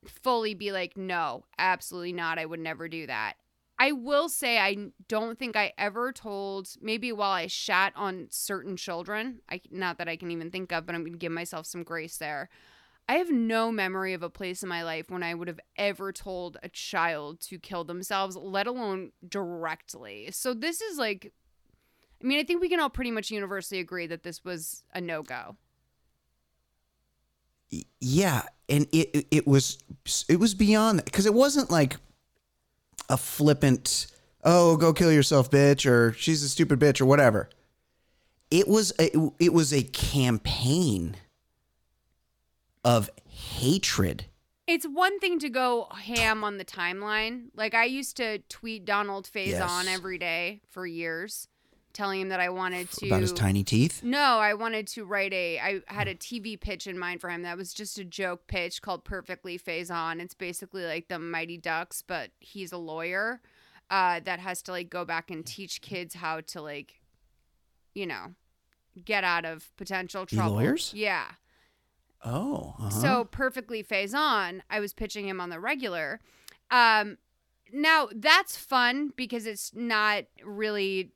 [0.07, 2.39] fully be like, no, absolutely not.
[2.39, 3.35] I would never do that.
[3.81, 8.77] I will say I don't think I ever told maybe while I shat on certain
[8.77, 11.67] children, I not that I can even think of, but I'm going to give myself
[11.67, 12.51] some grace there.
[13.09, 16.13] I have no memory of a place in my life when I would have ever
[16.13, 20.29] told a child to kill themselves, let alone directly.
[20.33, 21.33] So this is like
[22.23, 25.01] I mean, I think we can all pretty much universally agree that this was a
[25.01, 25.57] no-go.
[28.01, 29.79] yeah and it it- it was
[30.29, 31.97] it was beyond that because it wasn't like
[33.11, 34.07] a flippant
[34.43, 37.51] oh go kill yourself bitch or she's a stupid bitch or whatever
[38.51, 41.15] it was a, it was a campaign
[42.85, 44.27] of hatred
[44.67, 47.47] It's one thing to go ham on the timeline.
[47.55, 49.87] Like I used to tweet Donald Faison Yes.
[49.89, 51.49] every day for years,
[51.95, 55.33] telling him that I wanted to about his tiny teeth No, I wanted to write
[55.33, 55.59] a.
[55.59, 58.83] I had a TV pitch in mind for him that was just a joke pitch
[58.83, 63.41] called "Perfectly Faison." It's basically like the Mighty Ducks, but he's a lawyer
[63.91, 67.01] uh, that has to like go back and teach kids how to like,
[67.95, 68.35] you know,
[69.05, 70.57] get out of potential trouble.
[70.57, 70.93] lawyers?
[70.95, 71.25] Yeah.
[72.25, 72.91] Oh uh-huh.
[72.91, 76.21] So perfectly Faison, I was pitching him on the regular.
[76.71, 77.19] Um,
[77.73, 81.13] now that's fun because it's not really.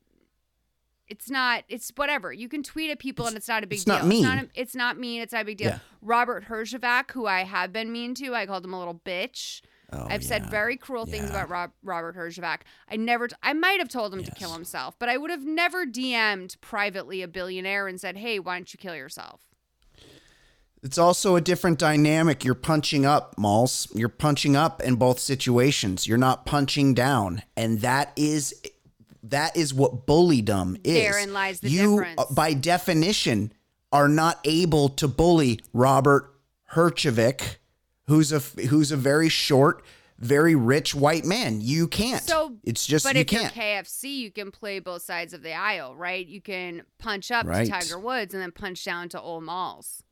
[1.08, 1.64] It's not.
[1.68, 2.32] It's whatever.
[2.32, 3.94] You can tweet at people and it's not a big it's deal.
[3.96, 4.36] not It's not.
[4.36, 4.50] mean.
[4.56, 5.20] A, it's not mean.
[5.20, 5.68] It's not a big deal.
[5.68, 5.78] Yeah.
[6.00, 9.60] Robert Herjavec, who I have been mean to, I called him a little bitch.
[9.94, 11.30] Oh, I've said very cruel things Yeah.
[11.36, 12.60] about Rob, Robert Herjavec.
[12.90, 13.28] I never.
[13.28, 16.56] T- I might have told him to kill himself, but I would have never DM'd
[16.62, 19.42] privately a billionaire and said, "Hey, why don't you kill yourself?"
[20.82, 22.44] It's also a different dynamic.
[22.44, 23.86] You're punching up, Malls.
[23.94, 26.06] You're punching up in both situations.
[26.09, 28.54] You're not punching down, and that is
[29.22, 30.94] that is what bullydom is.
[30.94, 32.20] Therein lies the you, difference.
[32.20, 33.52] uh, by definition,
[33.92, 36.34] are not able to bully Robert
[36.72, 37.56] Herjavec,
[38.09, 39.84] who's a who's a very short,
[40.18, 41.60] very rich white man.
[41.60, 42.22] You can't.
[42.22, 43.54] So it's just but you if can't.
[43.54, 46.26] you're KFC, you can play both sides of the aisle, right?
[46.26, 47.66] You can punch up Right.
[47.66, 50.02] to Tiger Woods and then punch down to old Malls.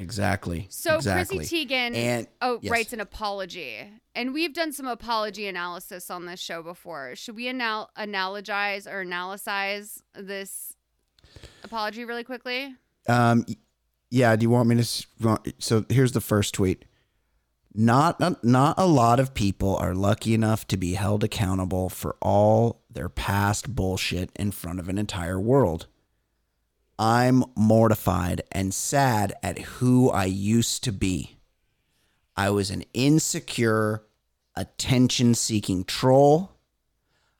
[0.00, 0.66] Exactly.
[0.70, 1.36] So exactly.
[1.38, 2.70] Chrissy Teigen and oh yes.
[2.72, 3.76] writes an apology,
[4.14, 7.14] and we've done some apology analysis on this show before.
[7.16, 10.74] Should we anal- analogize or analyze this
[11.62, 12.74] apology really quickly?
[13.08, 13.44] Um,
[14.10, 14.34] yeah.
[14.36, 14.80] Do you want me to?
[14.80, 15.06] s-
[15.58, 16.84] So here's the first tweet.
[17.74, 22.16] Not not- not a lot of people are lucky enough to be held accountable for
[22.20, 25.86] all their past bullshit in front of an entire world.
[27.00, 31.38] I'm mortified and sad at who I used to be.
[32.36, 34.04] I was an insecure,
[34.54, 36.52] attention seeking troll.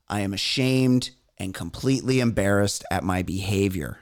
[0.09, 3.99] I am ashamed and completely embarrassed at my behavior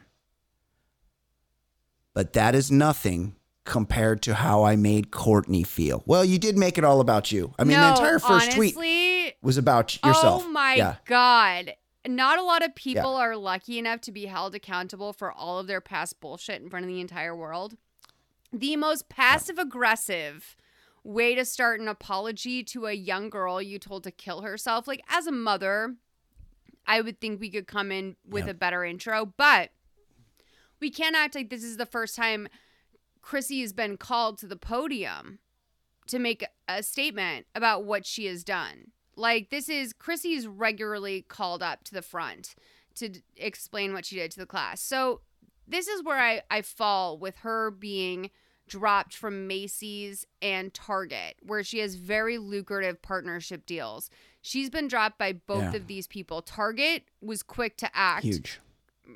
[2.18, 6.02] but that is nothing compared to how I made Courtney feel.
[6.04, 7.54] Well, you did make it all about you.
[7.60, 10.42] I mean, No, the entire first tweet was about yourself.
[10.44, 10.96] Oh my Yeah.
[11.04, 11.74] god.
[12.06, 15.66] Not a lot of people are lucky enough to be held accountable for all of
[15.66, 17.76] their past bullshit in front of the entire world.
[18.52, 20.56] The most passive aggressive
[21.04, 25.02] way to start an apology to a young girl you told to kill herself, like
[25.08, 25.96] as a mother,
[26.86, 28.54] I would think we could come in with Yep.
[28.54, 29.70] a better intro, but
[30.80, 32.48] we can't act like this is the first time
[33.20, 35.40] Chrissy has been called to the podium
[36.06, 38.92] to make a statement about what she has done.
[39.18, 42.54] Like this is Chrissy's regularly called up to the front
[42.94, 44.80] to d- explain what she did to the class.
[44.80, 45.20] So
[45.66, 48.30] this is where I, I fall with her being
[48.68, 54.10] dropped from Macy's and Target, where she has very lucrative partnership deals.
[54.42, 55.74] She's been dropped by both Yeah.
[55.76, 56.42] of these people.
[56.42, 58.60] Target was quick to act Huge.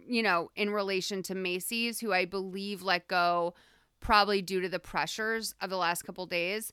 [0.09, 3.55] you know, in relation to Macy's, who I believe let go
[4.01, 6.73] probably due to the pressures of the last couple days.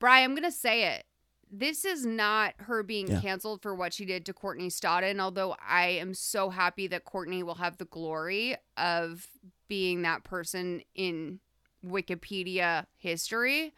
[0.00, 1.04] Bri, I'm going to say it.
[1.50, 3.20] This is not her being Yeah.
[3.20, 7.42] canceled for what she did to Courtney Stodden, although I am so happy that Courtney
[7.42, 9.28] will have the glory of
[9.68, 11.40] being that person in
[11.84, 13.72] Wikipedia history.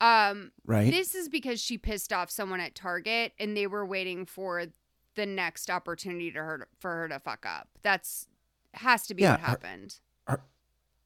[0.00, 0.90] Um, Right.
[0.90, 4.66] This is because she pissed off someone at Target and they were waiting for
[5.14, 7.68] the next opportunity to her for her to fuck up.
[7.82, 8.28] That's
[8.74, 10.00] has to be Yeah, what her- happened.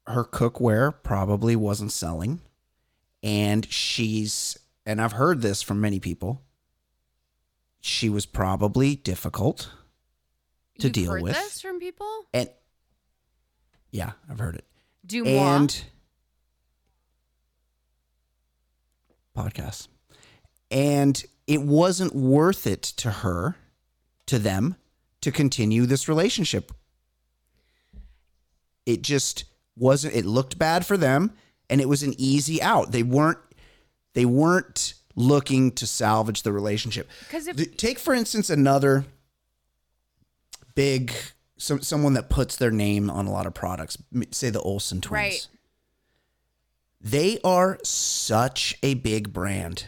[0.07, 2.41] Her cookware probably wasn't selling,
[3.23, 6.43] and she's and I've heard this from many people.
[7.81, 9.71] She was probably difficult
[10.79, 12.07] to You've deal heard with, this from people?
[12.35, 12.49] and
[13.91, 14.65] yeah, I've heard it.
[15.05, 15.85] Do and
[19.37, 19.89] podcasts.
[20.71, 23.57] And it wasn't worth it to her,
[24.27, 24.77] to them,
[25.23, 26.71] to continue this relationship.
[28.87, 29.45] It just
[29.77, 31.33] wasn't it looked bad for them
[31.69, 32.93] and it was an easy out.
[32.93, 33.39] They weren't
[34.15, 37.09] they weren't looking to salvage the relationship.
[37.31, 39.05] 'Cause if- take for instance another
[40.75, 41.13] big
[41.59, 43.99] some someone that puts their name on a lot of products,
[44.31, 45.49] say the Olsen twins Right.
[47.03, 49.87] They are such a big brand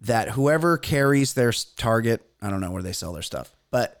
[0.00, 4.00] that whoever carries their Target, I don't know where they sell their stuff, but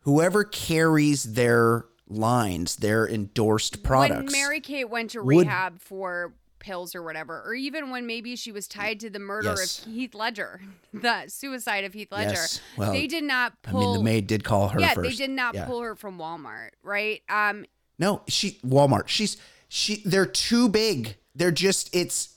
[0.00, 4.32] whoever carries their lines, their endorsed products.
[4.32, 6.34] When Mary Kate went to would- rehab for
[6.66, 9.86] pills or whatever, or even when maybe she was tied to the murder Yes.
[9.86, 10.60] of Heath Ledger,
[10.92, 12.60] the suicide of Heath Ledger, Yes.
[12.76, 13.80] Well, they did not pull.
[13.80, 15.08] I mean, the maid did call her yeah, first.
[15.08, 15.66] they did not Yeah.
[15.66, 17.22] pull her from Walmart, right?
[17.28, 17.66] Um,
[17.98, 19.06] No, she Walmart.
[19.08, 19.36] She's
[19.68, 20.02] she.
[20.04, 21.16] They're too big.
[21.34, 21.94] They're just.
[21.94, 22.36] It's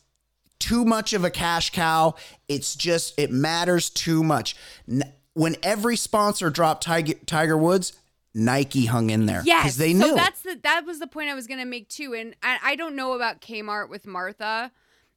[0.60, 2.16] too much of a cash cow.
[2.48, 3.18] It's just.
[3.20, 4.56] It matters too much.
[4.88, 7.94] N- When every sponsor dropped Tiger Tiger Woods,
[8.40, 10.10] Nike hung in there Yes, they knew.
[10.10, 12.14] So that's the that was the point I was gonna make too.
[12.16, 14.72] And I, I don't know about Kmart with Martha.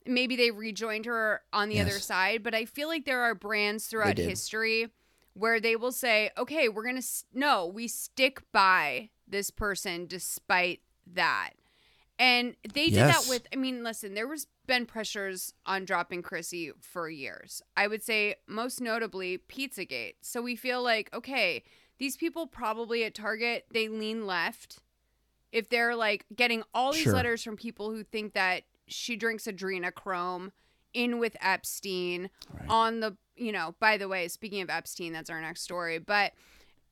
[0.05, 3.87] Maybe they rejoined her on the other side, but I feel like there are brands
[3.87, 4.89] throughout history
[5.35, 10.81] where they will say, "Okay, we're gonna s- no, we stick by this person despite
[11.07, 11.51] that."
[12.19, 13.23] And they did Yes.
[13.23, 13.47] that with.
[13.53, 17.63] I mean, listen, there was been pressures on dropping Chrissy for years.
[17.77, 20.15] I would say most notably Pizzagate.
[20.21, 21.65] So we feel like okay,
[22.03, 24.81] these people probably at Target they lean left.
[25.53, 27.13] If they're like getting all these Sure.
[27.13, 30.51] letters from people who think that she drinks adrenochrome
[30.93, 32.29] in with Epstein
[32.69, 36.33] on the you know by the way speaking of Epstein that's our next story but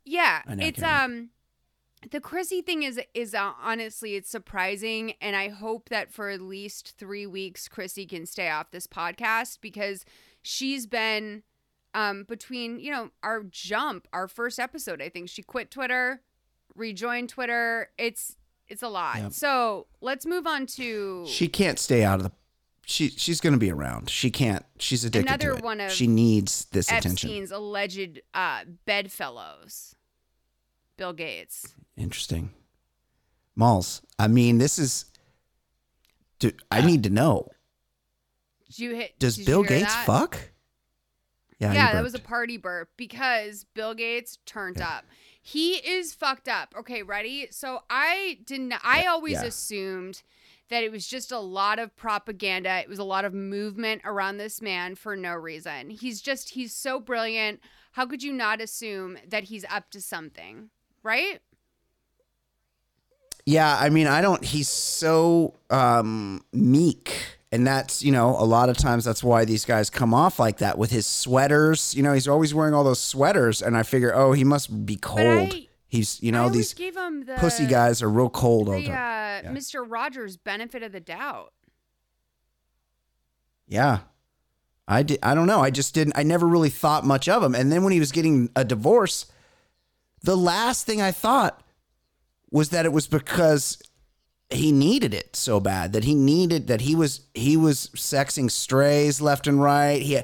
[0.05, 1.05] yeah know, it's Karen.
[1.05, 1.31] um
[2.11, 6.41] the Chrissy thing is is uh, honestly it's surprising and I hope that for at
[6.41, 10.05] least 3 weeks Chrissy can stay off this podcast because
[10.41, 11.43] she's been
[11.95, 16.21] um between you know our jump our first episode I think she quit Twitter
[16.75, 18.37] rejoined Twitter it's
[18.69, 19.33] it's a lot Yep.
[19.33, 22.33] so let's move on to she can't stay out of the.
[22.87, 24.11] She she's going to be around.
[24.11, 24.65] She can't.
[24.79, 25.63] She's addicted Another to it.
[25.63, 27.29] one of she needs this attention.
[27.31, 29.95] Epstein's alleged uh, bedfellows
[30.97, 32.51] Bill Gates Interesting.
[33.55, 34.03] Malls.
[34.19, 35.05] I mean, this is.
[36.41, 37.49] Dude, I need to know.
[38.67, 40.07] Did you hit Does Bill Gates that?
[40.07, 40.39] fuck?
[41.61, 45.05] Yeah, Yeah, that was a party burp because Bill Gates turned up.
[45.41, 46.75] He is fucked up.
[46.79, 47.49] Okay, ready?
[47.51, 49.45] So I didn't I always yeah.
[49.45, 50.23] assumed
[50.71, 52.79] that it was just a lot of propaganda.
[52.79, 55.91] It was a lot of movement around this man for no reason.
[55.91, 57.61] He's just he's so brilliant.
[57.93, 60.71] How could you not assume that he's up to something?
[61.03, 61.41] Right?
[63.47, 64.45] Yeah, I mean, I don't.
[64.45, 69.65] He's so um, meek, and that's you know a lot of times that's why these
[69.65, 71.95] guys come off like that with his sweaters.
[71.95, 74.97] You know, he's always wearing all those sweaters, and I figure, oh, he must be
[74.97, 75.53] cold.
[75.53, 79.47] I- he's you know these the pussy guys are real cold all the the time.
[79.47, 79.85] uh, Mr.
[79.89, 81.53] Rogers benefit of the doubt.
[83.67, 84.01] Yeah.
[84.89, 85.61] I did I don't know.
[85.61, 87.55] I just didn't I never really thought much of him.
[87.55, 89.27] And then when he was getting a divorce,
[90.23, 91.63] the last thing I thought
[92.51, 93.81] was that it was because
[94.51, 99.21] he needed it so bad that he needed that he was he was sexing strays
[99.21, 100.03] left and right.
[100.03, 100.21] He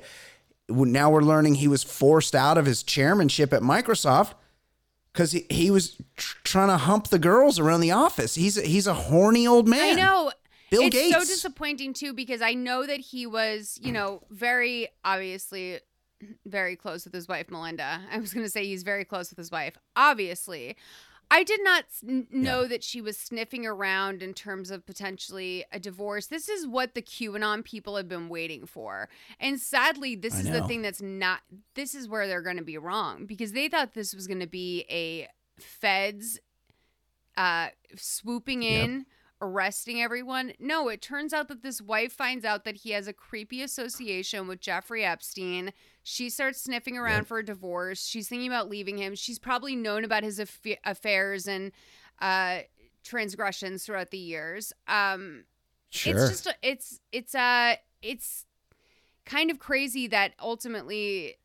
[0.68, 4.34] now we're learning he was forced out of his chairmanship at Microsoft
[5.12, 8.34] because he, he was tr- trying to hump the girls around the office.
[8.34, 9.98] He's a, he's a horny old man.
[9.98, 10.32] I know.
[10.68, 15.78] Bill it's so disappointing too because I know that he was, you know, very obviously
[16.44, 18.00] very close with his wife Melinda.
[18.10, 19.76] I was going to say he's very close with his wife.
[19.94, 20.76] Obviously.
[21.30, 25.80] I did not n- know that she was sniffing around in terms of potentially a
[25.80, 26.26] divorce.
[26.26, 29.08] This is what the QAnon people have been waiting for.
[29.40, 31.40] And sadly, this I is the thing that's not
[31.74, 34.46] this is where they're going to be wrong because they thought this was going to
[34.46, 35.28] be a
[35.58, 36.38] feds
[37.36, 39.06] uh swooping Yep.
[39.40, 40.52] In arresting everyone?
[40.58, 44.46] No it turns out that this wife finds out that he has a creepy association
[44.46, 45.72] with jeffrey epstein.
[46.02, 47.26] She starts sniffing around Yep.
[47.26, 48.04] for a divorce.
[48.06, 49.14] She's thinking about leaving him.
[49.14, 51.72] She's probably known about his affa- affairs and
[52.20, 52.60] uh
[53.04, 54.72] transgressions throughout the years.
[54.88, 55.44] Um
[55.90, 56.16] Sure.
[56.16, 58.44] it's just it's it's uh it's
[59.24, 61.36] kind of crazy that ultimately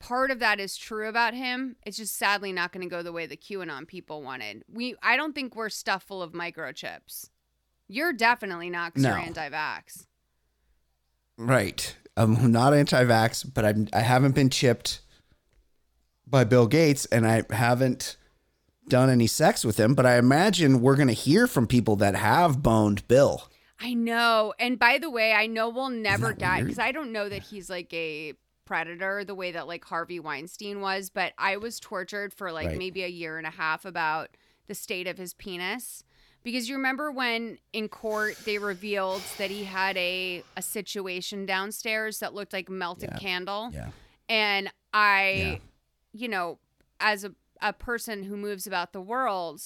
[0.00, 1.76] part of that is true about him.
[1.84, 4.64] It's just sadly not going to go the way the QAnon people wanted.
[4.72, 7.30] We I don't think we're stuff full of microchips.
[7.88, 9.14] You're definitely not No.
[9.14, 10.06] anti-vax.
[11.36, 11.96] Right.
[12.16, 15.00] I'm not anti-vax, but I'm, I haven't been chipped
[16.26, 18.16] by Bill Gates, and I haven't
[18.88, 19.94] done any sex with him.
[19.94, 23.48] But I imagine we're going to hear from people that have boned Bill.
[23.80, 24.52] I know.
[24.58, 27.70] And by the way, I know we'll never die because I don't know that he's
[27.70, 28.34] like a
[28.68, 32.78] predator the way that like Harvey Weinstein was, but I was tortured for like Right.
[32.78, 34.28] maybe a year and a half about
[34.66, 36.04] the state of his penis.
[36.44, 42.18] Because you remember when in court they revealed that he had a a situation downstairs
[42.18, 43.18] that looked like melted Yeah.
[43.18, 43.70] candle.
[43.72, 43.90] Yeah.
[44.28, 45.60] And I,
[46.12, 46.58] you know,
[47.00, 47.32] as a,
[47.62, 49.62] a person who moves about the world,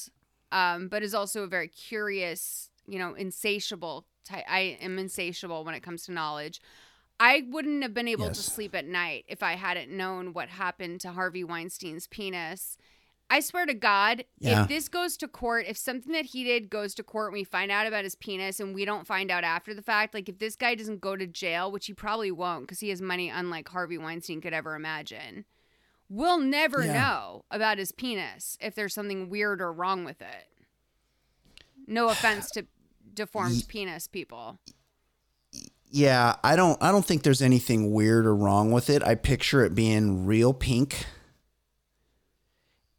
[0.52, 5.74] um, but is also a very curious, you know, insatiable ty- I am insatiable when
[5.74, 6.60] it comes to knowledge.
[7.24, 11.00] I wouldn't have been able to sleep at night if I hadn't known what happened
[11.02, 12.76] to Harvey Weinstein's penis.
[13.30, 14.62] I swear to God, Yeah.
[14.62, 17.44] if this goes to court, if something that he did goes to court and we
[17.44, 20.38] find out about his penis and we don't find out after the fact, like if
[20.40, 23.68] this guy doesn't go to jail, which he probably won't because he has money unlike
[23.68, 25.44] Harvey Weinstein could ever imagine,
[26.08, 26.92] we'll never Yeah.
[26.94, 30.48] know about his penis if there's something weird or wrong with it.
[31.86, 32.66] No offense to
[33.14, 34.58] deformed penis people.
[35.94, 39.02] Yeah, I don't I don't think there's anything weird or wrong with it.
[39.02, 41.04] I picture it being real pink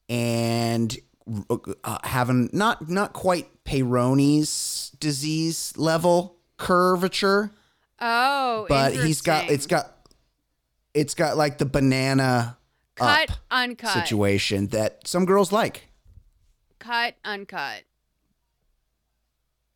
[0.08, 0.96] and
[1.84, 7.52] uh, having not not quite Peyronie's disease level curvature,
[8.00, 10.08] Oh, but he's got it's got
[10.94, 12.58] it's got like the banana
[12.94, 15.88] cut, uncut, situation that some girls like.
[16.78, 17.84] cut, uncut.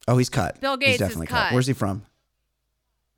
[0.07, 0.61] Oh, he's cut.
[0.61, 1.51] Bill Gates he's is definitely cut.
[1.51, 2.03] Where's he from?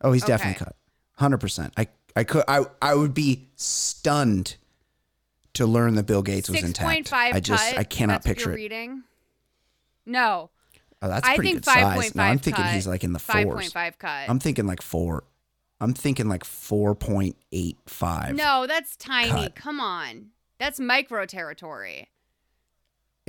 [0.01, 0.75] Oh, he's definitely cut.
[1.13, 1.73] Hundred percent.
[1.77, 4.55] I I could I I would be stunned
[5.53, 6.87] to learn that Bill Gates was Six intact.
[6.87, 7.35] point five.
[7.35, 8.55] I just cut, I cannot picture it.
[8.55, 9.03] Reading.
[10.05, 10.49] No,
[11.01, 12.11] Oh, that's I pretty think good size.
[12.11, 13.55] 5.5 No, I'm thinking cut, he's like in the five fours.
[13.55, 14.29] point five cut.
[14.29, 15.23] I'm thinking like four.
[15.79, 18.35] I'm thinking like four point eight five.
[18.35, 19.29] no, that's tiny.
[19.29, 19.55] cut.
[19.55, 20.27] Come on,
[20.57, 22.09] that's micro territory.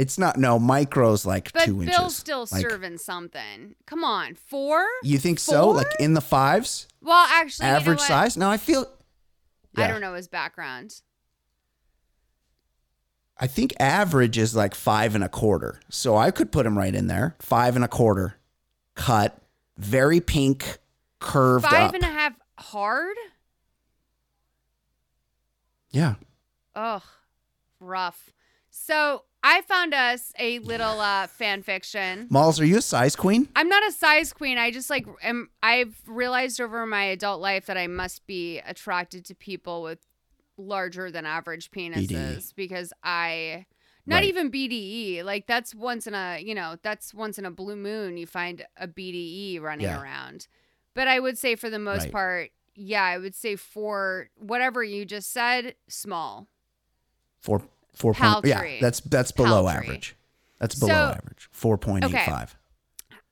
[0.01, 0.39] It's not.
[0.39, 1.97] No, micro's like But two Bill's inches.
[1.99, 3.75] Bill's still Like, serving something.
[3.85, 4.87] Come on, four.
[5.03, 5.69] You think so?
[5.71, 8.37] Like in the fives, Well, actually, you know average size?
[8.37, 8.87] No, I feel.
[9.77, 11.03] I don't know his background.
[13.37, 15.81] I think average is like five and a quarter.
[15.91, 17.37] So I could put him right in there.
[17.39, 18.37] Five and a quarter,
[18.95, 19.39] cut,
[19.77, 20.79] very pink,
[21.19, 21.95] curved Five up.
[21.95, 23.17] and a half hard.
[25.91, 26.15] yeah.
[26.75, 27.03] Ugh,
[27.81, 28.33] rough.
[28.71, 32.27] So I found us a little uh, fan fiction.
[32.31, 33.49] Malls, are you a size queen?
[33.57, 34.59] I'm not a size queen.
[34.59, 35.49] I just like am.
[35.63, 39.99] I've realized over my adult life that I must be attracted to people with
[40.59, 43.67] larger than average penises because I.
[44.07, 44.25] Not Right.
[44.29, 45.23] even BDE.
[45.23, 48.67] Like that's once in a you know that's once in a blue moon you find
[48.77, 50.01] a BDE running Yeah.
[50.01, 50.49] around.
[50.95, 52.13] But I would say for the most Right.
[52.13, 56.49] part, yeah, I would say for whatever you just said, small.
[57.41, 57.63] Four
[57.95, 59.85] four point yeah, that's that's below Paltry.
[59.89, 60.17] average.
[60.59, 61.49] That's below So- average.
[61.53, 62.57] Four point eight five.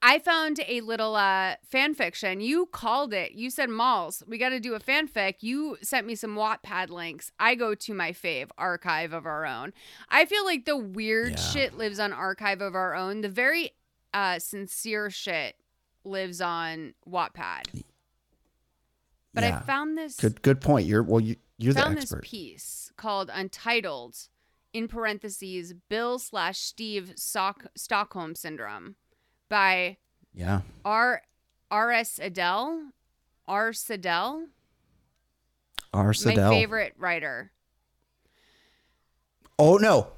[0.01, 2.41] I found a little uh, fan fiction.
[2.41, 3.33] You called it.
[3.33, 4.23] You said malls.
[4.29, 5.35] We got to do a fanfic.
[5.41, 7.33] You sent me some Wattpad links.
[7.41, 9.73] I go to my fave archive of our own.
[10.09, 11.37] I feel like the weird Yeah.
[11.37, 13.23] shit lives on archive of our own.
[13.23, 13.73] The very
[14.15, 15.57] uh, sincere shit
[16.05, 17.83] lives on Wattpad.
[19.35, 20.87] But I found this Good good point.
[20.87, 22.23] You're well you you're the found expert.
[22.23, 24.17] this piece called Untitled,
[24.73, 28.97] in parentheses, Bill slash Steve Stock- Stockholm Syndrome
[29.49, 29.97] by
[30.35, 30.61] Yeah.
[30.85, 31.23] R.
[31.71, 32.19] R.S.
[32.23, 32.93] Adele.
[33.47, 33.71] R.
[33.73, 34.47] Sadell.
[35.93, 36.13] R.
[36.25, 37.51] My favorite writer.
[39.59, 40.09] Oh no.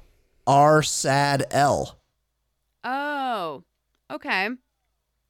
[0.45, 1.97] R Sad L.
[2.83, 3.63] Oh,
[4.11, 4.49] okay.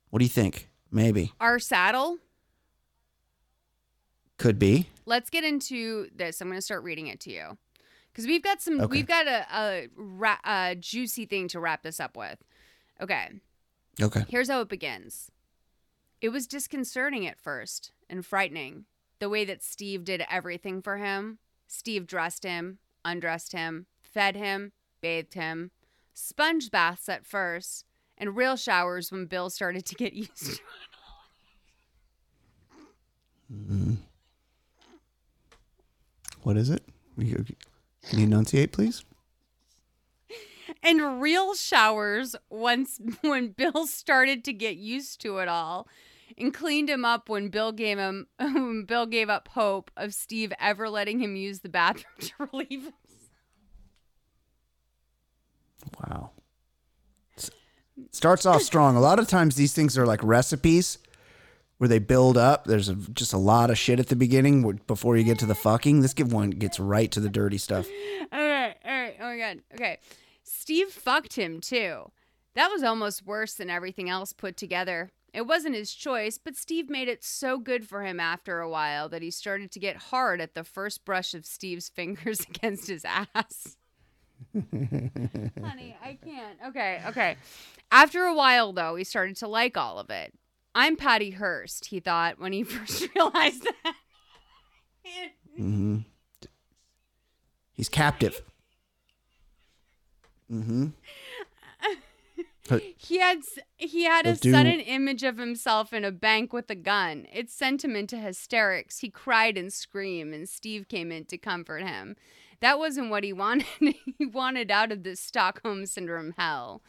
[0.09, 0.69] What do you think?
[0.91, 1.31] Maybe.
[1.39, 1.59] R.
[1.59, 2.17] Saddle.
[4.37, 4.87] Could be.
[5.05, 6.41] Let's get into this.
[6.41, 7.57] I'm going to start reading it to you
[8.11, 8.79] because we've got some.
[8.81, 8.87] Okay.
[8.91, 12.39] We've got a a, ra- a juicy thing to wrap this up with.
[13.01, 13.29] Okay.
[14.01, 14.25] Okay.
[14.29, 15.31] Here's how it begins.
[16.21, 18.85] It was disconcerting at first and frightening
[19.19, 21.39] the way that Steve did everything for him.
[21.67, 24.71] Steve dressed him, undressed him, fed him,
[25.01, 25.71] bathed him,
[26.13, 27.85] sponge baths at first,
[28.17, 30.59] and real showers when Bill started to get used to it.
[33.53, 33.97] Mhm.
[36.43, 36.83] What is it?
[38.09, 39.03] Can you enunciate, please?
[40.83, 45.87] And real showers once when Bill started to get used to it all
[46.37, 50.53] and cleaned him up when Bill gave him when Bill gave up hope of Steve
[50.59, 52.95] ever letting him use the bathroom to relieve himself.
[56.03, 56.31] Wow.
[58.11, 58.95] Starts off strong.
[58.95, 60.97] A lot of times these things are like recipes
[61.81, 62.65] where they build up.
[62.65, 65.55] There's a, just a lot of shit at the beginning before you get to the
[65.55, 66.01] fucking.
[66.01, 67.87] This give one gets right to the dirty stuff.
[68.31, 69.15] All right, all right.
[69.19, 69.61] Oh my god.
[69.73, 69.97] Okay.
[70.43, 72.11] Steve fucked him too.
[72.53, 75.11] That was almost worse than everything else put together.
[75.33, 79.09] It wasn't his choice, but Steve made it so good for him after a while
[79.09, 83.03] that he started to get hard at the first brush of Steve's fingers against his
[83.03, 83.75] ass.
[84.53, 86.59] Honey, I can't.
[86.67, 87.37] Okay, okay.
[87.91, 90.31] After a while, though, he started to like all of it.
[90.73, 93.95] I'm Patty Hearst, he thought when he first realized that.
[95.59, 95.97] mm-hmm.
[97.73, 98.41] He's captive.
[100.51, 100.87] Mm-hmm.
[102.97, 103.39] He had
[103.77, 107.27] he had a do- sudden image of himself in a bank with a gun.
[107.33, 108.99] It sent him into hysterics.
[108.99, 112.15] He cried and screamed, and Steve came in to comfort him.
[112.61, 113.65] That wasn't what he wanted.
[114.17, 116.81] he wanted out of this Stockholm syndrome hell.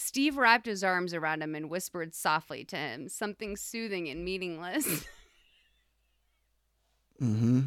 [0.00, 4.86] Steve wrapped his arms around him and whispered softly to him, something soothing and meaningless.
[7.20, 7.62] mm-hmm.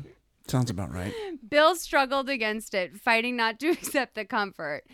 [0.48, 1.14] sounds about right.
[1.50, 4.86] Bill struggled against it, fighting not to accept the comfort.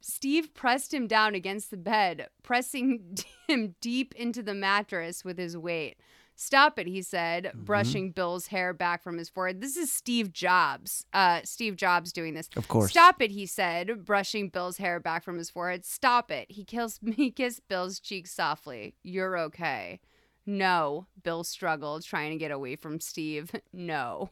[0.00, 5.56] Steve pressed him down against the bed, pressing him deep into the mattress with his
[5.56, 5.96] weight.
[6.42, 7.64] Stop it, he said, Mm-hmm.
[7.64, 9.60] brushing Bill's hair back from his forehead.
[9.60, 11.04] This is Steve Jobs.
[11.12, 12.48] Uh, Steve Jobs doing this.
[12.56, 12.90] Of course.
[12.92, 15.84] Stop it, he said, brushing Bill's hair back from his forehead.
[15.84, 16.50] Stop it.
[16.50, 18.94] He kissed, he kissed Bill's cheek softly.
[19.02, 20.00] You're okay.
[20.46, 23.50] No, Bill struggled, trying to get away from Steve.
[23.74, 24.30] No.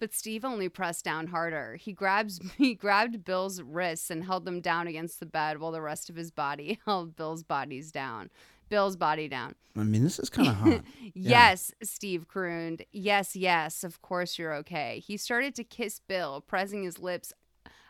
[0.00, 1.76] But Steve only pressed down harder.
[1.76, 5.80] He grabs he grabbed Bill's wrists and held them down against the bed while the
[5.80, 8.30] rest of his body held Bill's bodies down.
[8.74, 9.54] Bill's body down.
[9.76, 10.80] I mean, this is kind of hot.
[11.14, 12.84] Yes, Steve crooned.
[12.90, 15.00] Yes, yes, of course you're okay.
[15.06, 17.32] He started to kiss Bill, pressing his lips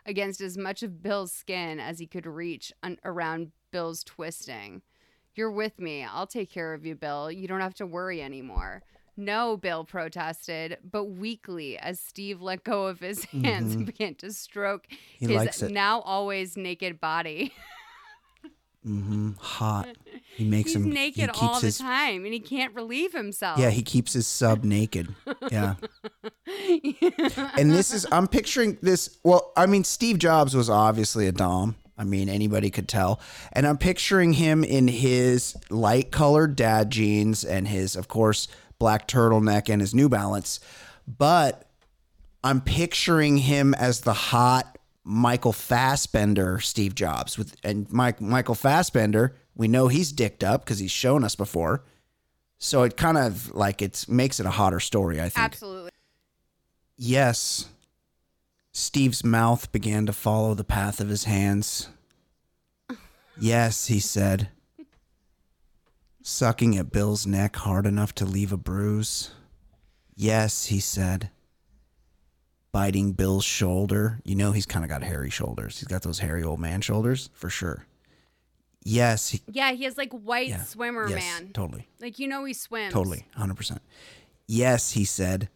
[0.05, 4.83] against as much of Bill's skin as he could reach un- around Bill's twisting.
[5.33, 6.03] You're with me.
[6.03, 7.31] I'll take care of you, Bill.
[7.31, 8.83] You don't have to worry anymore.
[9.17, 13.85] No, Bill protested, but weakly as Steve let go of his hands and Mhm.
[13.87, 14.85] began to stroke
[15.17, 17.51] He his now always naked body.
[18.85, 19.31] Mm-hmm.
[19.39, 19.87] Hot.
[20.35, 23.59] He makes He's him naked he all his, the time and he can't relieve himself.
[23.59, 25.13] Yeah, he keeps his sub naked.
[25.51, 25.75] Yeah.
[27.57, 31.75] and this is I'm picturing this well, I mean Steve Jobs was obviously a dom.
[31.97, 33.19] I mean anybody could tell.
[33.53, 38.47] And I'm picturing him in his light colored dad jeans and his of course
[38.79, 40.59] black turtleneck and his New Balance.
[41.07, 41.67] But
[42.43, 44.74] I'm picturing him as the hot
[45.07, 50.79] Michael Fassbender Steve Jobs with and Mike Michael Fassbender, we know he's dicked up because
[50.79, 51.83] he's shown us before.
[52.57, 55.37] So it kind of like it makes it a hotter story, I think.
[55.37, 55.91] Absolutely.
[56.97, 57.69] Yes.
[58.71, 61.89] Steve's mouth began to follow the path of his hands.
[63.39, 64.49] Yes, he said,
[66.23, 69.31] sucking at Bill's neck hard enough to leave a bruise.
[70.15, 71.29] Yes, he said,
[72.75, 74.19] biting Bill's shoulder.
[74.25, 75.79] You know, he's kind of got hairy shoulders.
[75.79, 77.85] He's got those hairy old man shoulders for sure.
[78.83, 80.61] Yes, he, Yeah, he has like white Yeah.
[80.61, 81.53] swimmer Yes, man.
[81.53, 81.87] totally.
[82.01, 82.93] Like you know he swims.
[82.93, 83.79] Totally, 100%.
[84.45, 85.47] Yes, he said,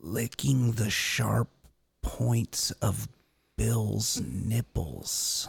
[0.00, 1.50] licking the sharp
[2.02, 3.06] points of
[3.56, 5.48] Bill's nipples.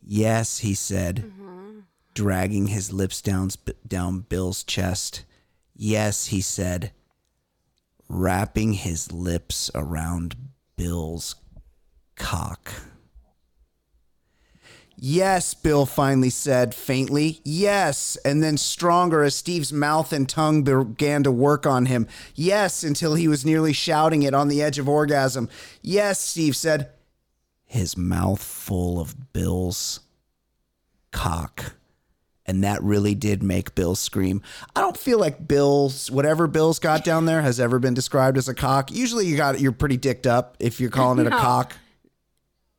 [0.00, 1.80] Yes, he said, mm-hmm.
[2.14, 3.50] dragging his lips down,
[3.84, 5.24] down Bill's chest.
[5.74, 6.92] Yes, he said,
[8.08, 10.36] wrapping his lips around
[10.76, 11.36] Bill's
[12.16, 12.72] cock.
[15.00, 17.40] Yes, Bill finally said faintly.
[17.44, 22.08] Yes, and then stronger as Steve's mouth and tongue began to work on him.
[22.34, 25.48] Yes, until he was nearly shouting it on the edge of orgasm.
[25.82, 26.90] Yes, Steve said,
[27.64, 30.00] his mouth full of Bill's
[31.12, 31.77] cock.
[32.48, 34.42] And that really did make Bill scream.
[34.74, 38.48] I don't feel like Bill's whatever Bill's got down there has ever been described as
[38.48, 38.90] a cock.
[38.90, 41.74] Usually you got you're pretty dicked up if you're calling it a cock.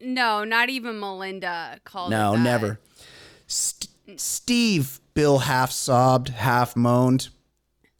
[0.02, 2.44] No, not even Melinda called No, it that.
[2.44, 2.80] never.
[3.48, 3.90] St-
[4.20, 7.30] Steve, Bill half sobbed, half moaned.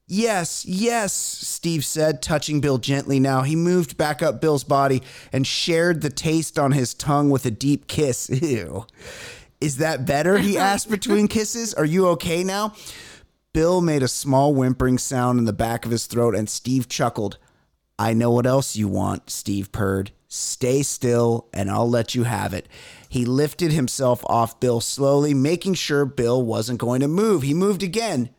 [0.08, 3.44] Yes, yes, Steve said, touching Bill gently now.
[3.44, 7.52] He moved back up Bill's body and shared the taste on his tongue with a
[7.52, 8.28] deep kiss.
[8.42, 8.88] Ew.
[9.62, 10.38] Is that better?
[10.38, 11.74] He asked between kisses.
[11.74, 12.74] Are you okay now?
[13.54, 17.38] Bill made a small whimpering sound in the back of his throat and Steve chuckled.
[17.98, 20.12] I know what else you want, Steve purred.
[20.28, 22.68] Stay still and I'll let you have it.
[23.10, 27.42] He lifted himself off Bill slowly, making sure Bill wasn't going to move.
[27.42, 28.30] He moved again,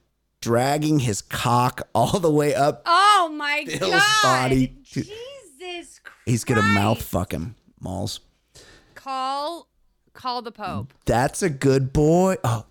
[0.41, 4.23] dragging his cock all the way up Oh my Bill's god.
[4.23, 4.77] body.
[4.85, 6.01] Jesus Christ.
[6.25, 8.21] He's gonna mouth fuck him, Malls.
[8.95, 9.67] Call
[10.21, 10.93] call the Pope.
[11.07, 12.37] That's a good boy.
[12.45, 12.67] Oh,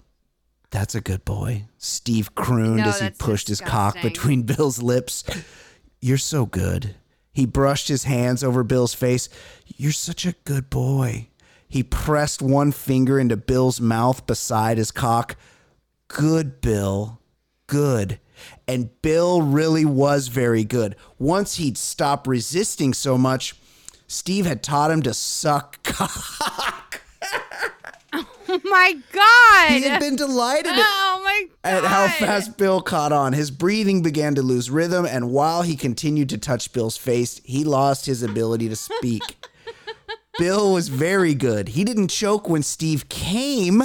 [0.71, 1.65] that's a good boy.
[1.77, 5.23] Steve crooned No, as he pushed his cock between Bill's lips.
[6.01, 6.95] You're so good.
[7.31, 9.29] He brushed his hands over Bill's face.
[9.65, 11.29] You're such a good boy.
[11.67, 15.35] He pressed one finger into Bill's mouth beside his cock.
[16.07, 17.19] Good, Bill.
[17.67, 18.19] Good.
[18.67, 20.95] And Bill really was very good.
[21.17, 23.55] Once he'd stopped resisting so much,
[24.07, 26.98] Steve had taught him to suck cock.
[28.51, 29.69] Oh my god.
[29.69, 33.33] He had been delighted at- Oh my at how fast Bill caught on.
[33.33, 37.63] His breathing began to lose rhythm, and while he continued to touch Bill's face, he
[37.63, 39.45] lost his ability to speak.
[40.39, 41.69] Bill was very good.
[41.69, 43.83] He didn't choke when Steve came,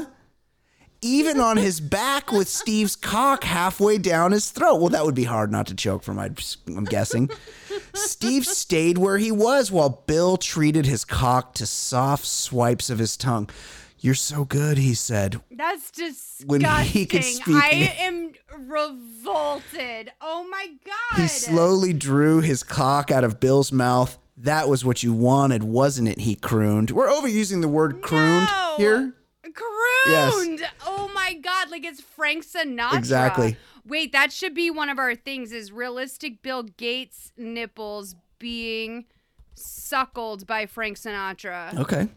[1.05, 4.77] even on his back with Steve's cock halfway down his throat.
[4.81, 6.35] Well, that would be hard not to choke from, I'm
[6.67, 7.29] I'm guessing.
[7.93, 13.17] Steve stayed where he was while Bill treated his cock to soft swipes of his
[13.17, 13.51] tongue.
[13.99, 15.41] You're so good, he said.
[15.51, 16.47] That's disgusting.
[16.49, 20.13] When he could speak- I am revolted.
[20.21, 21.21] Oh my god.
[21.23, 24.19] He slowly drew his cock out of Bill's mouth.
[24.37, 26.21] That was what you wanted, wasn't it?
[26.21, 26.91] He crooned.
[26.91, 29.15] We're overusing the word crooned here.
[29.55, 30.67] Crooned.
[30.87, 32.97] Oh my god, like it's Frank Sinatra.
[32.99, 33.57] Exactly.
[33.87, 39.05] Wait, that should be one of our things is realistic Bill Gates nipples being
[39.55, 41.79] suckled by Frank Sinatra.
[41.79, 42.09] Okay.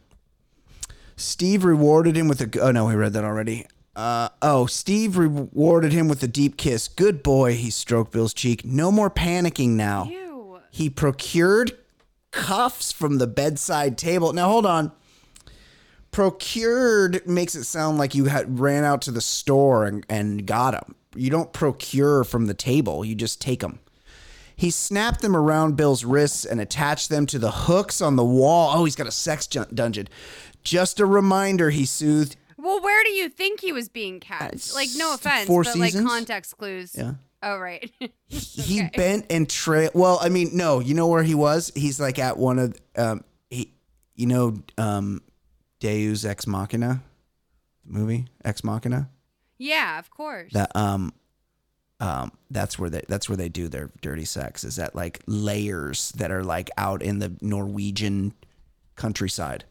[1.16, 2.60] Steve rewarded him with a.
[2.62, 3.66] Oh no, we read that already.
[3.96, 6.88] Uh, oh, Steve rewarded him with a deep kiss.
[6.88, 8.64] Good boy, he stroked Bill's cheek.
[8.64, 10.06] No more panicking now.
[10.06, 10.60] Ew.
[10.70, 11.72] He procured
[12.32, 14.34] cuffs from the bedside table.
[14.34, 14.92] Now hold on.
[16.12, 20.72] Procured makes it sound like you had ran out to the store and, and got
[20.72, 20.96] them.
[21.16, 23.06] You don't procure from the table.
[23.06, 23.80] You just take them.
[24.56, 28.72] He snapped them around Bill's wrists and attached them to the hooks on the wall.
[28.76, 30.08] Oh, he's got a sex dungeon.
[30.64, 32.36] Just a reminder, he soothed.
[32.58, 34.74] Well, where do you think he was being kept?
[34.74, 36.04] Like, no offense, Four but Seasons?
[36.04, 36.96] like context clues.
[36.98, 37.14] Yeah.
[37.44, 37.90] Oh, right.
[38.30, 39.92] He bent and trailed.
[39.94, 41.72] Well, I mean, no, you know where he was?
[41.76, 43.72] He's like at one of um he
[44.16, 45.22] you know um
[45.80, 47.02] Deus Ex Machina
[47.86, 48.26] movie?
[48.44, 49.10] Ex Machina?
[49.58, 50.54] yeah, of course.
[50.54, 51.14] That um
[52.00, 56.12] um that's where they that's where they do their dirty sex is that like layers
[56.12, 58.34] that are like out in the Norwegian
[58.96, 59.64] countryside.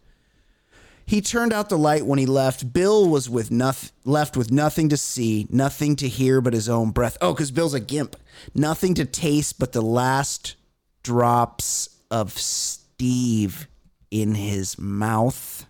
[1.08, 2.72] He turned out the light when he left.
[2.72, 6.90] Bill was with noth- left with nothing to see, nothing to hear but his own
[6.90, 7.16] breath.
[7.20, 8.16] Oh, because Bill's a gimp.
[8.56, 10.56] Nothing to taste but the last
[11.04, 13.68] drops of Steve
[14.10, 15.65] in his mouth.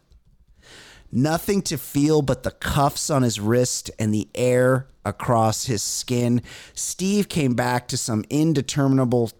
[1.16, 6.42] Nothing to feel but the cuffs on his wrist and the air across his skin.
[6.74, 9.30] Steve came back to some indeterminable.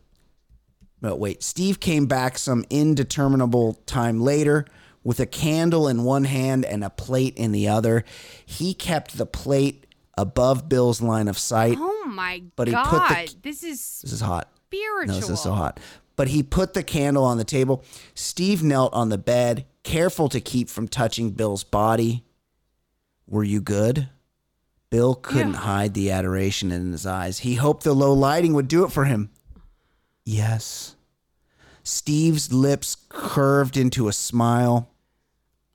[1.03, 1.43] No, wait.
[1.43, 4.65] Steve came back some indeterminable time later
[5.05, 8.05] with a candle in one hand and a plate in the other.
[8.47, 9.85] He kept the plate
[10.17, 11.77] above Bill's line of sight.
[11.79, 12.87] oh my But he god.
[12.89, 14.49] put the- this is This is hot.
[14.69, 15.15] spiritual.
[15.15, 15.79] No, this is so hot.
[16.17, 17.85] But he put the candle on the table.
[18.15, 22.25] Steve knelt on the bed, careful to keep from touching Bill's body.
[23.29, 24.09] Were you good?
[24.91, 27.39] Bill couldn't hide the adoration in his eyes.
[27.39, 29.31] He hoped the low lighting would do it for him.
[30.25, 30.97] Yes.
[31.85, 34.91] Steve's lips curved into a smile.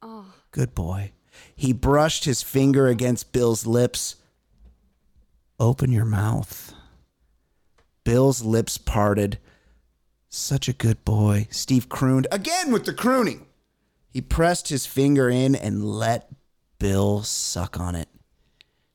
[0.02, 0.34] Oh.
[0.52, 1.14] Good boy.
[1.56, 4.18] He brushed his finger against Bill's lips.
[5.58, 6.74] Open your mouth.
[8.04, 9.40] Bill's lips parted.
[10.28, 11.48] Such a good boy.
[11.50, 13.46] Steve crooned again with the crooning.
[14.12, 16.30] He pressed his finger in and let
[16.80, 18.10] Bill suck on it.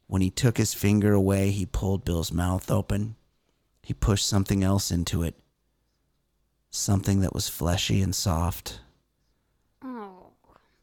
[0.07, 3.17] When he took his finger away, he pulled Bill's mouth open.
[3.83, 5.35] He pushed something else into it.
[6.71, 8.81] Something that was fleshy and soft.
[9.83, 10.33] Oh.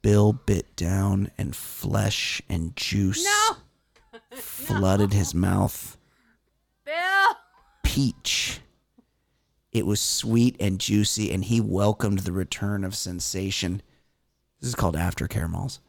[0.02, 3.28] Bill bit down, and flesh and juice
[4.32, 5.98] flooded his mouth.
[6.84, 7.38] Bill.
[7.84, 8.62] Peach.
[9.72, 13.84] It was sweet and juicy, and he welcomed the return of sensation.
[14.64, 15.82] This is called aftercare malls.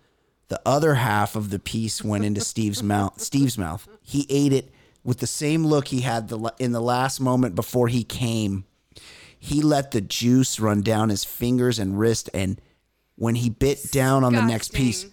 [0.49, 3.21] The other half of the piece went into Steve's mouth.
[3.21, 3.87] Steve's mouth.
[4.03, 4.73] He ate it
[5.05, 8.65] with the same look he had the, in the last moment before he came.
[9.39, 12.61] He let the juice run down his fingers and wrist, and
[13.15, 15.07] when he bit down on the next piece,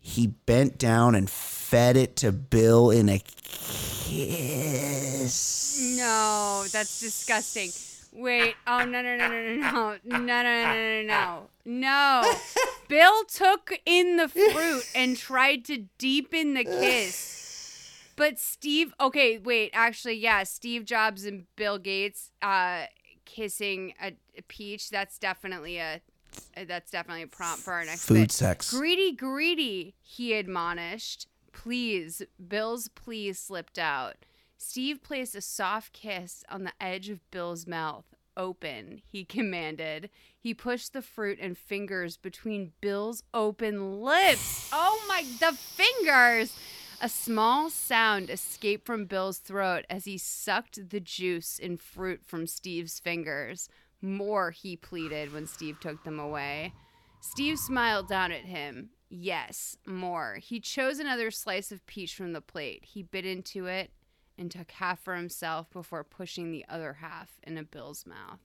[0.00, 3.20] he bent down and fed it to Bill in a
[3.54, 5.36] kiss.
[5.96, 7.70] No, that's disgusting.
[8.16, 8.54] Wait.
[8.66, 12.34] Oh no no no no no no no no no no no no.
[12.88, 17.34] Bill took in the fruit and tried to deepen the kiss.
[18.16, 22.84] But Steve, okay, wait, actually, yeah, Steve Jobs and Bill Gates uh
[23.26, 26.00] kissing a, a peach, that's definitely a
[26.66, 28.32] that's definitely a prompt for our next Food bit.
[28.32, 28.70] sex.
[28.72, 31.28] Greedy, greedy, he admonished.
[31.52, 34.16] Please, Bill's plea slipped out.
[34.58, 38.04] Steve placed a soft kiss on the edge of Bill's mouth.
[38.36, 40.10] Open, he commanded.
[40.38, 44.68] He pushed the fruit and fingers between Bill's open lips.
[44.72, 46.56] Oh my, the fingers!
[47.00, 52.46] A small sound escaped from Bill's throat as he sucked the juice and fruit from
[52.46, 53.68] Steve's fingers.
[54.00, 56.72] More, he pleaded when Steve took them away.
[57.20, 58.90] Steve smiled down at him.
[59.08, 60.38] Yes, more.
[60.42, 62.84] He chose another slice of peach from the plate.
[62.86, 63.90] He bit into it
[64.38, 68.40] and took half for himself before pushing the other half into Bill's mouth.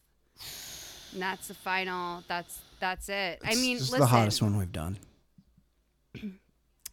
[1.14, 2.24] And that's the final.
[2.28, 3.40] That's that's it.
[3.44, 4.02] I mean, just listen.
[4.02, 4.98] the hottest one we've done.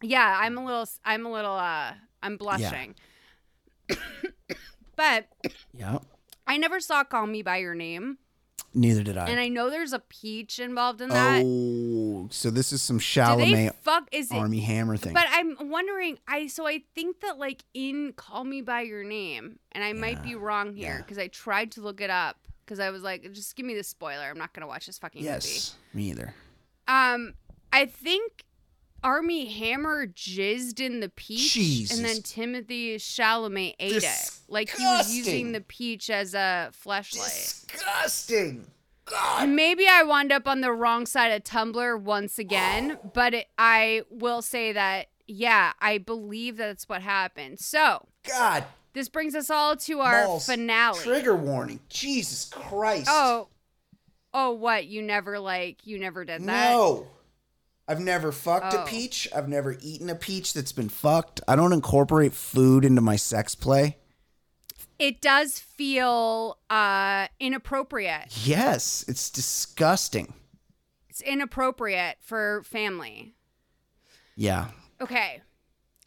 [0.01, 0.87] Yeah, I'm a little.
[1.03, 1.55] I'm a little.
[1.55, 1.93] Uh,
[2.23, 2.95] I'm blushing.
[3.89, 3.95] Yeah.
[4.95, 5.25] but
[5.73, 5.99] Yeah.
[6.47, 8.17] I never saw "Call Me by Your Name,"
[8.73, 9.27] Neither did I.
[9.27, 11.41] and I know there's a peach involved in that.
[11.45, 14.07] oh, so this is some Chalamet fuck?
[14.11, 14.35] Is it?
[14.35, 15.13] Armie Hammer thing.
[15.13, 16.19] But I'm wondering.
[16.27, 20.21] I so I think that like in "Call Me by Your Name," and I might
[20.23, 23.55] be wrong here because I tried to look it up because I was like, just
[23.55, 24.25] give me the spoiler.
[24.25, 25.31] I'm not gonna watch this fucking movie.
[25.33, 26.35] yes, me either.
[26.87, 27.33] Um,
[27.73, 28.45] I think
[29.03, 35.13] Armie Hammer jizzed in the peach, and then Timothée Chalamet ate it, like he was
[35.13, 37.29] using the peach as a flashlight.
[37.29, 38.67] Disgusting.
[39.39, 43.47] And maybe I wound up on the wrong side of Tumblr once again, but it,
[43.57, 47.59] I will say that yeah, I believe that's what happened.
[47.59, 50.99] So God, this brings us all to our Malls, finale.
[50.99, 51.79] Trigger warning.
[51.89, 53.07] Jesus Christ.
[53.09, 53.47] Oh,
[54.33, 54.87] oh, what?
[54.87, 56.71] You never like you never did that?
[56.71, 57.07] No.
[57.89, 58.83] I've never fucked Oh.
[58.83, 59.27] a peach.
[59.35, 61.41] I've never eaten a peach that's been fucked.
[61.47, 63.97] I don't incorporate food into my sex play.
[64.99, 68.45] It does feel uh inappropriate.
[68.45, 70.33] Yes, it's disgusting.
[71.09, 73.33] It's inappropriate for family.
[74.35, 74.67] Yeah.
[75.01, 75.41] Okay.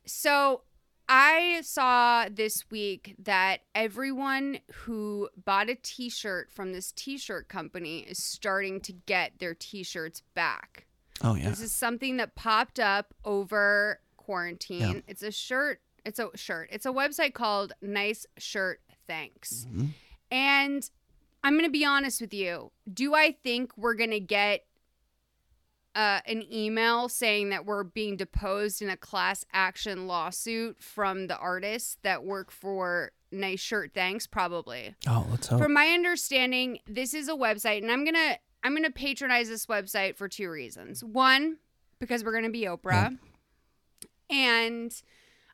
[0.07, 0.63] So
[1.09, 7.49] I saw this week that everyone who bought a t shirt from this t shirt
[7.49, 10.87] company is starting to get their t shirts back.
[11.23, 11.49] Oh yeah.
[11.51, 14.81] This is something that popped up over quarantine.
[14.81, 15.01] Yeah.
[15.07, 15.81] It's a shirt.
[16.05, 16.69] It's a shirt.
[16.73, 19.67] It's a website called Nice Shirt Thanks.
[19.69, 19.87] Mm-hmm.
[20.31, 20.91] And
[21.45, 22.73] I'm going to be honest with you.
[22.93, 24.65] Do I think we're going to get
[25.95, 31.37] uh, an email saying that we're being deposed in a class action lawsuit from the
[31.37, 34.27] artists that work for Nice Shirt Thanks?
[34.27, 34.95] Probably.
[35.07, 35.61] Oh, let's hope.
[35.61, 40.17] From my understanding, this is a website, and I'm gonna I'm gonna patronize this website
[40.17, 41.03] for two reasons.
[41.03, 41.59] One,
[41.99, 43.19] because we're gonna be Oprah,
[44.31, 45.03] and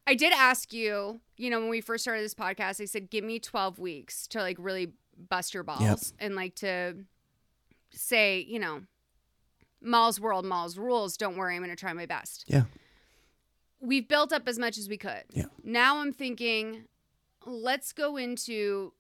[0.07, 3.25] I did ask you, you know, when we first started this podcast, I said, give
[3.25, 4.93] me 12 weeks to like really
[5.29, 6.97] bust your balls and like to
[7.91, 8.83] say, you know,
[9.81, 11.17] Mall's world, Mall's rules.
[11.17, 12.45] Don't worry, I'm gonna try my best.
[12.47, 12.65] Yeah.
[13.81, 15.25] We've built up as much as we could.
[15.31, 15.45] Yeah.
[15.63, 16.85] Now I'm thinking,
[17.47, 18.93] let's go into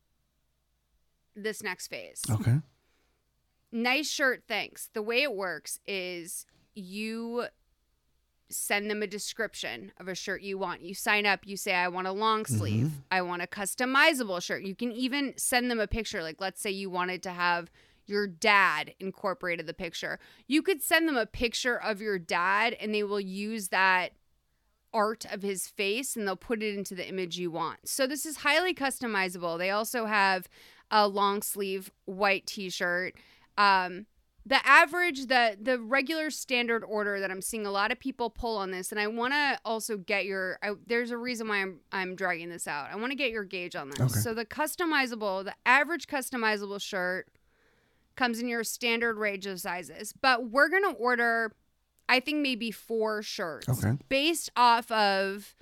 [1.34, 2.22] this next phase.
[2.30, 2.58] Okay.
[3.70, 4.88] Nice shirt, thanks.
[4.94, 7.46] The way it works is you
[8.50, 10.80] send them a description of a shirt you want.
[10.82, 12.56] You sign up, you say, I want a long mm-hmm.
[12.56, 14.62] sleeve, I want a customizable shirt.
[14.62, 16.22] You can even send them a picture.
[16.22, 17.70] Like, let's say you wanted to have
[18.06, 20.18] your dad incorporated the picture.
[20.46, 24.12] You could send them a picture of your dad and they will use that
[24.94, 27.86] art of his face and they'll put it into the image you want.
[27.86, 29.58] So this is highly customizable.
[29.58, 30.48] They also have
[30.90, 33.14] a long sleeve white t-shirt.
[33.58, 34.06] Um
[34.46, 38.56] the average the the regular standard order that I'm seeing a lot of people pull
[38.56, 41.80] on this and I want to also get your I, there's a reason why I'm
[41.92, 42.88] I'm dragging this out.
[42.90, 44.00] I want to get your gauge on this.
[44.00, 44.20] Okay.
[44.20, 47.26] So the customizable, the average customizable shirt
[48.16, 51.52] comes in your standard range of sizes, but we're going to order
[52.08, 53.98] I think maybe four shirts Okay.
[54.08, 55.54] based off of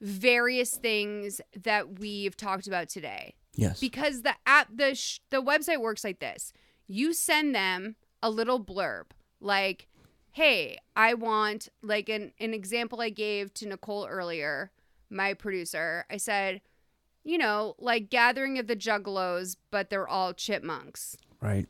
[0.00, 3.34] various things that we've talked about today.
[3.54, 3.78] Yes.
[3.78, 6.54] Because the app the sh- the website works like this.
[6.86, 9.06] You send them a little blurb
[9.40, 9.88] like,
[10.32, 14.72] "Hey, I want like an an example I gave to Nicole earlier,
[15.10, 16.04] my producer.
[16.10, 16.60] I said,
[17.24, 21.68] you know, like gathering of the juggalos, but they're all chipmunks." Right.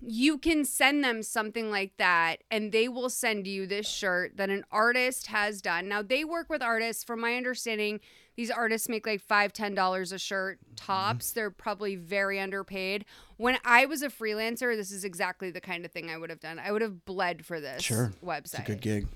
[0.00, 4.50] You can send them something like that and they will send you this shirt that
[4.50, 5.88] an artist has done.
[5.88, 7.04] Now they work with artists.
[7.04, 8.00] From my understanding
[8.36, 10.74] these artists make like five ten dollars a shirt mm-hmm.
[10.74, 11.32] tops.
[11.32, 13.04] They're probably very underpaid.
[13.36, 16.40] When i was a freelancer this is exactly the kind of thing i would have
[16.40, 16.58] done.
[16.58, 18.12] I would have bled for this Sure.
[18.24, 19.06] website It's a good gig.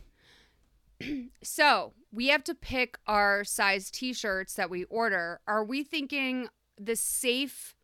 [1.43, 5.41] so we have to pick our size t-shirts that we order.
[5.47, 6.49] Are we thinking
[6.79, 7.75] the safe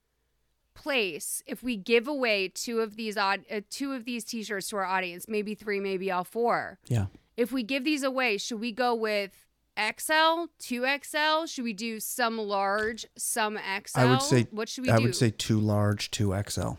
[0.76, 4.76] place if we give away two of these odd uh, two of these t-shirts to
[4.76, 6.78] our audience, maybe three, maybe all four?
[6.86, 7.06] Yeah.
[7.36, 9.32] If we give these away, should we go with
[9.76, 11.48] XL, 2XL?
[11.48, 13.98] Should we do some large, some XL?
[13.98, 14.94] I would say what should we do?
[14.94, 15.04] I do?
[15.04, 16.72] would say two large, two XL.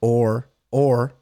[0.00, 1.12] Or or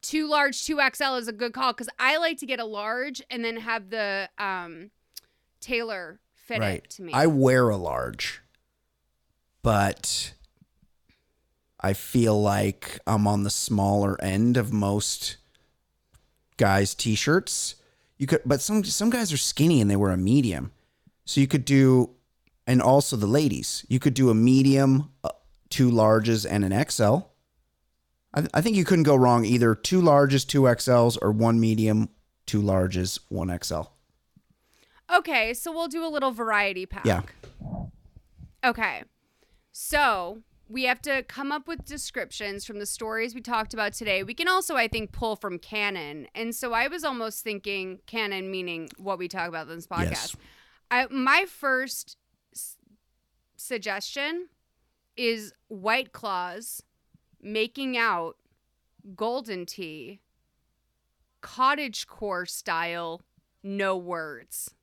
[0.00, 3.22] two large, two XL is a good call because I like to get a large
[3.30, 4.90] and then have the um
[5.60, 6.84] tailor fit right.
[6.84, 7.12] it to me.
[7.12, 8.42] I wear a large,
[9.62, 10.34] but
[11.80, 15.36] I feel like I'm on the smaller end of most
[16.56, 17.76] guys' t-shirts.
[18.16, 20.72] You could, but some some guys are skinny and they wear a medium,
[21.24, 22.10] so you could do,
[22.66, 25.30] and also the ladies, you could do a medium, uh,
[25.70, 27.18] two larges, and an XL,
[28.34, 32.08] I, I think you couldn't go wrong either two larges, two XLs, or one medium,
[32.46, 33.82] two larges, one XL.
[35.14, 37.06] Okay, so we'll do a little variety pack.
[37.06, 37.22] Yeah.
[38.64, 39.04] Okay.
[39.72, 44.22] So we have to come up with descriptions from the stories we talked about today.
[44.22, 46.26] We can also, I think, pull from canon.
[46.34, 50.10] And so I was almost thinking canon meaning what we talk about in this podcast.
[50.10, 50.36] Yes.
[50.90, 52.18] I, my first
[52.54, 52.76] s-
[53.56, 54.48] suggestion
[55.16, 56.82] is White Claws
[57.40, 58.36] making out
[59.16, 60.20] golden tea,
[61.40, 63.22] cottage core style,
[63.62, 64.74] no words.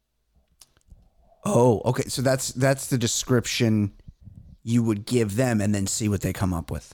[1.46, 2.04] Oh, okay.
[2.04, 3.94] So that's that's the description
[4.66, 6.94] you would give them, and then see what they come up with.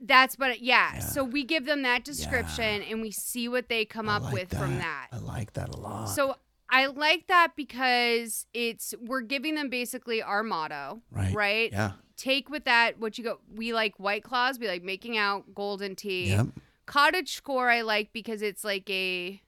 [0.00, 0.98] That's but yeah.
[0.98, 4.78] So we give them that description and we see what they come up with from
[4.78, 5.08] that.
[5.12, 6.06] I like that a lot.
[6.06, 6.36] So
[6.68, 11.34] I like that because it's we're giving them basically our motto, Right.
[11.34, 11.72] Right.
[11.72, 11.92] Yeah.
[12.16, 13.40] Take with that what you go.
[13.54, 14.58] We like white claws.
[14.58, 16.30] We like making out golden tea.
[16.30, 16.48] Yep.
[16.86, 19.40] Cottage score I like because it's like a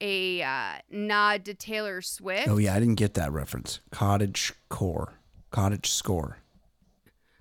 [0.00, 2.48] a uh, nod to Taylor Swift.
[2.48, 3.80] Oh yeah, I didn't get that reference.
[3.90, 5.17] Cottage core,
[5.50, 6.38] cottage score.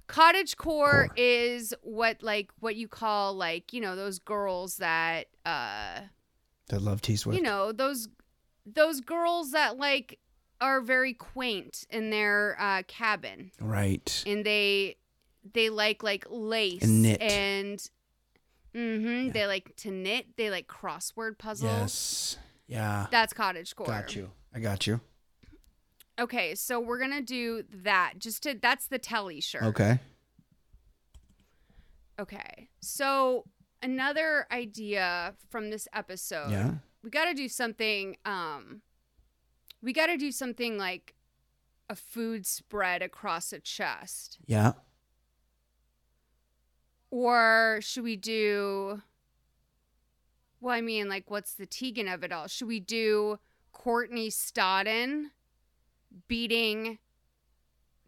[0.07, 5.99] Cottage core, is what like what you call like you know those girls that uh
[6.69, 7.38] That love T Swift.
[7.38, 8.07] you know those
[8.65, 10.19] those girls that like
[10.61, 14.23] are very quaint in their uh, cabin right.
[14.25, 14.95] and they
[15.53, 17.21] they like like lace And knit.
[17.21, 17.89] and
[18.73, 22.38] mm-hmm, they like to knit they like crossword puzzles Yes.
[22.67, 23.07] Yeah.
[23.11, 24.31] that's cottage core Got you.
[24.53, 24.99] I got you.
[26.19, 29.99] Okay so we're gonna do that just to that's the telly shirt Okay.
[32.19, 33.45] okay so
[33.84, 36.72] another idea from this episode Yeah.
[37.03, 38.81] we got to do something um
[39.81, 41.14] we got to do something like
[41.89, 44.73] a food spread across a chest Yeah.
[47.11, 49.02] or should we do
[50.60, 53.38] well i mean like what's the Teigen of it all should we do
[53.72, 55.26] courtney stodden
[56.27, 56.97] beating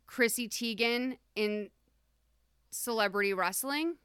[0.07, 1.69] chrissy teigen in
[2.71, 3.95] celebrity wrestling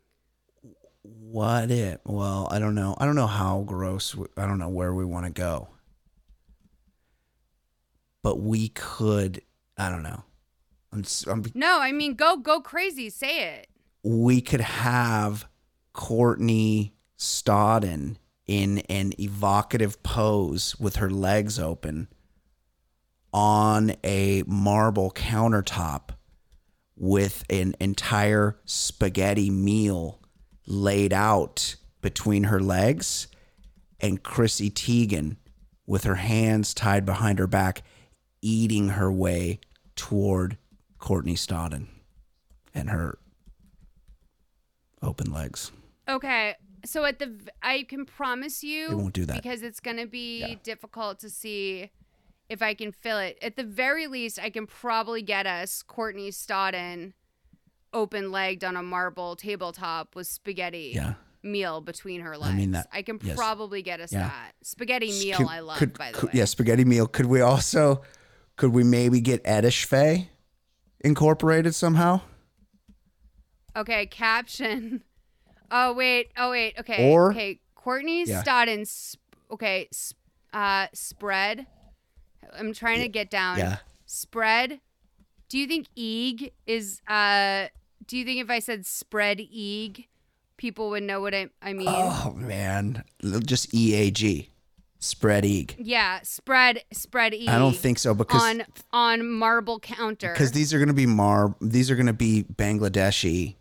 [1.03, 2.01] What it?
[2.05, 2.97] Well, I don't know.
[2.99, 4.17] I don't know how gross.
[4.39, 5.69] I don't know where we want to go.
[8.23, 9.43] But we could.
[9.77, 10.25] I don't know.
[10.95, 13.69] I'm, I'm, no i mean go go crazy say it
[14.05, 15.47] we could have
[15.93, 18.17] Courtney Stodden
[18.47, 22.09] in an evocative pose with her legs open
[23.35, 26.11] on a marble countertop
[26.97, 30.21] with an entire spaghetti meal
[30.67, 33.27] laid out between her legs
[33.99, 35.37] and Chrissy Teigen
[35.85, 37.83] with her hands tied behind her back
[38.41, 39.59] eating her way
[39.97, 40.57] toward
[40.99, 41.89] Courtney Stodden
[42.73, 43.19] and her
[45.03, 45.73] open legs.
[46.09, 46.55] Okay.
[46.85, 49.43] So at the I can promise you It won't do that.
[49.43, 51.91] because it's going to be difficult to see
[52.49, 53.39] if I can fill it.
[53.43, 57.13] At the very least, I can probably get us Courtney Stodden
[57.93, 61.15] open legged on a marble tabletop with spaghetti Yeah.
[61.43, 62.53] meal between her legs.
[62.53, 63.37] I, mean that- I can yes.
[63.37, 64.29] probably get us Yeah.
[64.29, 64.53] that.
[64.63, 66.39] Spaghetti meal Could- I love, could- by the could- way.
[66.41, 67.07] Yeah, spaghetti meal.
[67.07, 68.03] Could we also,
[68.57, 70.31] could we maybe get Etish Fay
[71.05, 72.21] incorporated somehow?
[73.77, 75.03] Okay, caption.
[75.71, 76.79] Oh wait, oh wait.
[76.79, 77.61] Okay, Or- okay.
[77.75, 78.43] Courtney Yeah.
[78.43, 78.87] Stodden.
[78.87, 79.19] Sp-
[79.51, 80.19] okay, sp-
[80.53, 81.67] uh, spread.
[82.59, 83.59] I'm trying to get down.
[83.59, 83.79] Yeah.
[84.07, 84.81] Spread.
[85.49, 87.01] Do you think Eeg is?
[87.07, 87.69] Uh,
[88.07, 90.07] do you think if I said spread Eeg,
[90.57, 91.89] people would know what I, I mean?
[91.89, 94.49] Oh man, just EAG,
[94.99, 95.75] spread eeg.
[95.79, 97.49] Yeah, spread spread Eeg.
[97.49, 98.63] I don't think so because on
[98.93, 100.33] on marble counter.
[100.33, 103.57] because these are going to be mar these are to be Bangladeshi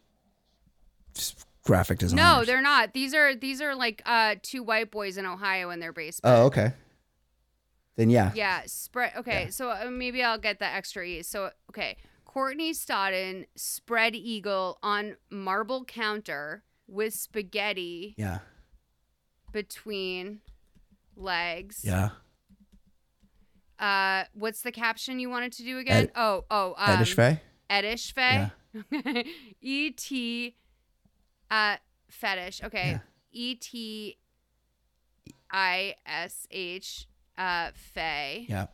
[1.64, 2.24] graphic designers.
[2.24, 2.94] no, they're not.
[2.94, 6.36] These are these are like uh two white boys in Ohio in their basement.
[6.36, 6.74] Oh, okay.
[7.96, 8.32] Then yeah.
[8.34, 9.14] Yeah, spread.
[9.18, 11.22] Okay, so uh, maybe I'll get the extra E.
[11.24, 18.40] So okay, Courtney Stodden spread eagle on marble counter with spaghetti Yeah.
[19.52, 20.40] between
[21.16, 21.82] legs.
[21.84, 22.10] Yeah.
[23.80, 26.06] Uh, what's the caption you wanted to do again?
[26.06, 27.42] Ed- oh, oh, um, Etish Fay?
[27.70, 28.50] Etish Fay.
[29.62, 30.56] E T.
[31.52, 31.76] Uh,
[32.10, 32.64] fetish.
[32.64, 33.00] Okay.
[33.32, 34.18] E T.
[35.52, 37.08] I S H.
[37.38, 38.46] Uh, Fay.
[38.48, 38.68] Yeah.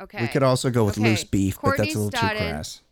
[0.00, 0.22] Okay.
[0.22, 1.10] We could also go with Okay.
[1.10, 2.82] loose beef, but that's a Courtney little too Stodden- crass.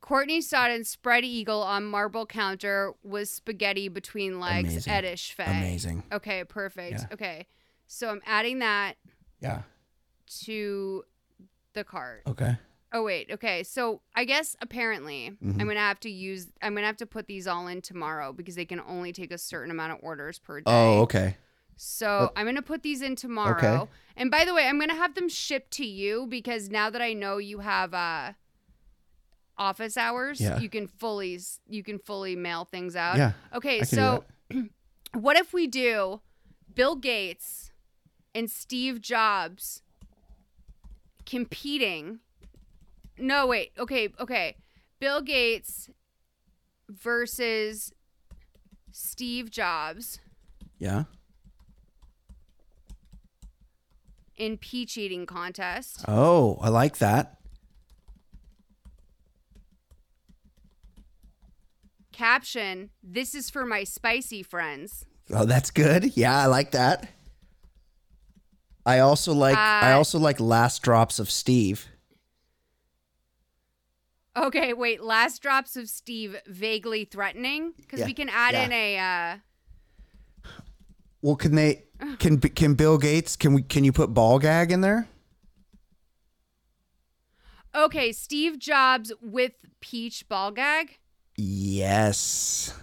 [0.00, 4.86] Courtney Stodden spread eagle on marble counter with spaghetti between legs.
[4.86, 4.92] Amazing.
[4.92, 5.44] Etish Fay.
[5.44, 6.02] Amazing.
[6.12, 6.92] Okay, perfect.
[7.00, 7.06] Yeah.
[7.12, 7.46] Okay.
[7.86, 8.96] So I'm adding that
[9.40, 9.62] Yeah.
[10.44, 11.04] to
[11.74, 12.22] the cart.
[12.26, 12.56] Okay.
[12.94, 13.62] Oh wait, okay.
[13.62, 15.60] So I guess apparently Mhm.
[15.60, 16.48] I'm gonna have to use.
[16.60, 19.38] I'm gonna have to put these all in tomorrow because they can only take a
[19.38, 20.64] certain amount of orders per day.
[20.66, 21.36] Oh, okay.
[21.84, 23.56] So Well- I'm gonna put these in tomorrow.
[23.82, 23.90] Okay.
[24.16, 27.12] And by the way, I'm gonna have them shipped to you because now that I
[27.12, 28.34] know you have uh
[29.58, 30.60] office hours, Yeah.
[30.60, 33.16] you can fully you can fully mail things out.
[33.16, 34.24] Yeah, Okay, can do so
[35.12, 36.20] what if we do
[36.72, 37.72] Bill Gates
[38.32, 39.82] and Steve Jobs
[41.26, 42.20] competing?
[43.18, 43.72] No, wait.
[43.76, 44.56] Okay, okay.
[45.00, 45.90] Bill Gates
[46.88, 47.92] versus
[48.92, 50.20] Steve Jobs
[50.78, 51.04] Yeah.
[54.42, 56.04] In peach eating contest.
[56.08, 57.38] Oh, I like that.
[62.12, 65.06] Caption: This is for my spicy friends.
[65.32, 66.16] Oh, that's good.
[66.16, 67.08] Yeah, I like that.
[68.84, 71.86] I also like I Uh, also like last drops of Steve.
[74.36, 75.02] Okay, wait.
[75.02, 78.64] Last drops of Steve vaguely threatening because Yeah, we can add yeah.
[78.64, 78.98] in a.
[78.98, 79.38] Uh,
[81.22, 81.84] Well, can they
[82.22, 85.08] can can Bill Gates can we can you put ball gag in there?
[87.74, 90.98] okay, Steve Jobs with peach ball gag.
[91.36, 92.74] Yes.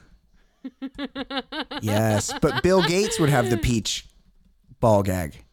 [1.82, 4.08] Yes, but Bill Gates would have the peach
[4.80, 5.46] ball gag.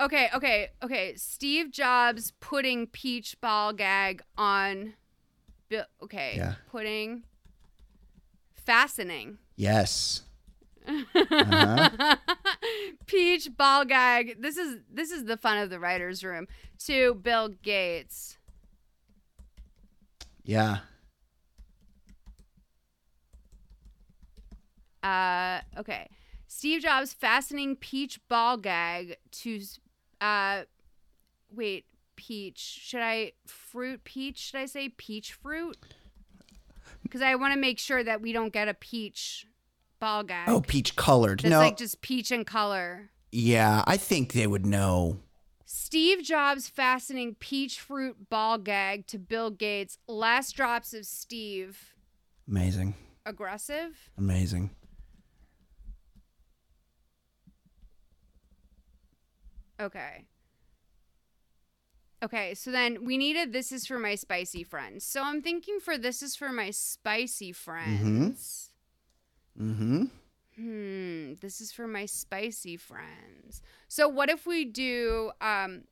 [0.00, 1.14] Okay, okay, okay.
[1.16, 4.94] Steve Jobs putting peach ball gag on.
[5.68, 5.84] Bill.
[6.02, 6.34] Okay.
[6.36, 6.54] Yeah.
[6.70, 7.24] Putting.
[8.54, 9.38] Fastening.
[9.56, 10.22] Yes.
[10.88, 12.16] Uh-huh.
[13.06, 14.40] Peach ball gag.
[14.40, 16.48] This is this is the fun of the writers' room.
[16.86, 18.38] To Bill Gates.
[20.44, 20.78] Yeah.
[25.02, 26.08] Uh, okay.
[26.46, 29.60] Steve Jobs fastening peach ball gag to,
[30.20, 30.62] uh,
[31.54, 31.84] wait,
[32.16, 32.58] peach.
[32.58, 34.38] Should I fruit peach?
[34.38, 35.76] Should I say peach fruit?
[37.02, 39.46] Because I want to make sure that we don't get a peach
[39.98, 40.48] ball gag.
[40.48, 41.44] Oh, peach colored.
[41.44, 41.58] No.
[41.58, 43.10] like just peach in color.
[43.32, 45.18] yeah, I think they would know.
[45.64, 49.98] Steve Jobs fastening peach fruit ball gag to Bill Gates.
[50.06, 51.94] Last drops of Steve.
[52.48, 52.94] Amazing.
[53.26, 54.10] Aggressive.
[54.16, 54.70] Amazing.
[59.80, 60.26] Okay.
[62.22, 65.04] Okay, so then we needed this is for my spicy friends.
[65.04, 68.00] So I'm thinking for this is for my spicy friends.
[68.00, 68.30] Mm-hmm.
[69.58, 73.62] Hmm, this is for my spicy friends.
[73.88, 75.82] So what if we do um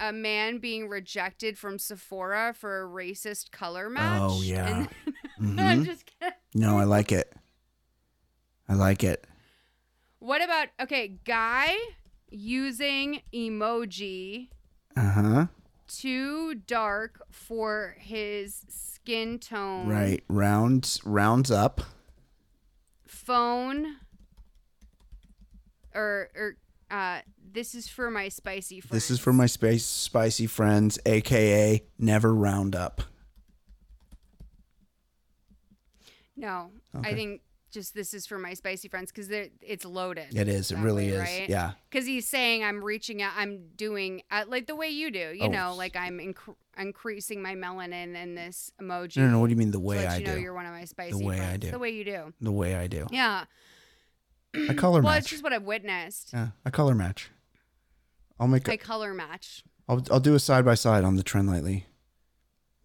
[0.00, 4.20] a man being rejected from Sephora for a racist color match?
[4.22, 4.66] Oh yeah.
[4.66, 4.88] And
[5.60, 5.84] I'm Mhm.
[5.84, 6.34] just kidding.
[6.54, 7.32] No, I like it.
[8.68, 9.26] I like it.
[10.18, 11.74] What about okay, guy
[12.30, 14.48] using emoji
[14.96, 15.46] Uh-huh.
[15.86, 19.86] too dark for his skin tone.
[19.88, 20.24] Right.
[20.28, 21.82] Rounds rounds up.
[23.24, 23.96] Phone
[25.94, 26.56] or or
[26.90, 27.20] uh
[27.52, 28.92] this is for my spicy friends.
[28.92, 33.02] This is for my space spicy friends, aka never round up.
[36.36, 37.10] No, Okay.
[37.10, 37.40] I think
[37.74, 39.28] just this is for my spicy friends because
[39.60, 40.34] it's loaded.
[40.34, 40.70] It is.
[40.70, 41.18] It really way, is.
[41.20, 41.48] right?
[41.48, 41.72] Yeah.
[41.90, 43.32] Because he's saying I'm reaching out.
[43.36, 45.32] I'm doing uh, like the way you do.
[45.34, 45.48] You Oh.
[45.48, 49.18] know, like I'm inc- increasing my melanin in this emoji.
[49.18, 50.34] No, no, no, what do you mean the way I you know?
[50.36, 51.70] You're one of my spicy The way I do.
[51.70, 52.32] The way you do.
[52.40, 53.06] The way I do.
[53.10, 53.44] Yeah.
[54.68, 55.22] I color well, match.
[55.22, 56.30] it's just what I've witnessed.
[56.32, 57.30] Yeah, I color match.
[58.38, 58.68] I'll make.
[58.68, 59.64] I A, color match.
[59.88, 61.86] I'll I'll do a side by side on the trend lately.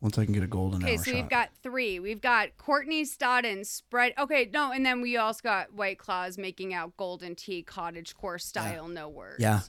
[0.01, 1.15] Once I can get a golden Okay, hour so shot.
[1.15, 1.99] we've got three.
[1.99, 4.13] We've got Courtney Stodden spread.
[4.17, 8.39] Okay, no, and then we also got White Claws making out golden tea cottage core
[8.39, 8.87] style.
[8.87, 9.37] No words.
[9.39, 9.61] yeah.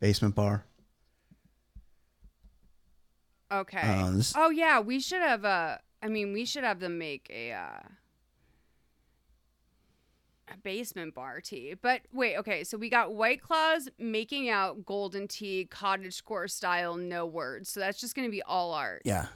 [0.00, 0.64] Basement bar.
[3.52, 3.80] Okay.
[3.82, 5.44] Uh, this- oh yeah, we should have.
[5.44, 7.78] Uh, I mean, we should have them make a uh,
[10.52, 11.74] a basement bar tea.
[11.80, 12.64] But wait, okay.
[12.64, 16.96] So we got White Claws making out golden tea cottage core style.
[16.96, 17.68] No words.
[17.68, 19.02] So that's just gonna be all art.
[19.04, 19.26] Yeah.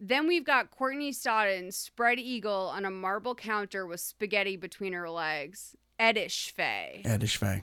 [0.00, 5.10] Then we've got Courtney Stodden spread eagle on a marble counter with spaghetti between her
[5.10, 5.76] legs.
[6.00, 7.02] Etish Faye.
[7.04, 7.62] Etish Fay.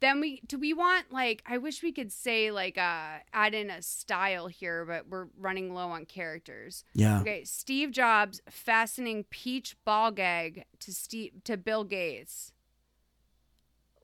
[0.00, 3.68] Then we do we want like I wish we could say like uh add in
[3.68, 6.84] a style here, but we're running low on characters.
[6.94, 7.20] Yeah.
[7.20, 12.52] Okay, Steve Jobs fastening peach ball gag to Steve to Bill Gates.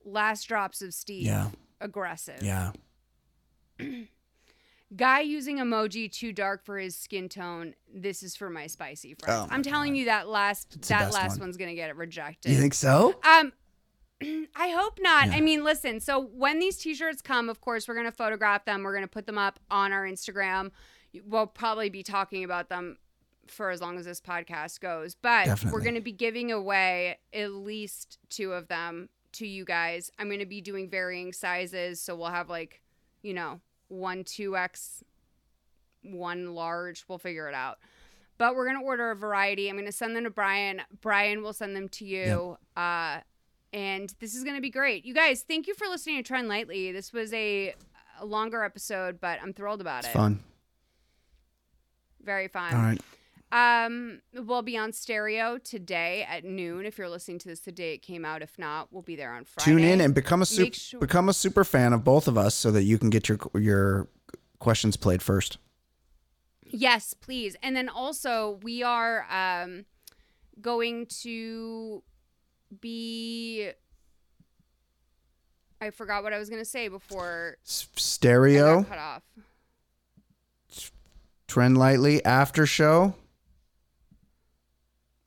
[0.04, 1.26] Last drops of Steve.
[1.26, 1.50] Yeah.
[1.80, 2.42] Aggressive.
[2.42, 2.72] Yeah.
[4.96, 7.74] Guy using emoji too dark for his skin tone.
[7.92, 9.42] This is for my spicy friends.
[9.42, 11.48] Oh my I'm telling you that last the that last one.
[11.48, 12.52] one's gonna get it rejected.
[12.52, 13.14] You think so?
[13.24, 13.52] Um,
[14.56, 15.28] I hope not.
[15.28, 18.64] I mean, listen, so when these t shirts come, of course, we're going to photograph
[18.64, 18.82] them.
[18.82, 20.70] We're going to put them up on our Instagram.
[21.26, 22.96] We'll probably be talking about them
[23.46, 25.72] for as long as this podcast goes, but Definitely.
[25.72, 30.10] we're going to be giving away at least two of them to you guys.
[30.18, 32.00] I'm going to be doing varying sizes.
[32.00, 32.80] So we'll have like,
[33.22, 35.02] you know, one 2X,
[36.02, 37.04] one large.
[37.08, 37.78] We'll figure it out.
[38.36, 39.68] But we're going to order a variety.
[39.68, 40.82] I'm going to send them to Brian.
[41.00, 42.56] Brian will send them to you.
[42.76, 43.18] Uh,
[43.72, 45.04] and this is going to be great.
[45.04, 46.90] You guys, thank you for listening to Trend Lightly.
[46.92, 47.74] This was a,
[48.20, 50.12] a longer episode, but I'm thrilled about It's it.
[50.18, 50.40] fun.
[52.22, 52.74] Very fun.
[52.74, 53.00] All right.
[53.52, 56.86] Um, we'll be on stereo today at noon.
[56.86, 59.32] If you're listening to this the day it came out, if not, we'll be there
[59.32, 59.70] on Friday.
[59.70, 62.54] Tune in and become a super sure- become a super fan of both of us
[62.54, 64.08] so that you can get your your
[64.58, 65.58] questions played first.
[66.66, 67.54] Yes, please.
[67.62, 69.84] And then also we are um
[70.60, 72.02] going to
[72.80, 73.70] be
[75.80, 79.22] I forgot what I was going to say before Stereo, cut off.
[81.46, 83.14] Trend Lightly, After Show.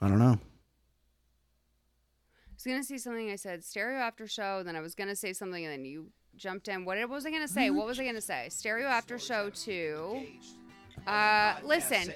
[0.02, 0.38] I don't know.
[0.40, 3.30] I was gonna say something.
[3.30, 4.64] I said stereo after show.
[4.64, 6.86] Then I was gonna say something, and then you jumped in.
[6.86, 7.70] What was I gonna say?
[7.70, 8.48] What was I gonna say?
[8.50, 10.24] Stereo after show two.
[11.06, 12.12] Uh, listen,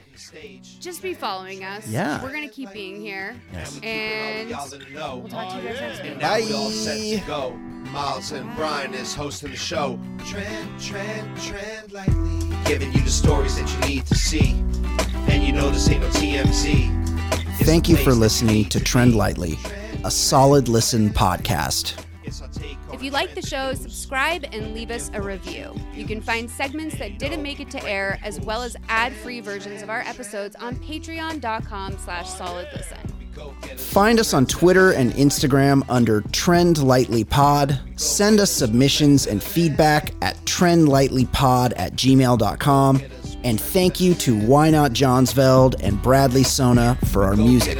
[0.80, 1.88] just be following us.
[1.88, 2.22] Yeah.
[2.22, 3.80] we're gonna keep being here, Yes.
[3.84, 5.18] and Y'all in the know.
[5.18, 6.18] we'll talk to you guys next week.
[6.18, 7.52] Now we all set to go.
[7.92, 10.00] Miles and Brian is hosting the show.
[10.26, 12.50] Trend, trend, trend lightly.
[12.66, 14.52] Giving you the stories that you need to see.
[15.30, 17.01] And you know this ain't no TMZ.
[17.62, 19.56] It's Thank you for listening to Trend Lightly,
[20.04, 22.04] a solid listen podcast.
[22.92, 25.76] If you like the show, subscribe and leave us a review.
[25.94, 29.84] You can find segments that didn't make it to air, as well as ad-free versions
[29.84, 32.98] of our episodes on patreon.com slash solid listen.
[33.78, 37.78] Find us on Twitter and Instagram under Trend Lightly Pod.
[37.98, 43.02] Send us submissions and feedback at trendlightlypod at gmail.com.
[43.44, 47.80] And thank you to Why Not Johnsveld and Bradley Sona for our music.